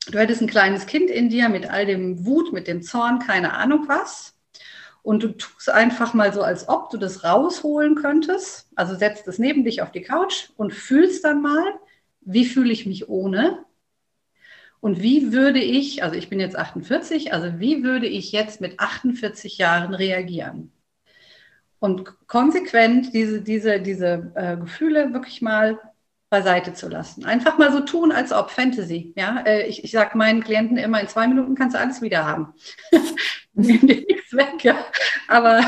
[0.10, 3.54] du hättest ein kleines Kind in dir mit all dem Wut, mit dem Zorn, keine
[3.54, 4.37] Ahnung was
[5.04, 8.70] und du tust einfach mal so, als ob du das rausholen könntest.
[8.76, 11.66] Also setzt es neben dich auf die Couch und fühlst dann mal,
[12.22, 13.66] wie fühle ich mich ohne?
[14.80, 18.80] Und wie würde ich, also ich bin jetzt 48, also wie würde ich jetzt mit
[18.80, 20.72] 48 Jahren reagieren?
[21.80, 25.80] und konsequent diese, diese, diese äh, Gefühle wirklich mal
[26.30, 27.26] beiseite zu lassen.
[27.26, 29.14] Einfach mal so tun, als ob Fantasy.
[29.16, 32.26] Ja, äh, ich, ich sage meinen Klienten immer, in zwei Minuten kannst du alles wieder
[32.26, 32.54] haben.
[33.54, 34.64] Nimm dir nichts weg.
[34.64, 34.76] Ja.
[35.28, 35.62] Aber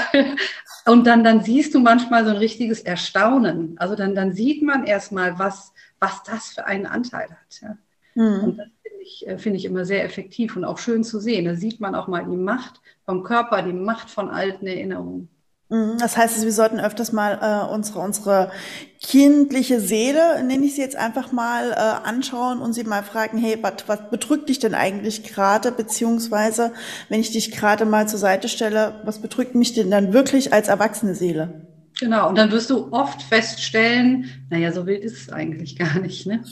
[0.85, 3.77] und dann, dann siehst du manchmal so ein richtiges Erstaunen.
[3.79, 7.61] Also dann, dann sieht man erstmal, was, was das für einen Anteil hat.
[7.61, 7.77] Ja.
[8.15, 8.43] Mhm.
[8.43, 11.45] Und das finde ich, äh, find ich immer sehr effektiv und auch schön zu sehen.
[11.45, 15.29] Da sieht man auch mal die Macht vom Körper, die Macht von alten Erinnerungen.
[15.69, 18.51] Mhm, das heißt, wir sollten öfters mal äh, unsere, unsere
[18.99, 23.57] kindliche Seele, nenne ich sie jetzt einfach mal, äh, anschauen und sie mal fragen, hey,
[23.61, 25.71] wat, was bedrückt dich denn eigentlich gerade?
[25.71, 26.73] Beziehungsweise,
[27.07, 30.69] wenn ich dich gerade mal zur Seite stelle, was bedrückt mich denn dann wirklich als
[30.69, 31.67] erwachsene Seele?
[31.99, 36.25] Genau, und dann wirst du oft feststellen, naja, so wild ist es eigentlich gar nicht.
[36.25, 36.43] Ne?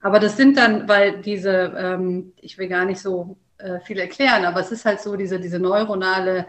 [0.00, 4.46] Aber das sind dann, weil diese, ähm, ich will gar nicht so äh, viel erklären,
[4.46, 6.46] aber es ist halt so, diese, diese neuronale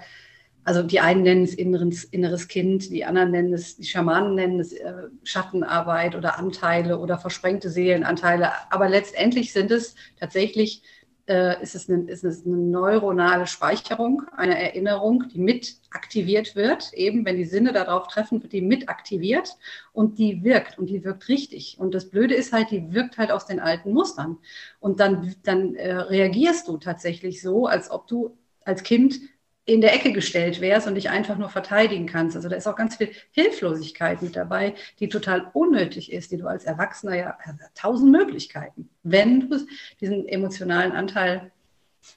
[0.65, 4.59] also die einen nennen es inneres, inneres Kind, die anderen nennen es, die Schamanen nennen
[4.59, 4.93] es äh,
[5.23, 8.51] Schattenarbeit oder Anteile oder versprengte Seelenanteile.
[8.71, 10.81] Aber letztendlich sind es tatsächlich,
[11.27, 16.93] äh, ist, es eine, ist es eine neuronale Speicherung, eine Erinnerung, die mit aktiviert wird.
[16.93, 19.57] Eben, wenn die Sinne darauf treffen, wird die mit aktiviert
[19.93, 21.77] und die wirkt und die wirkt richtig.
[21.79, 24.39] Und das Blöde ist halt, die wirkt halt aus den alten Mustern.
[24.79, 29.19] Und dann, dann äh, reagierst du tatsächlich so, als ob du als Kind
[29.65, 32.35] in der Ecke gestellt wärst und dich einfach nur verteidigen kannst.
[32.35, 36.47] Also da ist auch ganz viel Hilflosigkeit mit dabei, die total unnötig ist, die du
[36.47, 39.65] als Erwachsener ja also tausend Möglichkeiten, wenn du
[39.99, 41.51] diesen emotionalen Anteil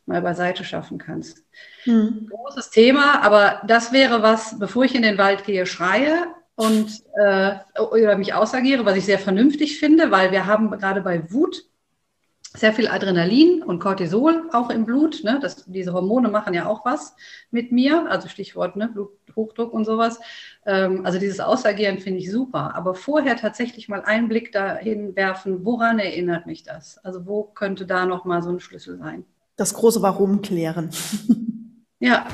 [0.04, 1.42] mal beiseite schaffen kannst.
[1.84, 2.28] Hm.
[2.30, 7.54] Großes Thema, aber das wäre was, bevor ich in den Wald gehe, schreie und äh,
[7.80, 11.64] oder mich ausagiere, was ich sehr vernünftig finde, weil wir haben gerade bei Wut
[12.56, 15.22] sehr viel Adrenalin und Cortisol auch im Blut.
[15.22, 15.38] Ne?
[15.40, 17.14] Das, diese Hormone machen ja auch was
[17.50, 18.88] mit mir, also Stichwort ne?
[18.88, 20.18] Bluthochdruck und sowas.
[20.64, 22.74] Ähm, also dieses Ausagieren finde ich super.
[22.74, 26.98] Aber vorher tatsächlich mal einen Blick dahin werfen, woran erinnert mich das?
[26.98, 29.24] Also wo könnte da nochmal so ein Schlüssel sein?
[29.56, 30.90] Das große Warum klären.
[31.98, 32.26] ja,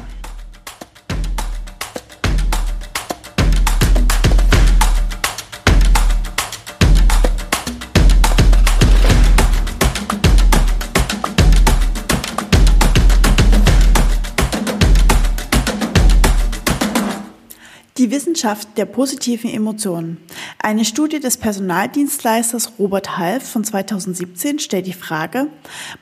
[18.05, 20.18] Die Wissenschaft der positiven Emotionen.
[20.59, 25.46] Eine Studie des Personaldienstleisters Robert Half von 2017 stellt die Frage,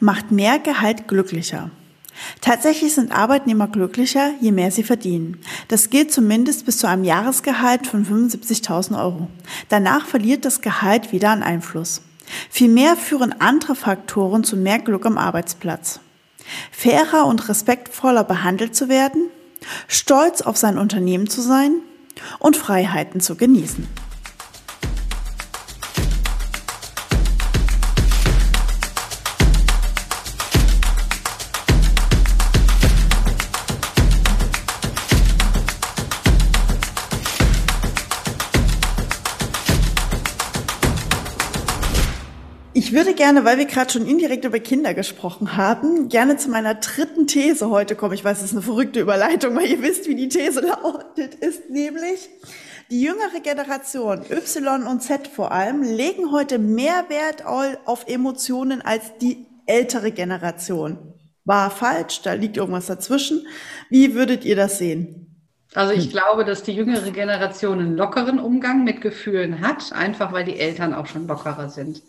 [0.00, 1.70] macht mehr Gehalt glücklicher?
[2.40, 5.38] Tatsächlich sind Arbeitnehmer glücklicher, je mehr sie verdienen.
[5.68, 9.28] Das gilt zumindest bis zu einem Jahresgehalt von 75.000 Euro.
[9.68, 12.02] Danach verliert das Gehalt wieder an Einfluss.
[12.50, 16.00] Vielmehr führen andere Faktoren zu mehr Glück am Arbeitsplatz.
[16.72, 19.28] Fairer und respektvoller behandelt zu werden,
[19.86, 21.74] stolz auf sein Unternehmen zu sein,
[22.38, 23.86] und Freiheiten zu genießen.
[42.92, 46.74] Ich würde gerne, weil wir gerade schon indirekt über Kinder gesprochen haben, gerne zu meiner
[46.74, 48.12] dritten These heute kommen.
[48.12, 51.70] Ich weiß, es ist eine verrückte Überleitung, weil ihr wisst, wie die These lautet, ist
[51.70, 52.28] nämlich,
[52.90, 59.16] die jüngere Generation, Y und Z vor allem, legen heute mehr Wert auf Emotionen als
[59.22, 61.14] die ältere Generation.
[61.46, 63.46] War falsch, da liegt irgendwas dazwischen.
[63.88, 65.22] Wie würdet ihr das sehen?
[65.74, 70.44] Also ich glaube, dass die jüngere Generation einen lockeren Umgang mit Gefühlen hat, einfach weil
[70.44, 72.02] die Eltern auch schon lockerer sind.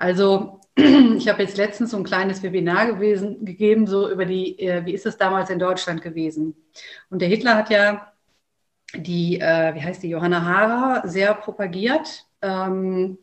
[0.00, 4.84] Also ich habe jetzt letztens so ein kleines Webinar gewesen, gegeben, so über die, äh,
[4.86, 6.56] wie ist es damals in Deutschland gewesen.
[7.10, 8.10] Und der Hitler hat ja
[8.94, 12.24] die, äh, wie heißt die, Johanna Hara sehr propagiert.
[12.40, 13.18] Ähm,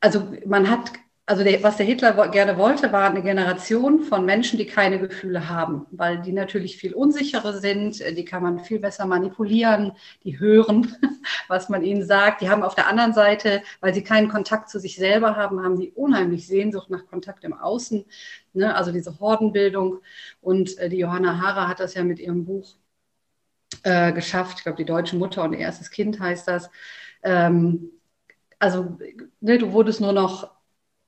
[0.00, 0.90] also man hat
[1.28, 5.48] also der, was der Hitler gerne wollte, war eine Generation von Menschen, die keine Gefühle
[5.48, 10.94] haben, weil die natürlich viel unsicherer sind, die kann man viel besser manipulieren, die hören,
[11.48, 12.42] was man ihnen sagt.
[12.42, 15.80] Die haben auf der anderen Seite, weil sie keinen Kontakt zu sich selber haben, haben
[15.80, 18.04] die unheimlich Sehnsucht nach Kontakt im Außen,
[18.52, 18.76] ne?
[18.76, 19.98] also diese Hordenbildung.
[20.40, 22.76] Und äh, die Johanna Hara hat das ja mit ihrem Buch
[23.82, 26.70] äh, geschafft, ich glaube, die deutsche Mutter und ihr erstes Kind heißt das.
[27.24, 27.90] Ähm,
[28.60, 28.96] also
[29.40, 30.55] ne, du wurdest nur noch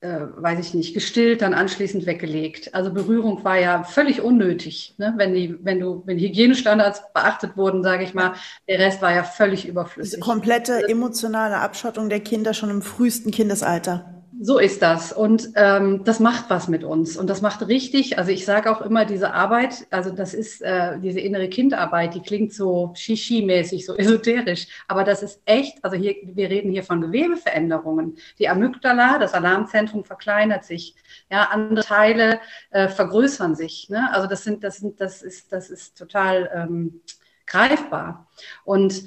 [0.01, 2.73] äh, weiß ich nicht, gestillt, dann anschließend weggelegt.
[2.73, 5.13] Also Berührung war ja völlig unnötig, ne?
[5.17, 8.33] wenn die, wenn du, wenn Hygienestandards beachtet wurden, sage ich mal,
[8.67, 10.19] der Rest war ja völlig überflüssig.
[10.19, 14.18] Diese komplette emotionale Abschottung der Kinder schon im frühesten Kindesalter.
[14.41, 15.11] So ist das.
[15.11, 17.17] Und ähm, das macht was mit uns.
[17.17, 20.97] Und das macht richtig, also ich sage auch immer, diese Arbeit, also das ist äh,
[20.97, 24.67] diese innere Kindarbeit, die klingt so Shishi-mäßig, so esoterisch.
[24.87, 28.17] Aber das ist echt, also hier, wir reden hier von Gewebeveränderungen.
[28.37, 30.95] Die Amygdala, das Alarmzentrum verkleinert sich.
[31.29, 33.89] Ja, andere Teile äh, vergrößern sich.
[33.89, 34.09] Ne?
[34.13, 37.01] Also das sind, das sind, das ist, das ist total ähm,
[37.45, 38.29] greifbar.
[38.63, 39.03] Und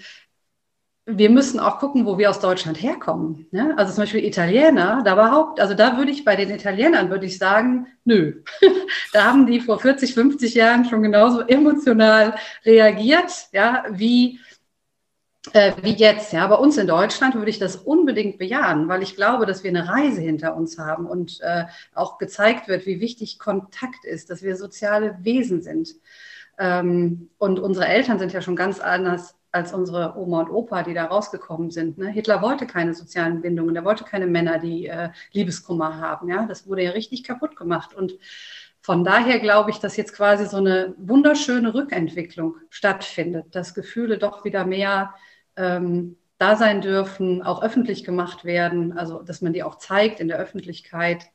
[1.05, 3.47] wir müssen auch gucken, wo wir aus Deutschland herkommen.
[3.51, 3.75] Ne?
[3.77, 7.39] Also zum Beispiel Italiener, da überhaupt, also da würde ich bei den Italienern würde ich
[7.39, 8.43] sagen, nö.
[9.13, 14.39] da haben die vor 40, 50 Jahren schon genauso emotional reagiert, ja, wie,
[15.53, 16.33] äh, wie jetzt.
[16.33, 19.71] Ja, bei uns in Deutschland würde ich das unbedingt bejahen, weil ich glaube, dass wir
[19.71, 24.43] eine Reise hinter uns haben und äh, auch gezeigt wird, wie wichtig Kontakt ist, dass
[24.43, 25.97] wir soziale Wesen sind.
[26.59, 30.95] Ähm, und unsere Eltern sind ja schon ganz anders als unsere Oma und Opa, die
[30.95, 31.99] da rausgekommen sind.
[31.99, 32.09] Ne?
[32.09, 36.29] Hitler wollte keine sozialen Bindungen, er wollte keine Männer, die äh, Liebeskummer haben.
[36.29, 36.47] Ja?
[36.47, 37.95] Das wurde ja richtig kaputt gemacht.
[37.95, 38.19] Und
[38.81, 44.45] von daher glaube ich, dass jetzt quasi so eine wunderschöne Rückentwicklung stattfindet, dass Gefühle doch
[44.45, 45.15] wieder mehr
[45.57, 50.29] ähm, da sein dürfen, auch öffentlich gemacht werden, also dass man die auch zeigt in
[50.29, 51.27] der Öffentlichkeit.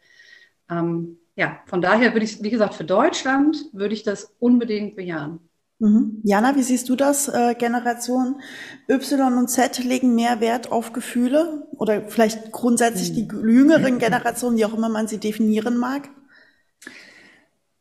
[0.70, 5.47] Ähm, ja, von daher würde ich, wie gesagt, für Deutschland würde ich das unbedingt bejahen.
[5.80, 6.21] Mhm.
[6.23, 7.28] Jana, wie siehst du das?
[7.28, 8.41] Äh, Generation
[8.89, 13.47] Y und Z legen mehr Wert auf Gefühle oder vielleicht grundsätzlich die hm.
[13.47, 16.09] jüngeren Generationen, wie auch immer man sie definieren mag?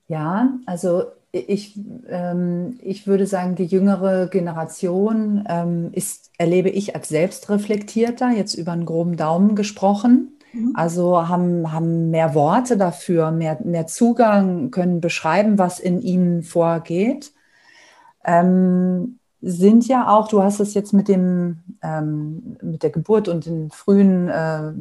[0.08, 1.78] Ja, also ich,
[2.08, 8.72] ähm, ich würde sagen, die jüngere Generation ähm, ist, erlebe ich als selbstreflektierter, jetzt über
[8.72, 10.38] einen groben Daumen gesprochen.
[10.52, 10.72] Mhm.
[10.74, 17.32] Also haben, haben mehr Worte dafür, mehr, mehr Zugang, können beschreiben, was in ihnen vorgeht
[18.26, 23.46] ähm, sind ja auch, du hast es jetzt mit dem ähm, mit der Geburt und
[23.46, 24.72] den frühen äh,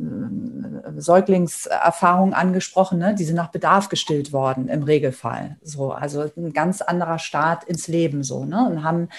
[1.00, 3.16] Säuglingserfahrungen angesprochen, ne?
[3.16, 5.58] die sind nach Bedarf gestillt worden im Regelfall.
[5.62, 8.66] So, also ein ganz anderer Start ins Leben so, ne?
[8.68, 9.10] Und haben,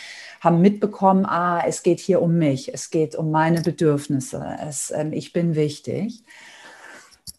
[0.41, 5.12] haben mitbekommen, ah, es geht hier um mich, es geht um meine Bedürfnisse, es, ähm,
[5.12, 6.24] ich bin wichtig.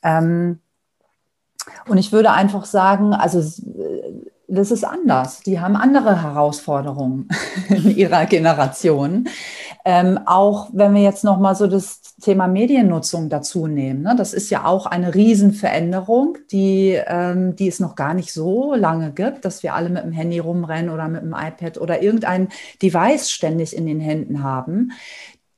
[0.04, 0.60] Ähm,
[1.88, 3.44] und ich würde einfach sagen, also
[4.48, 5.42] das ist anders.
[5.42, 7.28] Die haben andere Herausforderungen
[7.70, 9.28] in ihrer Generation.
[9.84, 14.16] Ähm, auch wenn wir jetzt noch mal so das Thema Mediennutzung dazu nehmen, ne?
[14.18, 19.12] das ist ja auch eine Riesenveränderung, die, ähm, die es noch gar nicht so lange
[19.12, 22.48] gibt, dass wir alle mit dem Handy rumrennen oder mit dem iPad oder irgendein
[22.82, 24.92] Device ständig in den Händen haben.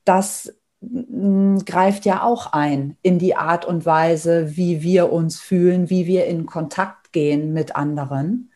[0.04, 5.90] Das mm, greift ja auch ein in die Art und Weise, wie wir uns fühlen,
[5.90, 8.49] wie wir in Kontakt gehen mit anderen.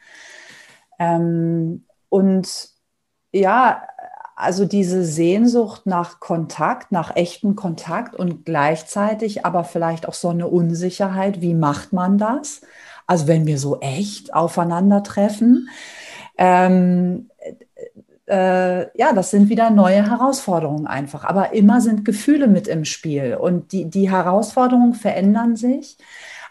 [0.99, 2.69] Ähm, und
[3.33, 3.83] ja,
[4.37, 10.49] also diese Sehnsucht nach Kontakt, nach echten Kontakt und gleichzeitig aber vielleicht auch so eine
[10.49, 12.63] Unsicherheit, wie macht man das?
[13.07, 15.69] Also wenn wir so echt aufeinandertreffen.
[16.37, 17.31] Ähm,
[18.27, 21.25] äh, ja, das sind wieder neue Herausforderungen einfach.
[21.25, 25.99] Aber immer sind Gefühle mit im Spiel und die, die Herausforderungen verändern sich.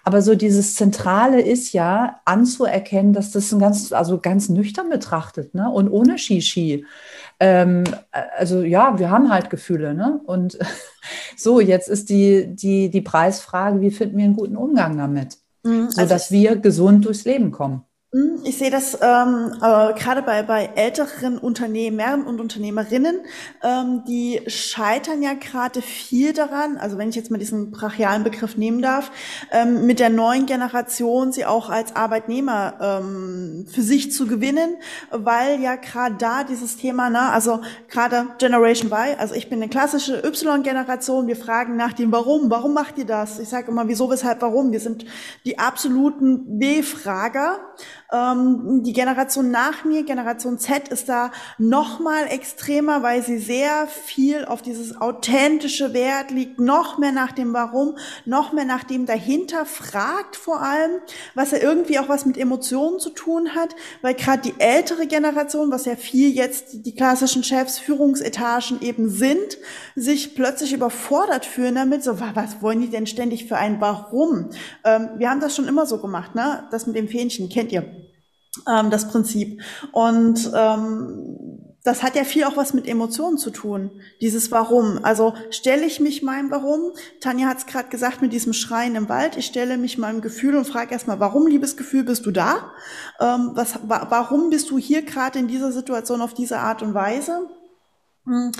[0.05, 5.55] Aber so dieses Zentrale ist ja anzuerkennen, dass das ein ganz, also ganz nüchtern betrachtet,
[5.55, 5.69] ne?
[5.69, 6.85] Und ohne Shishi.
[7.39, 7.85] Ähm,
[8.37, 10.19] also ja, wir haben halt Gefühle, ne?
[10.25, 10.59] Und
[11.37, 15.37] so, jetzt ist die, die, die Preisfrage, wie finden wir einen guten Umgang damit?
[15.63, 17.83] Mhm, also sodass wir gesund durchs Leben kommen.
[18.13, 23.21] Hm, ich sehe das ähm, äh, gerade bei, bei älteren Unternehmern und Unternehmerinnen,
[23.63, 28.55] ähm, die scheitern ja gerade viel daran, also wenn ich jetzt mal diesen brachialen Begriff
[28.55, 29.09] nehmen darf,
[29.51, 34.77] ähm, mit der neuen Generation sie auch als Arbeitnehmer ähm, für sich zu gewinnen,
[35.09, 39.69] weil ja gerade da dieses Thema, ne, also gerade Generation Y, also ich bin eine
[39.69, 43.39] klassische Y-Generation, wir fragen nach dem Warum, warum macht ihr das?
[43.39, 44.71] Ich sage immer, wieso, weshalb, warum?
[44.71, 45.03] Wir sind
[45.45, 47.57] die absoluten B-Frager.
[48.13, 53.87] Ähm, die Generation nach mir, Generation Z, ist da noch mal extremer, weil sie sehr
[53.87, 59.07] viel auf dieses authentische Wert liegt, noch mehr nach dem Warum, noch mehr nach dem
[59.07, 60.91] dahinter fragt vor allem,
[61.33, 65.71] was ja irgendwie auch was mit Emotionen zu tun hat, weil gerade die ältere Generation,
[65.71, 69.57] was ja viel jetzt die klassischen Chefs, Führungsetagen eben sind,
[69.95, 74.49] sich plötzlich überfordert fühlen damit, so, was wollen die denn ständig für ein Warum?
[74.83, 76.67] Ähm, wir haben das schon immer so gemacht, ne?
[76.69, 78.02] Das mit dem Fähnchen, kennt ihr
[78.67, 79.61] ähm, das Prinzip.
[79.91, 83.91] Und ähm, das hat ja viel auch was mit Emotionen zu tun,
[84.21, 85.03] dieses Warum.
[85.03, 89.09] Also stelle ich mich meinem Warum, Tanja hat es gerade gesagt mit diesem Schreien im
[89.09, 92.71] Wald, ich stelle mich meinem Gefühl und frage erstmal, warum, liebes Gefühl, bist du da?
[93.19, 96.93] Ähm, was, wa warum bist du hier gerade in dieser Situation auf diese Art und
[96.93, 97.49] Weise?
[98.25, 98.53] Hm.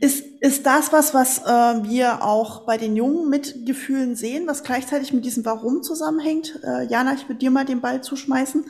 [0.00, 4.64] Ist, ist das was, was äh, wir auch bei den Jungen mit Gefühlen sehen, was
[4.64, 6.58] gleichzeitig mit diesem Warum zusammenhängt?
[6.64, 8.64] Äh, Jana, ich würde dir mal den Ball zuschmeißen.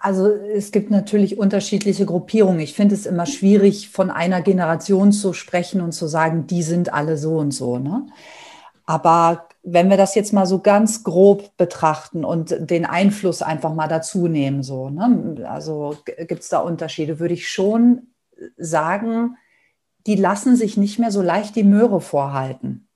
[0.00, 2.60] Also es gibt natürlich unterschiedliche Gruppierungen.
[2.60, 6.92] Ich finde es immer schwierig, von einer Generation zu sprechen und zu sagen, die sind
[6.92, 7.78] alle so und so.
[7.78, 8.06] Ne?
[8.86, 13.88] Aber wenn wir das jetzt mal so ganz grob betrachten und den Einfluss einfach mal
[13.88, 15.44] dazu nehmen, so, ne?
[15.48, 18.08] also gibt es da Unterschiede, würde ich schon
[18.56, 19.36] sagen,
[20.06, 22.88] die lassen sich nicht mehr so leicht die Möhre vorhalten.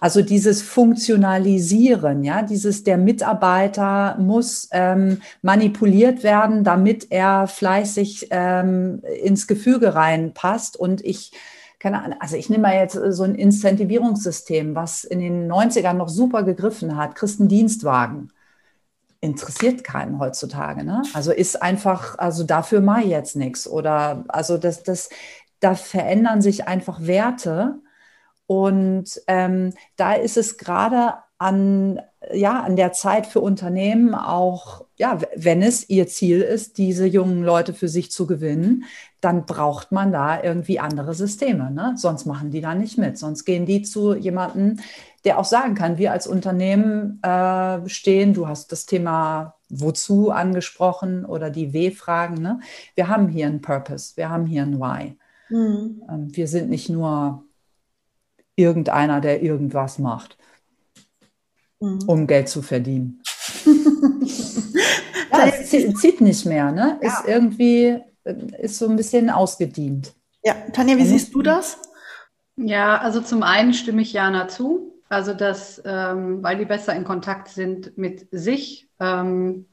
[0.00, 9.02] Also dieses Funktionalisieren, ja, dieses der Mitarbeiter muss ähm, manipuliert werden, damit er fleißig ähm,
[9.22, 10.76] ins Gefüge reinpasst.
[10.76, 11.32] Und ich,
[11.78, 16.08] keine Ahnung, also ich nehme mal jetzt so ein Incentivierungssystem, was in den 90ern noch
[16.08, 18.32] super gegriffen hat, Christendienstwagen
[19.20, 20.84] interessiert keinen heutzutage.
[20.84, 21.02] Ne?
[21.12, 23.66] Also ist einfach, also dafür ich jetzt nichts.
[23.68, 25.10] Oder also das, das,
[25.60, 27.80] da verändern sich einfach Werte.
[28.48, 32.00] Und ähm, da ist es gerade an,
[32.32, 37.44] ja, an der Zeit für Unternehmen auch, ja, wenn es ihr Ziel ist, diese jungen
[37.44, 38.84] Leute für sich zu gewinnen,
[39.20, 41.70] dann braucht man da irgendwie andere Systeme.
[41.70, 41.92] Ne?
[41.96, 43.18] Sonst machen die da nicht mit.
[43.18, 44.80] Sonst gehen die zu jemandem,
[45.26, 51.26] der auch sagen kann, wir als Unternehmen äh, stehen, du hast das Thema wozu angesprochen
[51.26, 52.40] oder die W-Fragen.
[52.40, 52.60] Ne?
[52.94, 55.18] Wir haben hier einen Purpose, wir haben hier ein Why.
[55.50, 56.02] Mhm.
[56.08, 57.44] Ähm, wir sind nicht nur
[58.58, 60.36] irgendeiner, der irgendwas macht,
[61.80, 62.00] mhm.
[62.06, 63.22] um Geld zu verdienen.
[65.32, 66.98] ja, es zieht nicht mehr, ne?
[67.00, 67.08] Ja.
[67.08, 70.12] Ist irgendwie, äh, ist so ein bisschen ausgedient.
[70.44, 71.78] Ja, Tanja, wie siehst du das?
[72.56, 74.92] Ja, also zum einen stimme ich Jana zu.
[75.08, 79.66] Also, dass, ähm, weil die besser in Kontakt sind mit sich, ähm,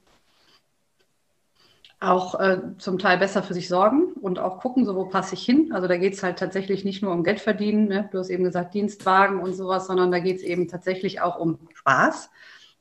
[1.99, 5.43] auch äh, zum Teil besser für sich sorgen und auch gucken, so wo passe ich
[5.43, 5.71] hin.
[5.73, 8.09] Also da geht es halt tatsächlich nicht nur um Geld verdienen, ne?
[8.11, 11.57] du hast eben gesagt Dienstwagen und sowas, sondern da geht es eben tatsächlich auch um
[11.73, 12.29] Spaß,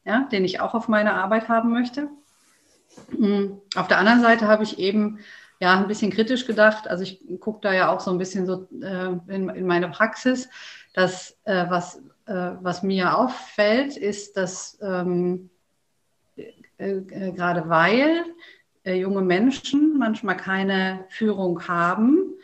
[0.04, 2.08] ja, den ich auch auf meiner Arbeit haben möchte.
[3.16, 3.60] Mhm.
[3.76, 5.20] Auf der anderen Seite habe ich eben
[5.60, 6.88] ja ein bisschen kritisch gedacht.
[6.88, 10.48] Also ich gucke da ja auch so ein bisschen so äh, in, in meine Praxis,
[10.92, 15.50] dass äh, was äh, was mir auffällt, ist, dass ähm,
[16.36, 18.24] äh, äh, gerade weil
[18.92, 22.34] junge Menschen manchmal keine Führung haben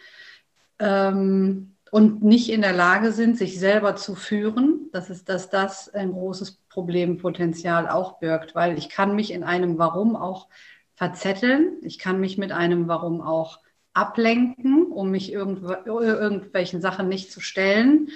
[0.79, 5.93] ähm, und nicht in der Lage sind, sich selber zu führen, dass, es, dass das
[5.93, 10.49] ein großes Problempotenzial auch birgt, weil ich kann mich in einem Warum auch
[10.95, 13.59] verzetteln, ich kann mich mit einem Warum auch
[13.93, 18.11] ablenken, um mich irgendw irgendwelchen Sachen nicht zu stellen.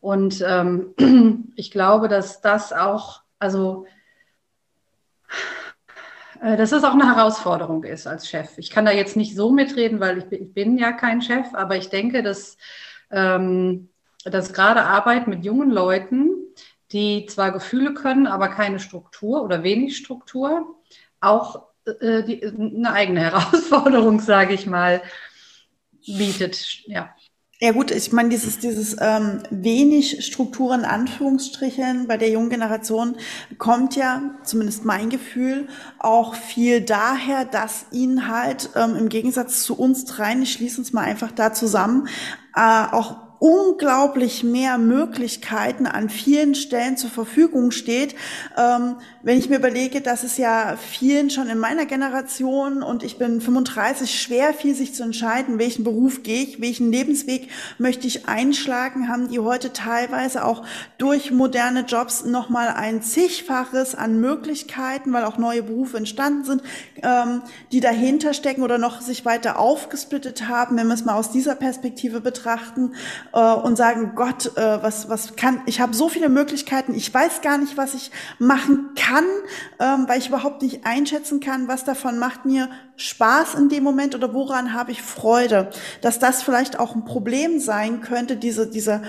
[0.00, 3.95] Und ähm, ich glaube, dass das auch, also äh,
[6.40, 8.58] dass das auch eine Herausforderung ist als Chef.
[8.58, 11.76] Ich kann da jetzt nicht so mitreden, weil ich, ich bin ja kein Chef, aber
[11.76, 12.56] ich denke, dass,
[13.10, 13.88] ähm,
[14.24, 16.30] dass gerade Arbeit mit jungen Leuten,
[16.92, 20.76] die zwar Gefühle können, aber keine Struktur oder wenig Struktur,
[21.20, 21.66] auch
[22.00, 25.02] äh, die, eine eigene Herausforderung, sage ich mal,
[26.06, 26.82] bietet.
[26.86, 27.15] Ja.
[27.58, 33.16] Ja gut, ich meine, dieses, dieses ähm, wenig Strukturen, Anführungsstrichen bei der jungen Generation
[33.56, 35.66] kommt ja, zumindest mein Gefühl,
[35.98, 40.92] auch viel daher, dass ihnen halt ähm, im Gegensatz zu uns dreien, ich schließe uns
[40.92, 42.08] mal einfach da zusammen,
[42.54, 42.60] äh,
[42.92, 48.14] auch unglaublich mehr Möglichkeiten an vielen Stellen zur Verfügung steht.
[48.56, 53.18] Ähm, wenn ich mir überlege, dass es ja vielen schon in meiner Generation und ich
[53.18, 58.28] bin 35 schwer fiel, sich zu entscheiden, welchen Beruf gehe ich, welchen Lebensweg möchte ich
[58.28, 60.64] einschlagen, haben die heute teilweise auch
[60.98, 66.62] durch moderne Jobs nochmal ein zigfaches an Möglichkeiten, weil auch neue Berufe entstanden sind,
[67.02, 71.30] ähm, die dahinter stecken oder noch sich weiter aufgesplittet haben, wenn wir es mal aus
[71.30, 72.94] dieser Perspektive betrachten
[73.32, 77.40] äh, und sagen, Gott, äh, was, was kann, ich habe so viele Möglichkeiten, ich weiß
[77.42, 79.24] gar nicht, was ich machen kann,
[79.78, 84.14] ähm, weil ich überhaupt nicht einschätzen kann, was davon macht mir Spaß in dem Moment
[84.14, 85.70] oder woran habe ich Freude.
[86.00, 89.02] Dass das vielleicht auch ein Problem sein könnte, diese, diese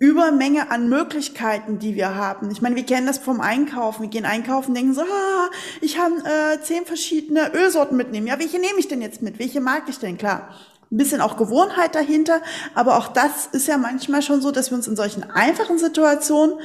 [0.00, 2.50] Übermenge an Möglichkeiten, die wir haben.
[2.50, 4.00] Ich meine, wir kennen das vom Einkaufen.
[4.00, 5.50] Wir gehen einkaufen, denken so, ah,
[5.82, 8.26] ich habe äh, zehn verschiedene Ölsorten mitnehmen.
[8.26, 9.38] Ja, welche nehme ich denn jetzt mit?
[9.38, 10.16] Welche mag ich denn?
[10.16, 10.48] Klar,
[10.90, 12.40] ein bisschen auch Gewohnheit dahinter.
[12.74, 16.58] Aber auch das ist ja manchmal schon so, dass wir uns in solchen einfachen Situationen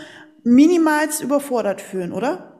[0.43, 2.51] minimals überfordert fühlen, oder?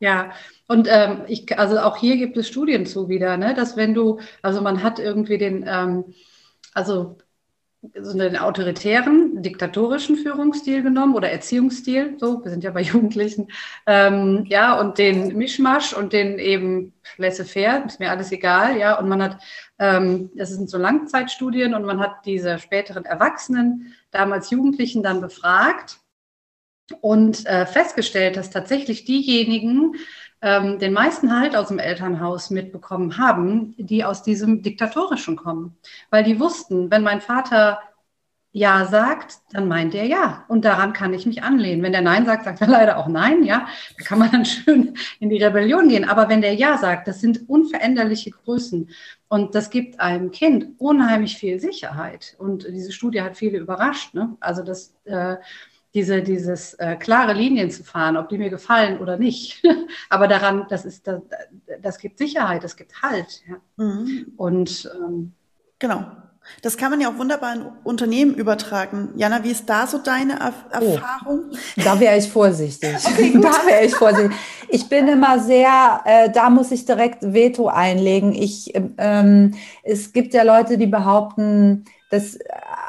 [0.00, 0.32] Ja,
[0.68, 4.20] und ähm, ich, also auch hier gibt es Studien zu wieder, ne, dass wenn du,
[4.42, 6.14] also man hat irgendwie den, ähm,
[6.72, 7.18] also
[8.00, 13.48] so den autoritären, diktatorischen Führungsstil genommen oder Erziehungsstil, so, wir sind ja bei Jugendlichen,
[13.86, 19.08] ähm, ja, und den Mischmasch und den eben laissez-faire, ist mir alles egal, ja, und
[19.08, 19.40] man hat,
[19.78, 25.98] ähm, das sind so Langzeitstudien und man hat diese späteren Erwachsenen, damals Jugendlichen dann befragt
[27.00, 29.94] und äh, festgestellt, dass tatsächlich diejenigen,
[30.40, 35.76] ähm, den meisten Halt aus dem Elternhaus mitbekommen haben, die aus diesem Diktatorischen kommen.
[36.10, 37.80] Weil die wussten, wenn mein Vater
[38.52, 40.44] Ja sagt, dann meint er Ja.
[40.48, 41.82] Und daran kann ich mich anlehnen.
[41.82, 43.42] Wenn der Nein sagt, sagt er leider auch Nein.
[43.44, 43.66] Ja,
[43.98, 46.08] da kann man dann schön in die Rebellion gehen.
[46.08, 48.90] Aber wenn der Ja sagt, das sind unveränderliche Größen.
[49.28, 52.36] Und das gibt einem Kind unheimlich viel Sicherheit.
[52.38, 54.14] Und diese Studie hat viele überrascht.
[54.14, 54.36] Ne?
[54.40, 55.36] Also das, äh,
[55.98, 59.60] diese, dieses äh, klare Linien zu fahren, ob die mir gefallen oder nicht.
[60.10, 61.20] Aber daran, das ist, das,
[61.82, 63.42] das gibt Sicherheit, das gibt Halt.
[63.48, 63.84] Ja.
[63.84, 64.32] Mhm.
[64.36, 65.32] Und ähm,
[65.80, 66.06] genau.
[66.62, 69.10] Das kann man ja auch wunderbar in Unternehmen übertragen.
[69.16, 71.50] Jana, wie ist da so deine er oh, Erfahrung?
[71.76, 72.96] Da wäre ich vorsichtig.
[73.06, 74.34] Okay, da wäre ich vorsichtig.
[74.68, 78.32] Ich bin immer sehr, äh, da muss ich direkt Veto einlegen.
[78.32, 82.38] Ich, ähm, es gibt ja Leute, die behaupten, dass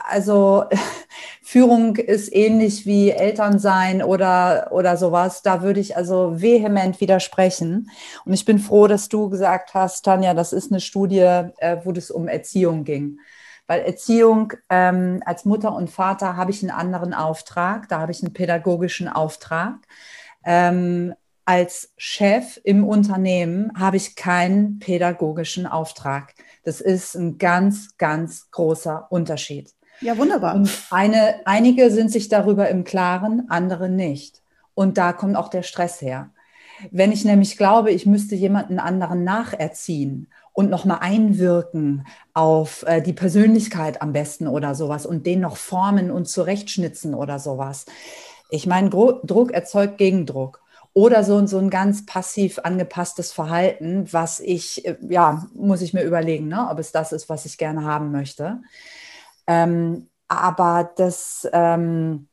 [0.10, 0.66] also
[1.42, 5.42] Führung ist ähnlich wie Elternsein oder, oder sowas.
[5.42, 7.90] Da würde ich also vehement widersprechen.
[8.26, 11.92] Und ich bin froh, dass du gesagt hast, Tanja, das ist eine Studie, äh, wo
[11.92, 13.20] es um Erziehung ging.
[13.68, 18.24] Weil Erziehung ähm, als Mutter und Vater habe ich einen anderen Auftrag, da habe ich
[18.24, 19.76] einen pädagogischen Auftrag.
[20.44, 21.14] Ähm,
[21.46, 26.36] als Chef im Unternehmen habe ich keinen pädagogischen Auftrag.
[26.64, 29.74] Das ist ein ganz, ganz großer Unterschied.
[30.02, 30.56] Ja, wunderbar.
[30.56, 34.42] Und eine, einige sind sich darüber im Klaren, andere nicht.
[34.74, 36.30] Und da kommt auch der Stress her.
[36.92, 43.14] Wenn ich nämlich glaube, ich müsste jemanden anderen nacherziehen und nochmal einwirken auf äh, die
[43.14, 47.86] Persönlichkeit am besten oder sowas und den noch formen und zurechtschnitzen oder sowas.
[48.50, 50.62] Ich meine, Druck erzeugt Gegendruck.
[50.94, 56.04] Oder so, so ein ganz passiv angepasstes Verhalten, was ich, äh, ja, muss ich mir
[56.04, 58.60] überlegen, ne, ob es das ist, was ich gerne haben möchte.
[59.50, 62.28] Ähm, aber das, ähm,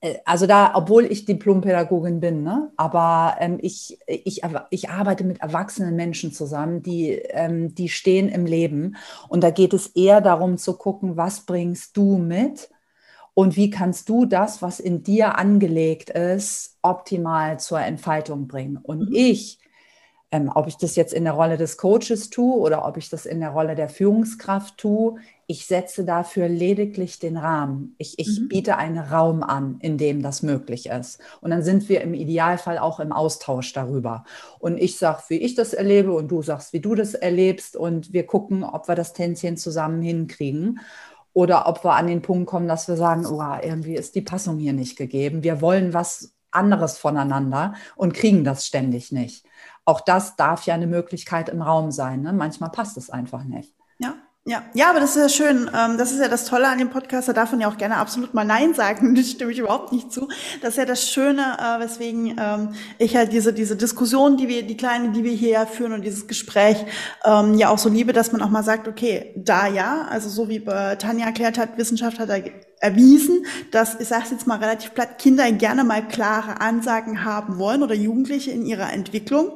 [0.00, 5.40] äh, also da, obwohl ich Diplompädagogin bin, ne, aber ähm, ich, ich, ich arbeite mit
[5.40, 8.96] erwachsenen Menschen zusammen, die, ähm, die stehen im Leben.
[9.28, 12.68] Und da geht es eher darum zu gucken, was bringst du mit
[13.34, 18.78] und wie kannst du das, was in dir angelegt ist, optimal zur Entfaltung bringen.
[18.78, 19.14] Und mhm.
[19.14, 19.60] ich
[20.34, 23.24] ähm, ob ich das jetzt in der Rolle des Coaches tue oder ob ich das
[23.24, 27.94] in der Rolle der Führungskraft tue, ich setze dafür lediglich den Rahmen.
[27.98, 28.48] Ich, ich mhm.
[28.48, 31.20] biete einen Raum an, in dem das möglich ist.
[31.40, 34.24] Und dann sind wir im Idealfall auch im Austausch darüber.
[34.58, 37.76] Und ich sage, wie ich das erlebe und du sagst, wie du das erlebst.
[37.76, 40.80] Und wir gucken, ob wir das Tänzchen zusammen hinkriegen.
[41.32, 44.58] Oder ob wir an den Punkt kommen, dass wir sagen, oh, irgendwie ist die Passung
[44.58, 45.42] hier nicht gegeben.
[45.42, 49.44] Wir wollen was anderes voneinander und kriegen das ständig nicht
[49.84, 52.22] auch das darf ja eine Möglichkeit im Raum sein.
[52.22, 52.32] Ne?
[52.32, 53.74] Manchmal passt es einfach nicht.
[53.98, 54.14] Ja.
[54.46, 55.70] Ja, ja, aber das ist ja schön.
[55.74, 57.28] Ähm, das ist ja das Tolle an dem Podcast.
[57.28, 59.14] Da darf man ja auch gerne absolut mal Nein sagen.
[59.24, 60.28] Das stimme ich überhaupt nicht zu.
[60.60, 64.62] Das ist ja das Schöne, äh, weswegen ähm, ich halt diese, diese Diskussion, die wir,
[64.66, 66.84] die kleine, die wir hier führen und dieses Gespräch
[67.24, 70.50] ähm, ja auch so liebe, dass man auch mal sagt, okay, da ja, also so
[70.50, 72.28] wie Tanja erklärt hat, Wissenschaft hat
[72.80, 77.58] erwiesen, dass, ich sage es jetzt mal relativ platt, Kinder gerne mal klare Ansagen haben
[77.58, 79.52] wollen oder Jugendliche in ihrer Entwicklung.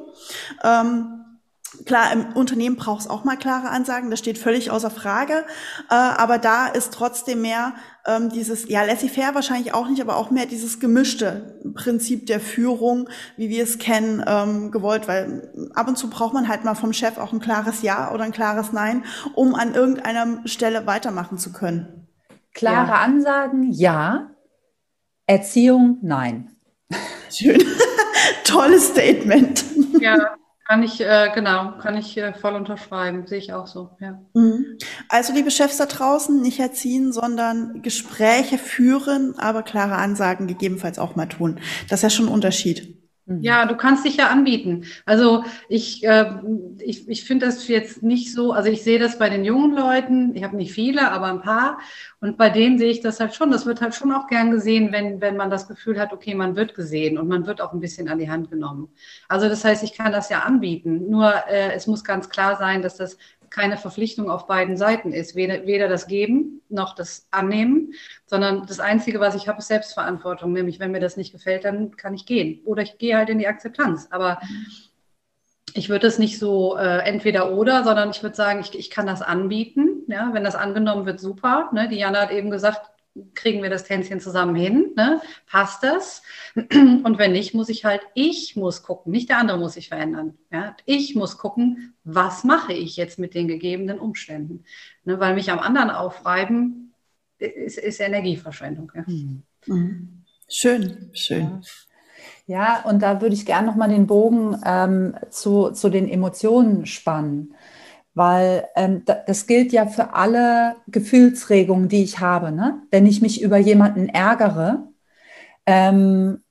[1.85, 5.45] Klar, im Unternehmen braucht es auch mal klare Ansagen, das steht völlig außer Frage.
[5.89, 7.73] Äh, aber da ist trotzdem mehr
[8.07, 13.07] ähm, dieses, ja, laissez-faire wahrscheinlich auch nicht, aber auch mehr dieses gemischte Prinzip der Führung,
[13.37, 15.07] wie wir es kennen, ähm, gewollt.
[15.07, 18.23] Weil ab und zu braucht man halt mal vom Chef auch ein klares Ja oder
[18.23, 19.03] ein klares Nein,
[19.35, 22.07] um an irgendeiner Stelle weitermachen zu können.
[22.55, 23.01] Klare ja.
[23.01, 24.31] Ansagen, ja.
[25.27, 26.49] Erziehung, nein.
[27.29, 27.63] Schön.
[28.43, 29.63] Tolles Statement.
[29.99, 30.35] Ja,
[30.69, 33.25] kann ich, äh, genau, kann ich äh, voll unterschreiben.
[33.25, 34.21] Sehe ich auch so, ja.
[34.35, 34.77] Mhm.
[35.07, 41.15] Also, liebe Chefs da draußen, nicht erziehen, sondern Gespräche führen, aber klare Ansagen gegebenenfalls auch
[41.15, 41.59] mal tun.
[41.89, 42.98] Das ist ja schon ein Unterschied.
[43.29, 43.43] Mhm.
[43.43, 44.85] Ja, du kannst dich ja anbieten.
[45.05, 46.31] Also ich, äh,
[46.79, 50.35] ich, ich finde das jetzt nicht so, also ich sehe das bei den jungen Leuten,
[50.35, 51.79] ich habe nicht viele, aber ein paar.
[52.21, 53.51] Und bei denen sehe ich das halt schon.
[53.51, 56.55] Das wird halt schon auch gern gesehen, wenn, wenn man das Gefühl hat, okay, man
[56.55, 58.89] wird gesehen und man wird auch ein bisschen an die Hand genommen.
[59.27, 61.09] Also das heißt, ich kann das ja anbieten.
[61.09, 63.17] Nur äh, es muss ganz klar sein, dass das
[63.51, 65.35] keine Verpflichtung auf beiden Seiten ist.
[65.35, 67.93] Weder, weder das Geben noch das Annehmen,
[68.29, 70.53] sondern das Einzige, was ich habe, ist Selbstverantwortung.
[70.53, 72.61] Nämlich, wenn mir das nicht gefällt, dann kann ich gehen.
[72.63, 74.07] Oder ich gehe halt in die Akzeptanz.
[74.11, 74.39] Aber
[75.73, 79.07] ich würde es nicht so äh, entweder oder, sondern ich würde sagen, ich, ich kann
[79.07, 80.03] das anbieten.
[80.07, 81.69] Ja, wenn das angenommen wird, super.
[81.73, 81.89] Ne?
[81.89, 82.81] Die Jana hat eben gesagt,
[83.33, 84.91] kriegen wir das Tänzchen zusammen hin?
[84.95, 85.21] Ne?
[85.47, 86.21] Passt das?
[86.55, 90.37] Und wenn nicht, muss ich halt, ich muss gucken, nicht der andere muss sich verändern.
[90.51, 90.75] Ja?
[90.85, 94.65] Ich muss gucken, was mache ich jetzt mit den gegebenen Umständen?
[95.03, 95.19] Ne?
[95.19, 96.88] Weil mich am anderen aufreiben,
[97.39, 98.91] ist, ist Energieverschwendung.
[98.95, 99.05] Ja?
[99.67, 100.23] Mhm.
[100.47, 101.61] Schön, schön.
[102.47, 102.81] Ja.
[102.81, 107.55] ja, und da würde ich gerne nochmal den Bogen ähm, zu, zu den Emotionen spannen
[108.19, 112.51] weil ähm, das gilt ja für alle Gefühlsregungen, die ich habe.
[112.51, 112.81] Ne?
[112.91, 114.89] Wenn ich mich über jemanden ärgere,
[115.65, 116.43] ähm,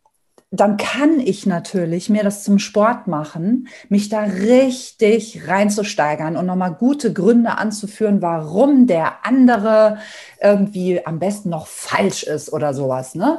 [0.51, 6.74] dann kann ich natürlich mir das zum Sport machen, mich da richtig reinzusteigern und nochmal
[6.74, 9.99] gute Gründe anzuführen, warum der andere
[10.40, 13.14] irgendwie am besten noch falsch ist oder sowas.
[13.14, 13.38] Ne?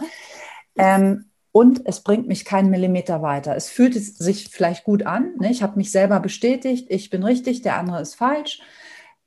[0.77, 3.55] Ähm, und es bringt mich keinen Millimeter weiter.
[3.55, 5.33] Es fühlt sich vielleicht gut an.
[5.39, 5.49] Ne?
[5.49, 8.61] Ich habe mich selber bestätigt, ich bin richtig, der andere ist falsch.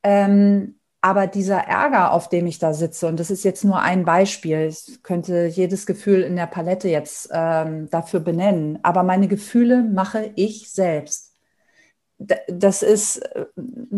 [0.04, 4.05] Ähm, aber dieser Ärger, auf dem ich da sitze, und das ist jetzt nur ein
[4.05, 9.82] Beispiel, ich könnte jedes Gefühl in der Palette jetzt ähm, dafür benennen, aber meine Gefühle
[9.82, 11.32] mache ich selbst.
[12.18, 13.46] Das ist äh,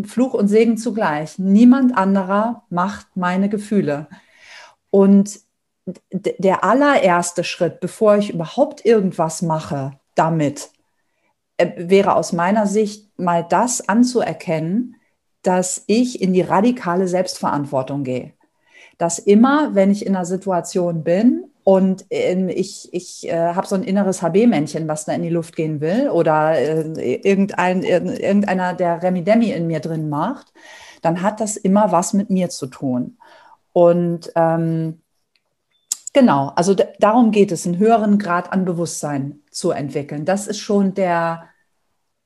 [0.05, 1.39] Fluch und Segen zugleich.
[1.39, 4.09] Niemand anderer macht meine Gefühle.
[4.91, 5.41] Und
[6.11, 10.71] der allererste Schritt, bevor ich überhaupt irgendwas mache damit,
[11.59, 14.97] äh, wäre aus meiner Sicht mal das anzuerkennen,
[15.45, 18.33] dass ich in die radikale Selbstverantwortung gehe.
[18.99, 23.83] Dass immer, wenn ich in einer Situation bin und ich, ich äh, habe so ein
[23.83, 29.51] inneres HB-Männchen, was da in die Luft gehen will, oder äh, irgendein, irgendeiner, der Remi-Demi
[29.51, 30.53] in mir drin macht,
[31.03, 33.19] dann hat das immer was mit mir zu tun.
[33.73, 35.01] Und ähm,
[36.15, 40.25] Genau, also darum geht es, einen höheren Grad an Bewusstsein zu entwickeln.
[40.25, 41.49] Das ist schon der,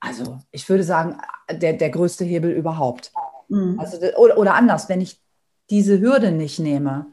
[0.01, 1.19] also ich würde sagen,
[1.51, 3.13] der, der größte Hebel überhaupt.
[3.49, 3.79] Mhm.
[3.79, 5.21] Also, oder, oder anders, wenn ich
[5.71, 7.07] diese Hürde nicht nehme,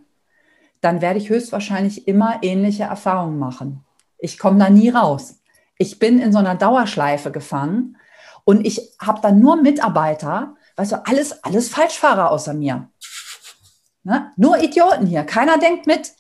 [0.82, 3.84] dann werde ich höchstwahrscheinlich immer ähnliche Erfahrungen machen.
[4.18, 5.40] Ich komme da nie raus.
[5.78, 7.98] Ich bin in so einer Dauerschleife gefangen
[8.44, 12.90] und ich habe dann nur Mitarbeiter, weißt du, alles, alles Falschfahrer außer mir.
[14.04, 14.32] Ne?
[14.38, 15.24] Nur Idioten hier.
[15.24, 16.14] Keiner denkt mit.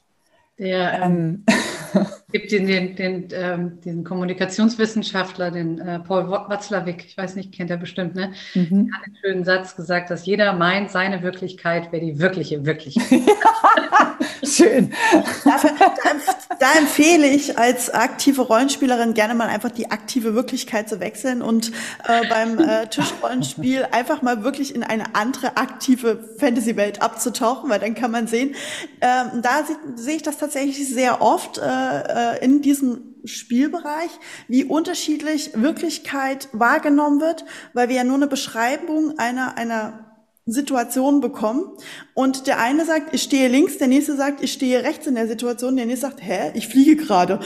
[0.57, 1.45] Ähm,
[1.93, 7.53] ähm gibt den, den, den ähm, diesen Kommunikationswissenschaftler, den äh, Paul Watzlawick, ich weiß nicht,
[7.53, 8.33] kennt er bestimmt, ne?
[8.53, 8.91] Mhm.
[8.93, 13.21] hat einen schönen Satz gesagt, dass jeder meint, seine Wirklichkeit wäre die wirkliche Wirklichkeit.
[14.43, 14.91] Schön.
[15.43, 20.99] Dafür, da, da, empfehle ich als aktive Rollenspielerin gerne mal einfach die aktive Wirklichkeit zu
[20.99, 21.71] wechseln und
[22.07, 27.95] äh, beim äh, Tischrollenspiel einfach mal wirklich in eine andere aktive Fantasy-Welt abzutauchen, weil dann
[27.95, 28.55] kann man sehen,
[28.99, 29.63] äh, da
[29.95, 31.61] sehe ich das tatsächlich sehr oft, äh,
[32.15, 34.09] äh, in diesem Spielbereich,
[34.47, 40.04] wie unterschiedlich Wirklichkeit wahrgenommen wird, weil wir ja nur eine Beschreibung einer, einer
[40.47, 41.63] Situation bekommen
[42.13, 45.27] und der eine sagt, ich stehe links, der nächste sagt, ich stehe rechts in der
[45.27, 47.39] Situation, der nächste sagt, hä, ich fliege gerade.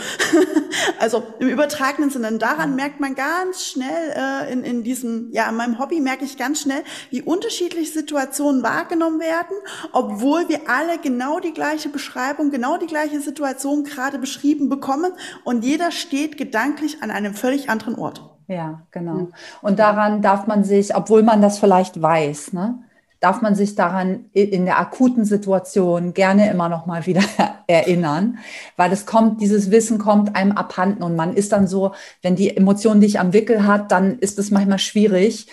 [1.00, 2.38] also im übertragenen Sinne.
[2.40, 6.38] daran merkt man ganz schnell äh, in, in diesem, ja, in meinem Hobby merke ich
[6.38, 9.56] ganz schnell, wie unterschiedliche Situationen wahrgenommen werden,
[9.94, 15.14] obwohl wir alle genau die gleiche Beschreibung, genau die gleiche Situation gerade beschrieben bekommen
[15.46, 18.30] und jeder steht gedanklich an einem völlig anderen Ort.
[18.48, 19.30] Ja, genau.
[19.62, 22.84] Und daran darf man sich, obwohl man das vielleicht weiß, ne?
[23.20, 27.24] Darf man sich daran in der akuten Situation gerne immer noch mal wieder
[27.68, 28.40] erinnern,
[28.78, 32.56] weil es kommt, dieses Wissen kommt einem abhanden und man ist dann so, wenn die
[32.56, 35.48] Emotion dich am Wickel hat, dann ist es manchmal schwierig,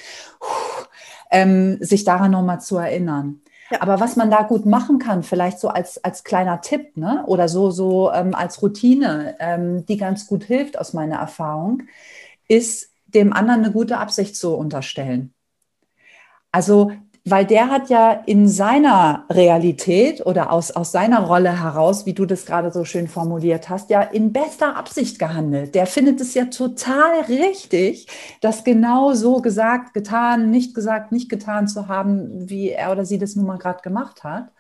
[1.31, 3.41] ähm, sich daran noch mal zu erinnern.
[3.71, 3.83] Ja.
[3.83, 7.25] Aber was man da gut machen kann, vielleicht so als, als kleiner Tipp ne?
[7.27, 11.83] oder so, so ähm, als Routine, ähm, die ganz gut hilft aus meiner Erfahrung,
[12.47, 15.35] ist dem anderen eine gute Absicht zu unterstellen.
[16.53, 16.93] Also
[17.29, 22.25] weil der hat ja in seiner Realität oder aus, aus seiner Rolle heraus, wie du
[22.25, 25.75] das gerade so schön formuliert hast, ja in bester Absicht gehandelt.
[25.75, 28.07] Der findet es ja total richtig,
[28.43, 33.19] das genau so gesagt, getan, nicht gesagt, nicht getan zu haben, wie er oder sie
[33.19, 34.53] das nun mal gerade gemacht hat.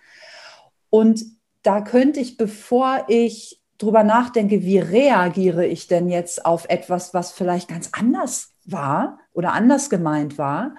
[0.90, 1.24] Und
[1.62, 7.30] da könnte ich, bevor ich drüber nachdenke, wie reagiere ich denn jetzt auf etwas, was
[7.30, 10.74] vielleicht ganz anders war oder anders gemeint war,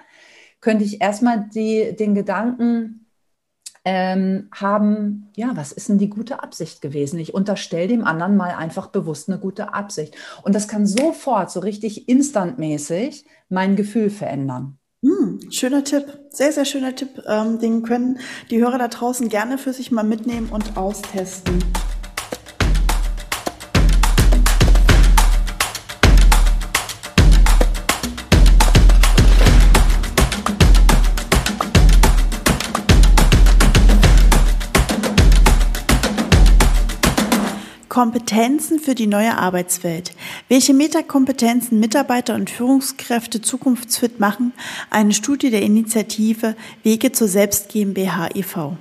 [0.60, 3.06] könnte ich erstmal die, den Gedanken
[3.84, 7.18] ähm, haben, ja, was ist denn die gute Absicht gewesen?
[7.18, 10.14] Ich unterstelle dem anderen mal einfach bewusst eine gute Absicht.
[10.42, 14.78] Und das kann sofort, so richtig instantmäßig, mein Gefühl verändern.
[15.02, 17.22] Hm, schöner Tipp, sehr, sehr schöner Tipp.
[17.26, 18.18] Ähm, den können
[18.50, 21.62] die Hörer da draußen gerne für sich mal mitnehmen und austesten.
[37.98, 40.12] Kompetenzen für die neue Arbeitswelt.
[40.48, 44.52] Welche Metakompetenzen Mitarbeiter und Führungskräfte zukunftsfit machen,
[44.88, 46.54] eine Studie der Initiative
[46.84, 48.76] Wege zur Selbst GmbH e.V.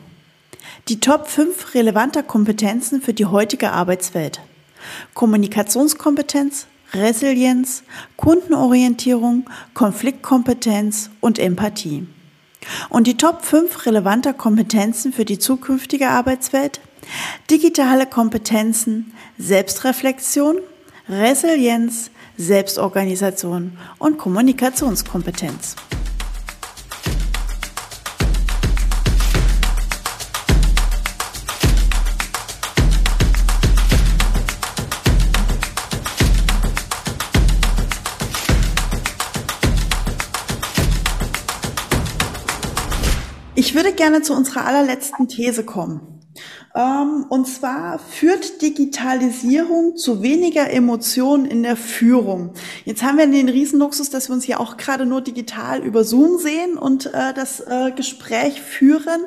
[0.87, 4.39] Die Top 5 relevanter Kompetenzen für die heutige Arbeitswelt.
[5.15, 7.81] Kommunikationskompetenz, Resilienz,
[8.17, 12.05] Kundenorientierung, Konfliktkompetenz und Empathie.
[12.89, 16.81] Und die Top 5 relevanter Kompetenzen für die zukünftige Arbeitswelt?
[17.49, 20.57] Digitale Kompetenzen, Selbstreflexion,
[21.09, 25.75] Resilienz, Selbstorganisation und Kommunikationskompetenz.
[43.55, 46.16] Ich würde gerne zu unserer allerletzten These kommen.
[46.77, 52.51] Ähm, und zwar führt Digitalisierung zu weniger Emotionen in der Führung.
[52.85, 56.37] Jetzt haben wir den Riesenluxus, dass wir uns hier auch gerade nur digital über Zoom
[56.37, 59.21] sehen und äh, das äh, Gespräch führen.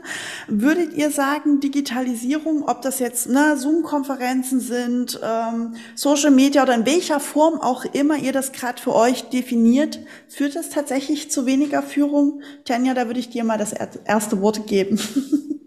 [0.47, 6.87] Würdet ihr sagen, Digitalisierung, ob das jetzt ne, Zoom-Konferenzen sind, ähm, Social Media oder in
[6.87, 9.99] welcher Form auch immer ihr das gerade für euch definiert,
[10.29, 12.43] führt das tatsächlich zu weniger Führung?
[12.65, 13.73] Tanja, da würde ich dir mal das
[14.05, 15.01] erste Wort geben.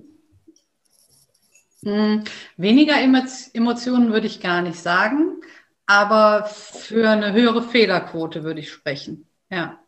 [1.84, 2.24] Hm,
[2.58, 5.42] weniger Emotionen würde ich gar nicht sagen,
[5.86, 9.28] aber für eine höhere Fehlerquote würde ich sprechen.
[9.50, 9.80] Ja.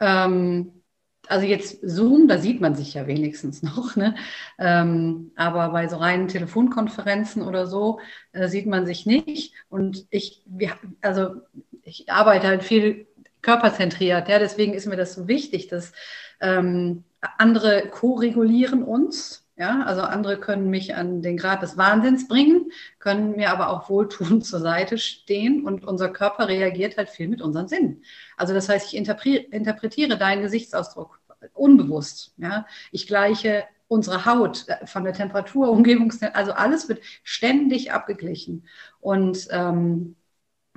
[0.00, 0.82] Ähm,
[1.28, 4.14] also jetzt Zoom, da sieht man sich ja wenigstens noch, ne?
[4.58, 8.00] Ähm, aber bei so reinen Telefonkonferenzen oder so
[8.32, 9.54] äh, sieht man sich nicht.
[9.68, 11.36] Und ich, wir, also
[11.82, 13.06] ich arbeite halt viel
[13.40, 15.92] körperzentriert, ja, deswegen ist mir das so wichtig, dass
[16.40, 17.04] ähm,
[17.38, 23.36] andere co-regulieren uns, ja, also andere können mich an den Grad des Wahnsinns bringen, können
[23.36, 27.68] mir aber auch wohltuend zur Seite stehen und unser Körper reagiert halt viel mit unseren
[27.68, 28.02] Sinnen.
[28.36, 31.20] Also das heißt, ich interpretiere deinen Gesichtsausdruck
[31.54, 32.34] unbewusst.
[32.38, 38.66] Ja, ich gleiche unsere Haut äh, von der Temperatur, Umgebungstemperatur, also alles wird ständig abgeglichen
[39.00, 40.16] und ähm,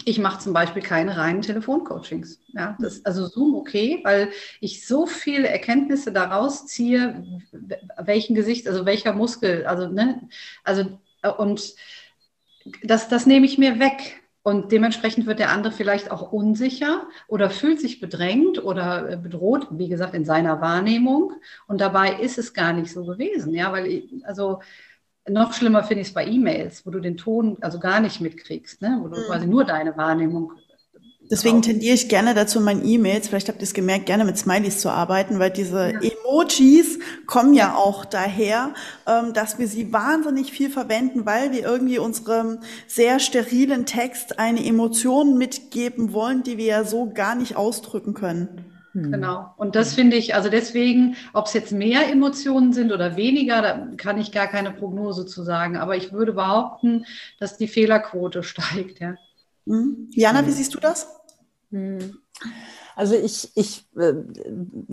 [0.05, 2.39] ich mache zum Beispiel keine reinen Telefoncoachings.
[2.53, 4.29] Ja, das, also Zoom okay, weil
[4.61, 7.25] ich so viele Erkenntnisse daraus ziehe,
[7.97, 10.29] welchen Gesicht, also welcher Muskel, also, ne,
[10.63, 10.99] also,
[11.37, 11.75] und
[12.83, 14.21] das, das nehme ich mir weg.
[14.43, 19.89] Und dementsprechend wird der andere vielleicht auch unsicher oder fühlt sich bedrängt oder bedroht, wie
[19.89, 21.33] gesagt, in seiner Wahrnehmung.
[21.65, 23.55] Und dabei ist es gar nicht so gewesen.
[23.55, 24.59] Ja, weil, also,
[25.27, 28.81] noch schlimmer finde ich es bei E-Mails, wo du den Ton also gar nicht mitkriegst,
[28.81, 28.99] ne?
[29.01, 29.25] wo du mhm.
[29.25, 30.53] quasi nur deine Wahrnehmung.
[31.31, 34.37] Deswegen tendiere ich gerne dazu, in meinen E-Mails, vielleicht habt ihr es gemerkt, gerne mit
[34.37, 35.99] Smileys zu arbeiten, weil diese ja.
[35.99, 38.75] Emojis kommen ja auch daher,
[39.07, 44.63] ähm, dass wir sie wahnsinnig viel verwenden, weil wir irgendwie unserem sehr sterilen Text eine
[44.63, 48.74] Emotion mitgeben wollen, die wir ja so gar nicht ausdrücken können.
[48.95, 49.11] Hm.
[49.11, 49.53] Genau.
[49.57, 53.87] Und das finde ich, also deswegen, ob es jetzt mehr Emotionen sind oder weniger, da
[53.97, 55.75] kann ich gar keine Prognose zu sagen.
[55.75, 57.05] Aber ich würde behaupten,
[57.37, 58.99] dass die Fehlerquote steigt.
[58.99, 59.15] Ja.
[59.65, 60.09] Mhm.
[60.11, 61.09] Jana, wie siehst du das?
[61.71, 62.17] Hm.
[62.95, 64.13] Also ich, ich äh,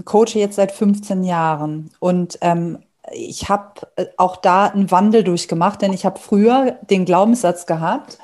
[0.05, 2.81] coache jetzt seit 15 Jahren und ähm,
[3.12, 8.19] ich habe äh, auch da einen Wandel durchgemacht, denn ich habe früher den Glaubenssatz gehabt,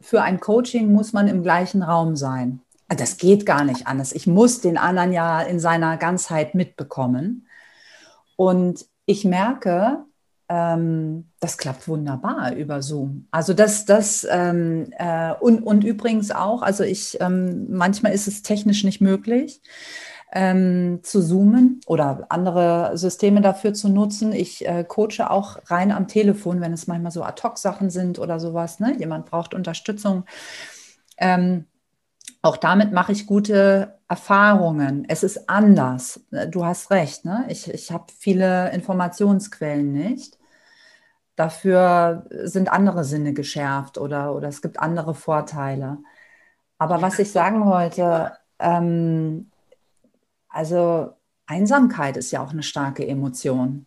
[0.00, 2.60] für ein Coaching muss man im gleichen Raum sein.
[2.94, 4.12] Ah, das geht gar nicht anders.
[4.12, 7.48] Ich muss den anderen ja in seiner Ganzheit mitbekommen.
[8.36, 10.04] Und ich merke,
[10.48, 13.26] ähm, das klappt wunderbar über Zoom.
[13.32, 18.42] Also das, das ähm, äh, und, und übrigens auch, also ich, ähm, manchmal ist es
[18.42, 19.60] technisch nicht möglich,
[20.32, 24.32] ähm, zu zoomen oder andere Systeme dafür zu nutzen.
[24.32, 28.78] Ich äh, coache auch rein am Telefon, wenn es manchmal so Ad-Hoc-Sachen sind oder sowas.
[28.78, 28.96] Ne?
[28.98, 30.24] Jemand braucht Unterstützung.
[31.18, 31.66] Ähm,
[32.44, 35.06] auch damit mache ich gute Erfahrungen.
[35.08, 36.20] Es ist anders.
[36.50, 37.24] Du hast recht.
[37.24, 37.46] Ne?
[37.48, 40.38] Ich, ich habe viele Informationsquellen nicht.
[41.36, 45.98] Dafür sind andere Sinne geschärft oder, oder es gibt andere Vorteile.
[46.76, 49.50] Aber was ich sagen wollte, ähm,
[50.50, 51.14] also
[51.46, 53.86] Einsamkeit ist ja auch eine starke Emotion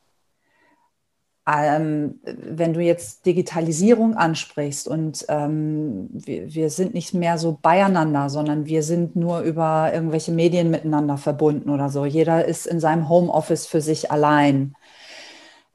[1.50, 8.30] ähm, wenn du jetzt Digitalisierung ansprichst und ähm, wir, wir, sind nicht mehr so beieinander,
[8.30, 12.06] sondern wir sind nur über irgendwelche Medien miteinander verbunden oder so.
[12.06, 14.76] Jeder ist in seinem Homeoffice für sich allein.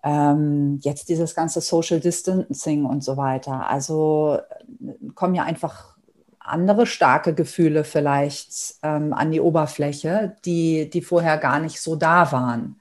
[0.05, 3.70] Ähm, jetzt dieses ganze Social Distancing und so weiter.
[3.70, 4.40] Also
[5.15, 5.97] kommen ja einfach
[6.39, 12.31] andere starke Gefühle vielleicht ähm, an die Oberfläche, die, die vorher gar nicht so da
[12.31, 12.78] waren.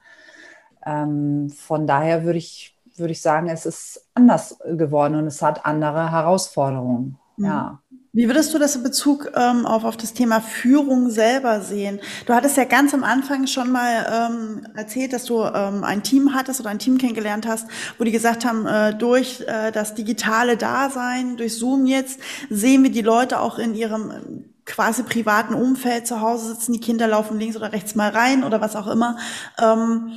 [0.85, 5.65] Ähm, von daher würde ich würde ich sagen, es ist anders geworden und es hat
[5.65, 7.17] andere Herausforderungen.
[7.37, 7.45] Mhm.
[7.45, 7.79] Ja.
[8.13, 12.01] Wie würdest du das in Bezug ähm, auf, auf das Thema Führung selber sehen?
[12.25, 16.33] Du hattest ja ganz am Anfang schon mal ähm, erzählt, dass du ähm, ein Team
[16.33, 17.67] hattest oder ein Team kennengelernt hast,
[17.97, 22.19] wo die gesagt haben, äh, durch äh, das digitale Dasein, durch Zoom jetzt,
[22.49, 27.07] sehen wir die Leute auch in ihrem quasi privaten Umfeld zu Hause sitzen, die Kinder
[27.07, 29.17] laufen links oder rechts mal rein oder was auch immer.
[29.57, 30.11] Ähm,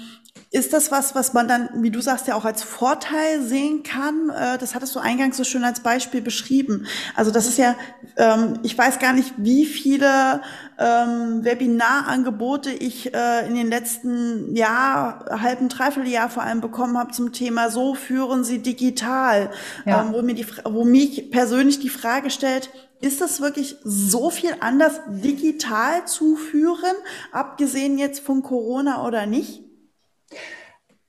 [0.55, 4.31] ist das was, was man dann, wie du sagst, ja auch als Vorteil sehen kann?
[4.31, 6.86] Äh, das hattest du eingangs so schön als Beispiel beschrieben.
[7.16, 7.74] Also das ist ja,
[8.16, 10.43] ähm, ich weiß gar nicht, wie viele
[10.78, 17.10] ähm, Webinarangebote ich äh, in den letzten Jahr, halben, dreiviertel Jahr vor allem bekommen habe
[17.10, 19.51] zum Thema So führen Sie digital,
[19.85, 20.02] ja.
[20.02, 22.70] Ähm, wo mir die, wo mich persönlich die Frage stellt,
[23.01, 26.94] ist das wirklich so viel anders digital zu führen,
[27.32, 29.64] abgesehen jetzt von Corona oder nicht?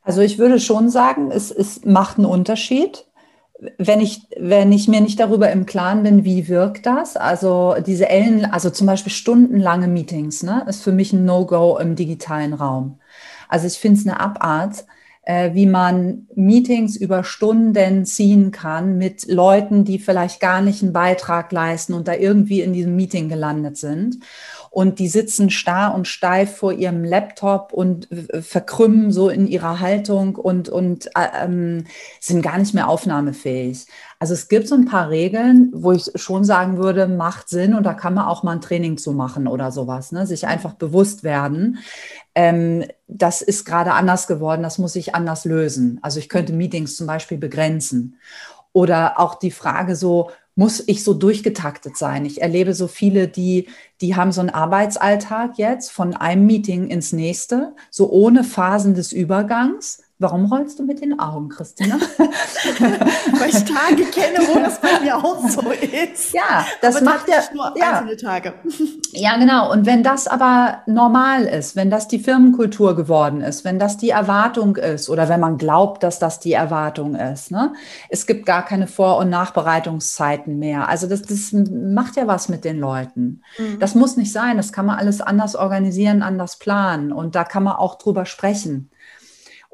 [0.05, 3.05] Also ich würde schon sagen, es, es macht einen Unterschied.
[3.77, 7.17] Wenn ich, wenn ich mir nicht darüber im Klaren bin, wie wirkt das?
[7.17, 11.95] Also diese Ellen, also zum Beispiel stundenlange Meetings, ne, ist für mich ein No-Go im
[11.95, 12.99] digitalen Raum.
[13.49, 14.85] Also ich finde es eine Abart,
[15.23, 20.93] äh, wie man Meetings über Stunden ziehen kann mit Leuten, die vielleicht gar nicht einen
[20.93, 24.19] Beitrag leisten und da irgendwie in diesem Meeting gelandet sind
[24.75, 28.09] und die sitzen starr und steif vor ihrem Laptop und
[28.41, 31.85] verkrümmen so in ihrer Haltung und, und äh, ähm,
[32.19, 33.85] sind gar nicht mehr aufnahmefähig.
[34.19, 37.83] Also es gibt so ein paar Regeln, wo ich schon sagen würde, macht Sinn und
[37.83, 40.27] da kann man auch mal ein Training zu machen oder sowas, ne?
[40.27, 41.77] sich einfach bewusst werden.
[42.35, 45.99] Ähm, das ist gerade anders geworden, das muss ich anders lösen.
[46.01, 48.19] Also ich könnte Meetings zum Beispiel begrenzen.
[48.73, 52.25] Oder auch die Frage so, muss ich so durchgetaktet sein.
[52.25, 53.67] Ich erlebe so viele, die,
[54.01, 59.11] die haben so einen Arbeitsalltag jetzt von einem Meeting ins nächste, so ohne Phasen des
[59.11, 60.01] Übergangs.
[60.17, 61.95] Warum rollst du mit den Augen, Christina?
[62.17, 66.33] Weil ich Tage kenne, wo das bei mir auch so ist.
[66.33, 67.99] Ja, das aber macht ja nur ja.
[67.99, 68.53] einzelne Tage.
[69.17, 69.71] Ja, genau.
[69.71, 74.09] Und wenn das aber normal ist, wenn das die Firmenkultur geworden ist, wenn das die
[74.09, 77.71] Erwartung ist oder wenn man glaubt, dass das die Erwartung ist, ne?
[78.09, 80.89] es gibt gar keine Vor- und Nachbereitungszeiten mehr.
[80.89, 83.41] Also das, das macht ja was mit den Leuten.
[83.57, 83.79] Mhm.
[83.79, 84.57] Das muss nicht sein.
[84.57, 87.13] Das kann man alles anders organisieren, anders planen.
[87.13, 88.91] Und da kann man auch drüber sprechen.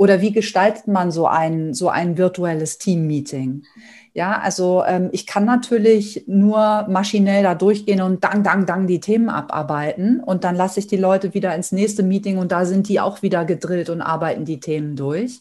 [0.02, 3.66] Oder wie gestaltet man so ein, so ein virtuelles Team-Meeting?
[4.14, 9.00] Ja, also ähm, ich kann natürlich nur maschinell da durchgehen und dang, dang, dang die
[9.00, 12.90] Themen abarbeiten und dann lasse ich die Leute wieder ins nächste Meeting und da sind
[12.90, 15.40] die auch wieder gedrillt und arbeiten die Themen durch.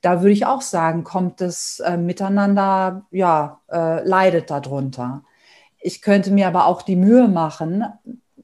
[0.00, 5.22] Da würde ich auch sagen, kommt das äh, Miteinander, ja, äh, leidet darunter.
[5.78, 7.84] Ich könnte mir aber auch die Mühe machen,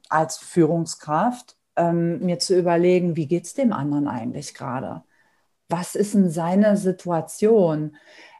[0.07, 5.03] als Führungskraft, ähm, mir zu überlegen, wie geht es dem anderen eigentlich gerade?
[5.69, 7.95] Was ist denn seine Situation?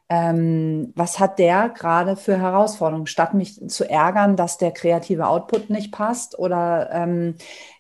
[0.10, 3.06] Ähm, was hat der gerade für Herausforderungen?
[3.08, 7.36] Statt mich zu ärgern, dass der kreative Output nicht passt oder ähm,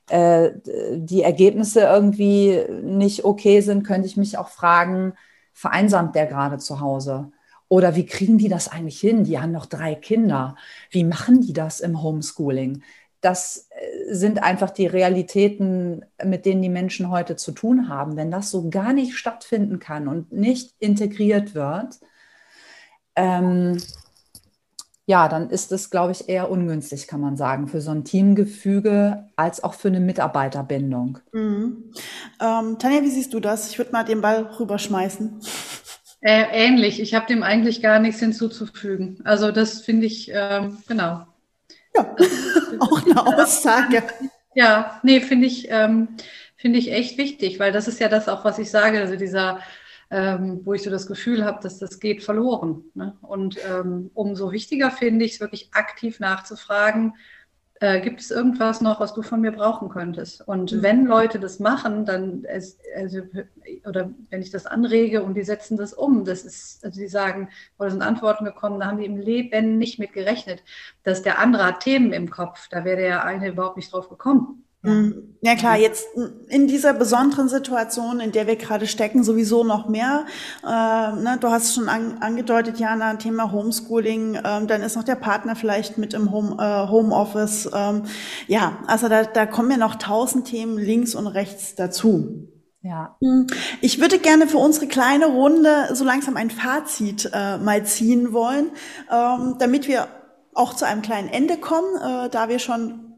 [0.09, 0.51] äh,
[0.95, 5.13] die Ergebnisse irgendwie nicht okay sind, könnte ich mich auch fragen,
[5.53, 7.31] vereinsamt der gerade zu Hause?
[7.67, 9.23] Oder wie kriegen die das eigentlich hin?
[9.23, 10.55] Die haben noch drei Kinder.
[10.89, 12.83] Wie machen die das im Homeschooling?
[13.21, 18.15] Das äh, sind einfach die Realitäten, mit denen die Menschen heute zu tun haben.
[18.15, 21.99] Wenn das so gar nicht stattfinden kann und nicht integriert wird,
[23.15, 23.77] ähm,
[25.05, 29.27] ja, dann ist es, glaube ich, eher ungünstig, kann man sagen, für so ein Teamgefüge
[29.35, 31.17] als auch für eine Mitarbeiterbindung.
[31.31, 31.91] Mhm.
[32.39, 33.71] Ähm, Tanja, wie siehst du das?
[33.71, 35.41] Ich würde mal den Ball rüberschmeißen.
[36.21, 37.01] Äh, ähnlich.
[37.01, 39.19] Ich habe dem eigentlich gar nichts hinzuzufügen.
[39.23, 41.25] Also das finde ich, ähm, genau,
[41.95, 42.15] ja,
[42.79, 44.03] auch eine Aussage.
[44.55, 46.09] Ja, nee, finde ich, ähm,
[46.55, 49.59] finde ich echt wichtig, weil das ist ja das auch, was ich sage, also dieser,
[50.11, 52.83] ähm, wo ich so das Gefühl habe, dass das geht verloren.
[52.95, 53.17] Ne?
[53.21, 57.13] Und ähm, umso wichtiger finde ich es wirklich aktiv nachzufragen,
[57.79, 60.47] äh, gibt es irgendwas noch, was du von mir brauchen könntest?
[60.47, 60.83] Und mhm.
[60.83, 63.21] wenn Leute das machen, dann, es, also,
[63.85, 67.49] oder wenn ich das anrege und die setzen das um, das ist, also die sagen,
[67.77, 70.63] oder sind Antworten gekommen, da haben die im Leben nicht mit gerechnet,
[71.03, 74.65] dass der andere hat Themen im Kopf, da wäre der eine überhaupt nicht drauf gekommen.
[74.81, 75.35] Mhm.
[75.41, 76.05] Ja klar, jetzt
[76.49, 80.25] in dieser besonderen Situation, in der wir gerade stecken, sowieso noch mehr.
[80.63, 85.15] Äh, ne, du hast schon an, angedeutet, Jana, Thema Homeschooling, ähm, dann ist noch der
[85.15, 87.69] Partner vielleicht mit im Home, äh, Homeoffice.
[87.73, 88.03] Ähm,
[88.47, 92.49] ja, also da, da kommen ja noch tausend Themen links und rechts dazu.
[92.81, 93.17] Ja.
[93.21, 93.47] Hm.
[93.81, 98.71] Ich würde gerne für unsere kleine Runde so langsam ein Fazit äh, mal ziehen wollen,
[99.11, 100.07] ähm, damit wir
[100.53, 103.08] auch zu einem kleinen Ende kommen, äh, da wir schon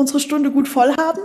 [0.00, 1.20] unsere Stunde gut voll haben.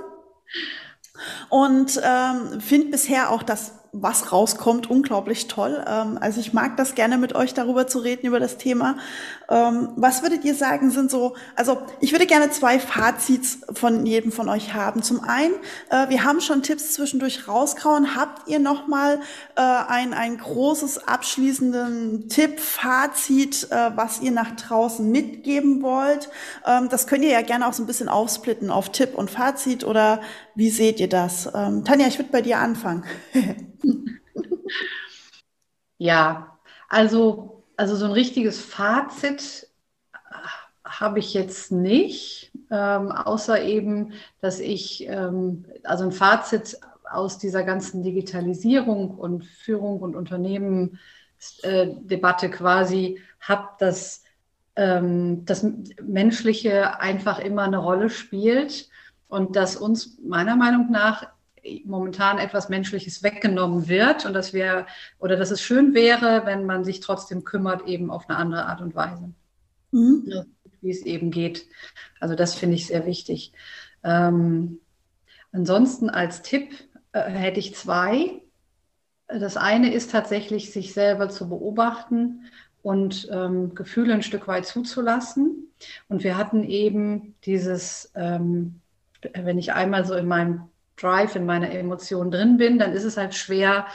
[1.50, 5.84] Und ähm, finde bisher auch, dass was rauskommt, unglaublich toll.
[5.88, 8.98] Ähm, also ich mag das gerne mit euch darüber zu reden, über das Thema.
[9.50, 14.32] Ähm, was würdet ihr sagen, sind so, also ich würde gerne zwei Fazits von jedem
[14.32, 15.04] von euch haben.
[15.04, 15.54] Zum einen,
[15.90, 18.16] äh, wir haben schon Tipps zwischendurch rausgehauen.
[18.16, 19.20] Habt ihr nochmal
[19.56, 26.30] äh, ein, ein großes abschließenden Tipp, Fazit, äh, was ihr nach draußen mitgeben wollt?
[26.66, 29.84] Ähm, das könnt ihr ja gerne auch so ein bisschen aufsplitten auf Tipp und Fazit
[29.84, 30.22] oder
[30.56, 31.44] wie seht ihr das?
[31.52, 33.04] Tanja, ich würde bei dir anfangen.
[35.98, 36.58] ja,
[36.90, 39.70] also, also so ein richtiges Fazit
[40.84, 46.80] habe ich jetzt nicht, ähm, außer eben, dass ich, ähm, also ein Fazit
[47.10, 54.24] aus dieser ganzen Digitalisierung und Führung und Unternehmensdebatte äh, quasi habe, dass
[54.76, 55.66] ähm, das
[56.02, 58.90] Menschliche einfach immer eine Rolle spielt
[59.28, 61.28] und dass uns meiner Meinung nach
[61.86, 64.86] momentan etwas Menschliches weggenommen wird und dass wir
[65.20, 68.82] oder dass es schön wäre, wenn man sich trotzdem kümmert, eben auf eine andere Art
[68.82, 69.32] und Weise.
[69.92, 70.46] Mhm.
[70.82, 71.68] Wie es eben geht.
[72.20, 73.54] Also das finde ich sehr wichtig.
[74.04, 74.80] Ähm,
[75.52, 76.72] ansonsten als Tipp
[77.12, 78.42] äh, hätte ich zwei.
[79.28, 82.44] Das eine ist tatsächlich, sich selber zu beobachten
[82.84, 85.72] und ähm, Gefühle ein Stück weit zuzulassen.
[86.08, 88.82] Und wir hatten eben dieses ähm,
[89.34, 90.62] wenn ich einmal so in meinem
[90.98, 93.86] Drive, in meiner Emotion drin bin, dann ist es halt schwer,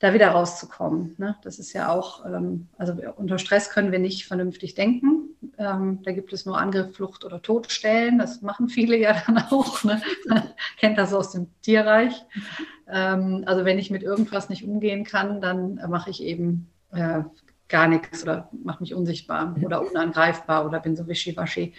[0.00, 1.14] da wieder rauszukommen.
[1.18, 1.36] Ne?
[1.42, 5.36] Das ist ja auch, ähm, also unter Stress können wir nicht vernünftig denken.
[5.58, 8.18] Ähm, da gibt es nur Angriff, Flucht oder Todstellen.
[8.18, 9.84] Das machen viele ja dann auch.
[9.84, 10.00] Ne?
[10.78, 12.14] Kennt das aus dem Tierreich.
[12.88, 17.22] Ähm, also wenn ich mit irgendwas nicht umgehen kann, dann mache ich eben äh,
[17.68, 21.74] gar nichts oder mache mich unsichtbar oder unangreifbar oder bin so wischiwaschi.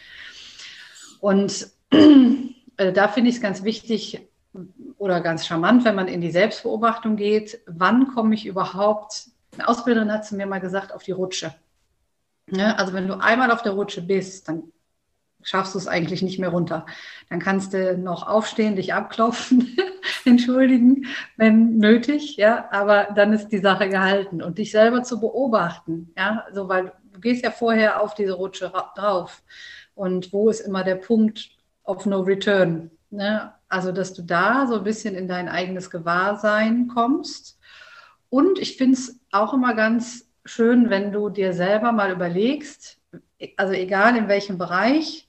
[1.20, 1.72] Und
[2.78, 4.28] äh, da finde ich es ganz wichtig
[4.98, 10.11] oder ganz charmant, wenn man in die Selbstbeobachtung geht, wann komme ich überhaupt, eine Ausbilderin
[10.11, 11.53] hat zu mir mal gesagt, auf die Rutsche.
[12.49, 14.64] Ja, also wenn du einmal auf der Rutsche bist, dann
[15.44, 16.86] schaffst du es eigentlich nicht mehr runter.
[17.30, 19.76] Dann kannst du noch aufstehen, dich abklopfen,
[20.26, 21.07] entschuldigen,
[21.38, 26.45] wenn nötig, ja, aber dann ist die Sache gehalten und dich selber zu beobachten, ja,
[26.53, 29.44] so weil du gehst ja vorher auf diese Rutsche drauf
[29.95, 31.49] und wo ist immer der Punkt,
[31.84, 32.91] of no return.
[33.12, 33.54] Ne?
[33.68, 37.60] Also, dass du da so ein bisschen in dein eigenes Gewahrsein kommst.
[38.30, 43.00] Und ich finde es auch immer ganz schön, wenn du dir selber mal überlegst,
[43.58, 45.28] also egal in welchem Bereich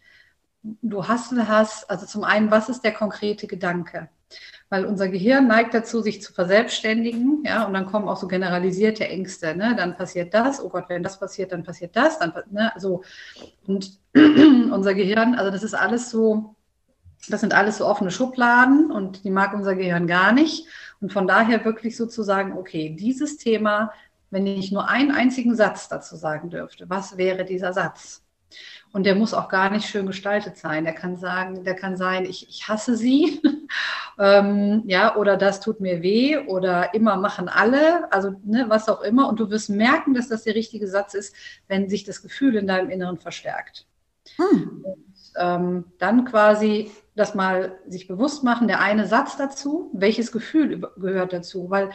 [0.63, 4.09] du hast hast, also zum einen, was ist der konkrete Gedanke?
[4.69, 9.07] Weil unser Gehirn neigt dazu, sich zu verselbstständigen, ja, und dann kommen auch so generalisierte
[9.07, 9.75] Ängste, ne?
[9.77, 13.03] Dann passiert das, oh Gott, wenn das passiert, dann passiert das, dann, ne, so.
[13.67, 16.55] Und unser Gehirn, also das ist alles so,
[17.28, 20.66] das sind alles so offene Schubladen und die mag unser Gehirn gar nicht.
[21.01, 23.93] Und von daher wirklich so zu sagen, okay, dieses Thema,
[24.31, 28.23] wenn ich nur einen einzigen Satz dazu sagen dürfte, was wäre dieser Satz?
[28.93, 30.85] Und der muss auch gar nicht schön gestaltet sein.
[30.85, 33.40] Der kann sagen, der kann sein, ich, ich hasse sie,
[34.19, 39.01] ähm, ja, oder das tut mir weh, oder immer machen alle, also ne, was auch
[39.01, 39.28] immer.
[39.28, 41.35] Und du wirst merken, dass das der richtige Satz ist,
[41.69, 43.86] wenn sich das Gefühl in deinem Inneren verstärkt.
[44.36, 44.85] Hm.
[44.85, 45.05] Und,
[45.36, 51.33] ähm, dann quasi das mal sich bewusst machen, der eine Satz dazu, welches Gefühl gehört
[51.33, 51.91] dazu, weil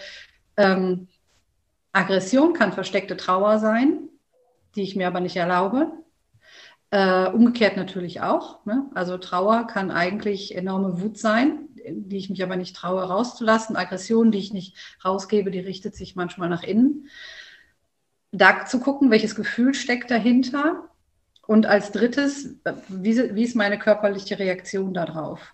[0.57, 1.07] ähm,
[1.91, 4.09] Aggression kann versteckte Trauer sein,
[4.75, 5.91] die ich mir aber nicht erlaube.
[6.91, 8.65] Äh, umgekehrt natürlich auch.
[8.65, 8.89] Ne?
[8.93, 13.75] Also Trauer kann eigentlich enorme Wut sein, die ich mich aber nicht traue rauszulassen.
[13.75, 17.09] Aggression, die ich nicht rausgebe, die richtet sich manchmal nach innen.
[18.31, 20.86] Da zu gucken, welches Gefühl steckt dahinter
[21.47, 22.55] und als drittes,
[22.89, 25.53] wie, wie ist meine körperliche Reaktion darauf?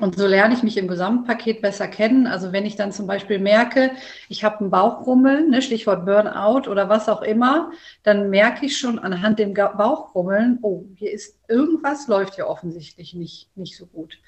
[0.00, 2.26] Und so lerne ich mich im Gesamtpaket besser kennen.
[2.26, 3.90] Also wenn ich dann zum Beispiel merke,
[4.28, 8.98] ich habe einen Bauchgrummeln, ne, Stichwort Burnout oder was auch immer, dann merke ich schon
[8.98, 14.18] anhand dem Bauchgrummeln, oh, hier ist irgendwas läuft ja offensichtlich nicht, nicht so gut.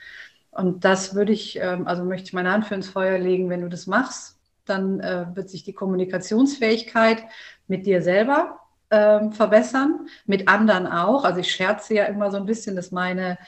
[0.51, 3.61] Und das würde ich, ähm, also möchte ich meine Hand für ins Feuer legen, wenn
[3.61, 7.23] du das machst, dann äh, wird sich die Kommunikationsfähigkeit
[7.69, 8.59] mit dir selber
[8.91, 11.25] ähm, verbessern, mit anderen auch.
[11.25, 13.39] Also ich scherze ja immer so ein bisschen, dass meine,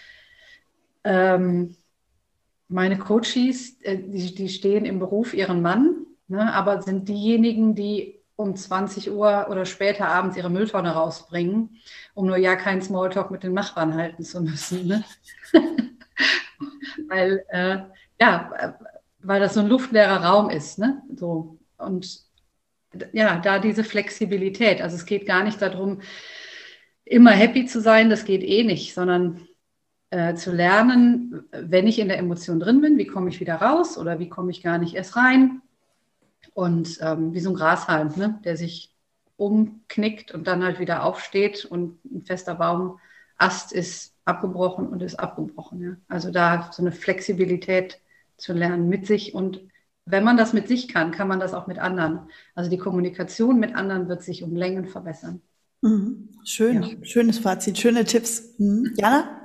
[1.05, 1.77] ähm,
[2.69, 8.23] meine Coaches, äh, die, die stehen im Beruf ihren Mann, ne, aber sind diejenigen, die
[8.37, 11.79] um 20 Uhr oder später abends ihre Mülltonne rausbringen,
[12.15, 14.87] um nur ja keinen Smalltalk mit den Nachbarn halten zu müssen.
[14.87, 15.05] Ne?
[17.09, 17.79] weil, äh,
[18.21, 18.77] ja,
[19.21, 20.79] weil das so ein luftleerer Raum ist.
[20.79, 21.03] Ne?
[21.15, 21.59] So.
[21.79, 22.21] Und
[23.13, 24.83] ja, da diese Flexibilität.
[24.83, 26.01] Also es geht gar nicht darum,
[27.05, 29.49] immer happy zu sein, das geht eh nicht, sondern
[30.11, 33.97] äh, zu lernen, wenn ich in der Emotion drin bin, wie komme ich wieder raus
[33.99, 35.63] oder wie komme ich gar nicht erst rein
[36.55, 38.39] Und ähm, wie so ein Grashalm, ne?
[38.45, 38.95] der sich
[39.37, 45.81] umknickt und dann halt wieder aufsteht und ein fester Baumast ist abgebrochen und ist abgebrochen.
[45.81, 45.97] Ja?
[46.09, 48.01] Also da so eine Flexibilität
[48.37, 49.61] zu lernen mit sich und
[50.05, 52.29] wenn man das mit sich kann, kann man das auch mit anderen.
[52.55, 55.43] Also die Kommunikation mit anderen wird sich um Längen verbessern.
[55.81, 56.29] Mhm.
[56.45, 57.05] Schön, ja.
[57.05, 58.55] schönes Fazit, schöne Tipps.
[58.59, 58.93] Mhm.
[58.97, 59.45] Jana?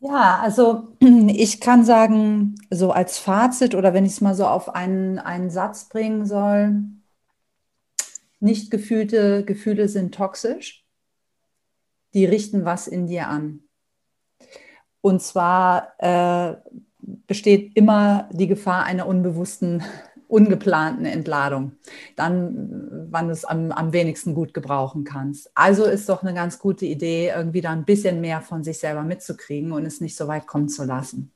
[0.00, 4.74] Ja, also ich kann sagen, so als Fazit oder wenn ich es mal so auf
[4.74, 6.82] einen, einen Satz bringen soll,
[8.38, 10.84] nicht gefühlte Gefühle sind toxisch.
[12.14, 13.60] Die richten was in dir an.
[15.00, 16.56] Und zwar äh,
[17.26, 19.82] besteht immer die Gefahr einer unbewussten,
[20.28, 21.72] ungeplanten Entladung.
[22.16, 25.50] Dann, wann du es am, am wenigsten gut gebrauchen kannst.
[25.54, 29.02] Also ist doch eine ganz gute Idee, irgendwie da ein bisschen mehr von sich selber
[29.02, 31.32] mitzukriegen und es nicht so weit kommen zu lassen.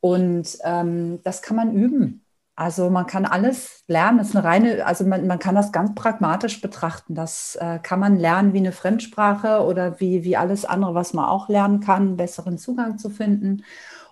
[0.00, 2.24] Und ähm, das kann man üben.
[2.60, 4.18] Also man kann alles lernen.
[4.18, 7.14] Das ist eine reine, also man, man kann das ganz pragmatisch betrachten.
[7.14, 11.24] Das äh, kann man lernen wie eine Fremdsprache oder wie, wie alles andere, was man
[11.24, 13.64] auch lernen kann, besseren Zugang zu finden.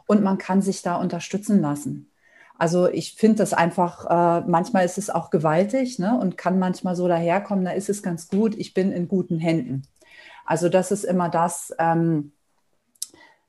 [0.09, 2.11] Und man kann sich da unterstützen lassen.
[2.59, 6.97] Also ich finde das einfach, äh, manchmal ist es auch gewaltig ne, und kann manchmal
[6.97, 9.85] so daherkommen, da ist es ganz gut, ich bin in guten Händen.
[10.45, 12.33] Also das ist immer das, ähm,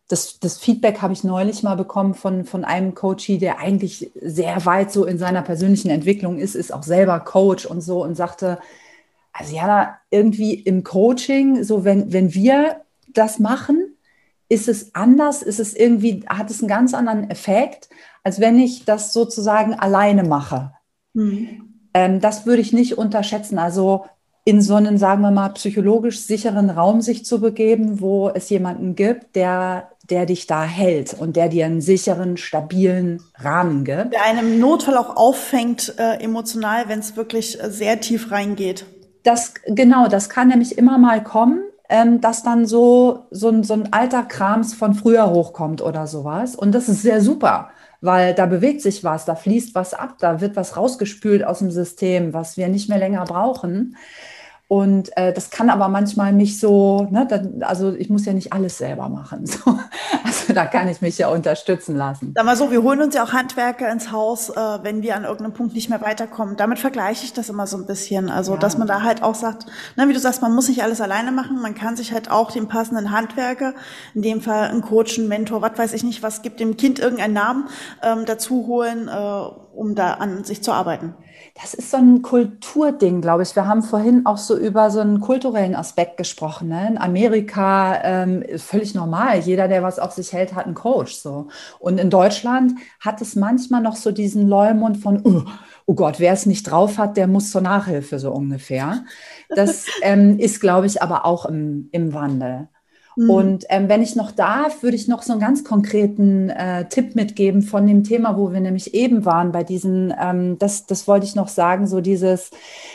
[0.09, 4.65] das, das Feedback habe ich neulich mal bekommen von, von einem Coachie, der eigentlich sehr
[4.65, 8.59] weit so in seiner persönlichen Entwicklung ist, ist auch selber Coach und so und sagte,
[9.33, 13.95] also ja, irgendwie im Coaching, so wenn, wenn wir das machen,
[14.49, 17.89] ist es anders, ist es irgendwie, hat es einen ganz anderen Effekt,
[18.23, 20.73] als wenn ich das sozusagen alleine mache.
[21.13, 21.75] Mhm.
[21.93, 23.59] Ähm, das würde ich nicht unterschätzen.
[23.59, 24.05] Also
[24.43, 28.95] in so einen, sagen wir mal, psychologisch sicheren Raum sich zu begeben, wo es jemanden
[28.95, 34.13] gibt, der der dich da hält und der dir einen sicheren, stabilen Rahmen gibt.
[34.13, 38.85] Der einem im Notfall auch auffängt, äh, emotional, wenn es wirklich äh, sehr tief reingeht.
[39.23, 43.73] Das, genau, das kann nämlich immer mal kommen, ähm, dass dann so, so, ein, so
[43.73, 46.55] ein alter Krams von früher hochkommt oder sowas.
[46.55, 50.39] Und das ist sehr super, weil da bewegt sich was, da fließt was ab, da
[50.39, 53.97] wird was rausgespült aus dem System, was wir nicht mehr länger brauchen.
[54.69, 58.53] Und äh, das kann aber manchmal nicht so, ne, da, also ich muss ja nicht
[58.53, 59.45] alles selber machen.
[59.49, 59.79] So.
[60.23, 62.33] Also da kann ich mich ja unterstützen lassen.
[62.35, 65.23] Sag mal so, wir holen uns ja auch Handwerker ins Haus, äh, wenn wir an
[65.23, 66.55] irgendeinem Punkt nicht mehr weiterkommen.
[66.55, 68.29] Damit vergleiche ich das immer so ein bisschen.
[68.29, 68.59] Also, ja.
[68.59, 69.65] dass man da halt auch sagt,
[69.95, 72.51] ne, wie du sagst, man muss nicht alles alleine machen, man kann sich halt auch
[72.51, 73.73] den passenden Handwerker,
[74.13, 76.99] in dem Fall einen Coach, einen Mentor, was weiß ich nicht, was gibt dem Kind
[76.99, 77.69] irgendeinen Namen,
[78.03, 81.15] ähm, dazu holen, äh, um da an sich zu arbeiten.
[81.61, 83.53] Das ist so ein Kulturding, glaube ich.
[83.53, 86.69] Wir haben vorhin auch so über so einen kulturellen Aspekt gesprochen.
[86.69, 86.87] Ne?
[86.87, 89.39] In Amerika ähm, ist völlig normal.
[89.39, 91.15] Jeder, der was auf sich hält, hat einen Coach.
[91.15, 91.49] So.
[91.79, 95.43] Und in Deutschland hat es manchmal noch so diesen Leumund von, oh,
[95.85, 99.03] oh Gott, wer es nicht drauf hat, der muss zur Nachhilfe, so ungefähr.
[99.49, 102.69] Das ähm, ist, glaube ich, aber auch im, im Wandel.
[103.19, 103.29] Mhm.
[103.29, 107.15] Und ähm, wenn ich noch darf, würde ich noch so einen ganz konkreten äh, Tipp
[107.15, 111.25] mitgeben von dem Thema, wo wir nämlich eben waren, bei diesen, ähm, das, das wollte
[111.25, 112.49] ich noch sagen, so dieses,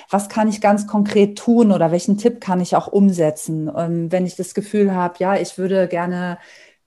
[0.08, 4.24] was kann ich ganz konkret tun oder welchen Tipp kann ich auch umsetzen, ähm, wenn
[4.24, 6.38] ich das Gefühl habe, ja, ich würde gerne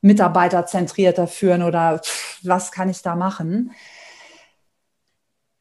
[0.01, 3.72] mitarbeiterzentrierter führen oder pff, was kann ich da machen?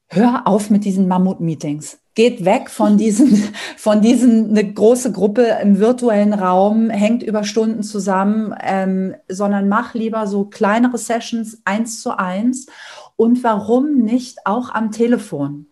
[0.09, 5.78] Hör auf mit diesen Mammut-Meetings geht weg von diesen, von diesen, eine große Gruppe im
[5.78, 12.18] virtuellen Raum, hängt über Stunden zusammen, ähm, sondern mach lieber so kleinere Sessions eins zu
[12.18, 12.66] eins.
[13.14, 15.66] Und warum nicht auch am Telefon?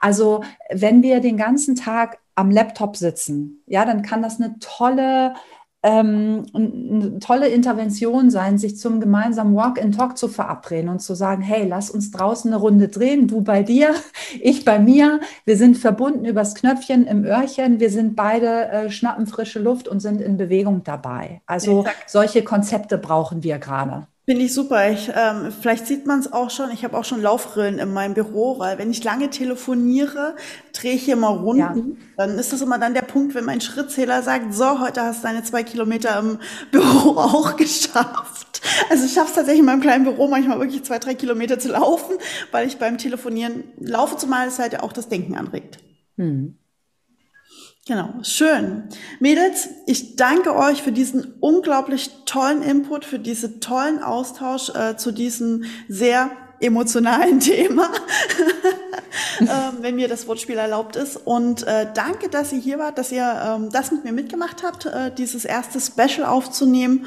[0.00, 5.34] Also, wenn wir den ganzen Tag am Laptop sitzen, ja, dann kann das eine tolle
[5.84, 11.14] ähm, eine tolle Intervention sein, sich zum gemeinsamen Walk and Talk zu verabreden und zu
[11.14, 13.94] sagen, hey, lass uns draußen eine Runde drehen, du bei dir,
[14.40, 15.20] ich bei mir.
[15.44, 17.80] Wir sind verbunden übers Knöpfchen im Öhrchen.
[17.80, 21.42] Wir sind beide äh, schnappen frische Luft und sind in Bewegung dabei.
[21.44, 22.10] Also Exakt.
[22.10, 24.06] solche Konzepte brauchen wir gerade.
[24.26, 24.90] Finde ich super.
[24.90, 26.70] Ich, ähm, vielleicht sieht man es auch schon.
[26.70, 30.34] Ich habe auch schon Laufrillen in meinem Büro, weil wenn ich lange telefoniere,
[30.72, 31.98] drehe ich hier mal Runden.
[31.98, 32.06] Ja.
[32.16, 35.28] Dann ist das immer dann der Punkt, wenn mein Schrittzähler sagt, so, heute hast du
[35.28, 36.38] deine zwei Kilometer im
[36.70, 38.62] Büro auch geschafft.
[38.88, 41.68] Also ich schaffe es tatsächlich in meinem kleinen Büro manchmal wirklich zwei, drei Kilometer zu
[41.68, 42.16] laufen,
[42.50, 45.78] weil ich beim Telefonieren laufe, zumal es halt ja auch das Denken anregt.
[46.16, 46.56] Hm.
[47.86, 48.84] Genau, schön.
[49.20, 55.12] Mädels, ich danke euch für diesen unglaublich tollen Input, für diesen tollen Austausch äh, zu
[55.12, 56.30] diesem sehr
[56.60, 57.90] emotionalen Thema,
[59.40, 59.46] äh,
[59.82, 61.18] wenn mir das Wortspiel erlaubt ist.
[61.18, 64.86] Und äh, danke, dass ihr hier wart, dass ihr ähm, das mit mir mitgemacht habt,
[64.86, 67.04] äh, dieses erste Special aufzunehmen.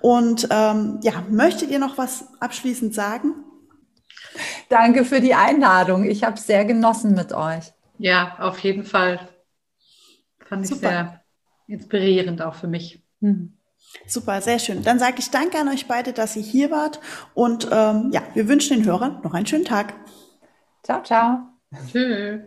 [0.00, 3.34] Und ähm, ja, möchtet ihr noch was abschließend sagen?
[4.68, 6.04] Danke für die Einladung.
[6.04, 7.72] Ich habe es sehr genossen mit euch.
[7.98, 9.18] Ja, auf jeden Fall.
[10.50, 10.80] Fand ich Super.
[10.88, 11.20] sehr
[11.68, 13.00] inspirierend auch für mich.
[13.20, 13.54] Mhm.
[14.06, 14.82] Super, sehr schön.
[14.82, 17.00] Dann sage ich danke an euch beide, dass ihr hier wart.
[17.34, 19.94] Und ähm, ja, wir wünschen den Hörern noch einen schönen Tag.
[20.82, 21.38] Ciao, ciao.
[21.90, 22.40] Tschüss.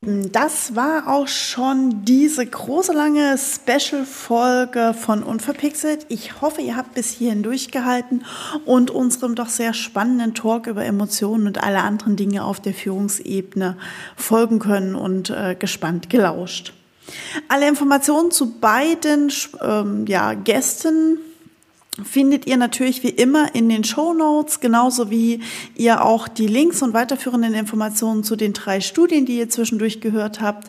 [0.00, 6.06] Das war auch schon diese große lange Special-Folge von Unverpixelt.
[6.08, 8.24] Ich hoffe, ihr habt bis hierhin durchgehalten
[8.64, 13.76] und unserem doch sehr spannenden Talk über Emotionen und alle anderen Dinge auf der Führungsebene
[14.16, 16.74] folgen können und äh, gespannt gelauscht.
[17.48, 21.18] Alle Informationen zu beiden ähm, ja, Gästen
[22.04, 25.40] findet ihr natürlich wie immer in den Show Notes, genauso wie
[25.74, 30.40] ihr auch die Links und weiterführenden Informationen zu den drei Studien, die ihr zwischendurch gehört
[30.40, 30.68] habt,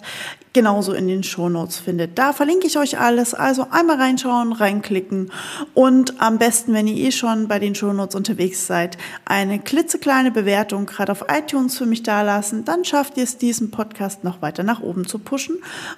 [0.53, 2.17] genauso in den Show Notes findet.
[2.17, 5.31] Da verlinke ich euch alles, also einmal reinschauen, reinklicken
[5.73, 10.31] und am besten, wenn ihr eh schon bei den Show Notes unterwegs seid, eine klitzekleine
[10.31, 14.63] Bewertung gerade auf iTunes für mich dalassen, dann schafft ihr es, diesen Podcast noch weiter
[14.63, 15.57] nach oben zu pushen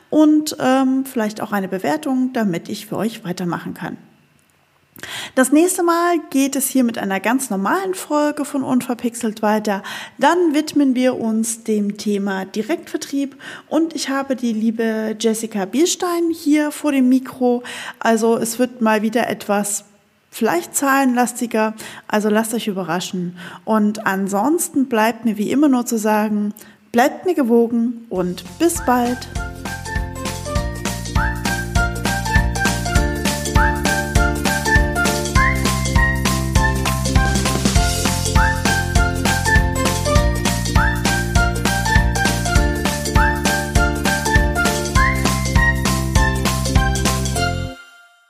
[0.10, 3.98] und ähm, vielleicht auch eine Bewertung, damit ich für euch weitermachen kann.
[5.36, 9.84] Das nächste Mal geht es hier mit einer ganz normalen Folge von Unverpixelt weiter.
[10.18, 13.36] Dann widmen wir uns dem Thema Direktvertrieb
[13.68, 17.64] und ich habe die liebe Jessica Bierstein hier vor dem Mikro.
[18.00, 19.86] Also es wird mal wieder etwas
[20.32, 21.74] vielleicht zahlenlastiger,
[22.08, 23.38] also lasst euch überraschen.
[23.66, 26.54] Und ansonsten bleibt mir wie immer nur zu sagen,
[26.92, 29.30] bleibt mir gewogen und bis bald.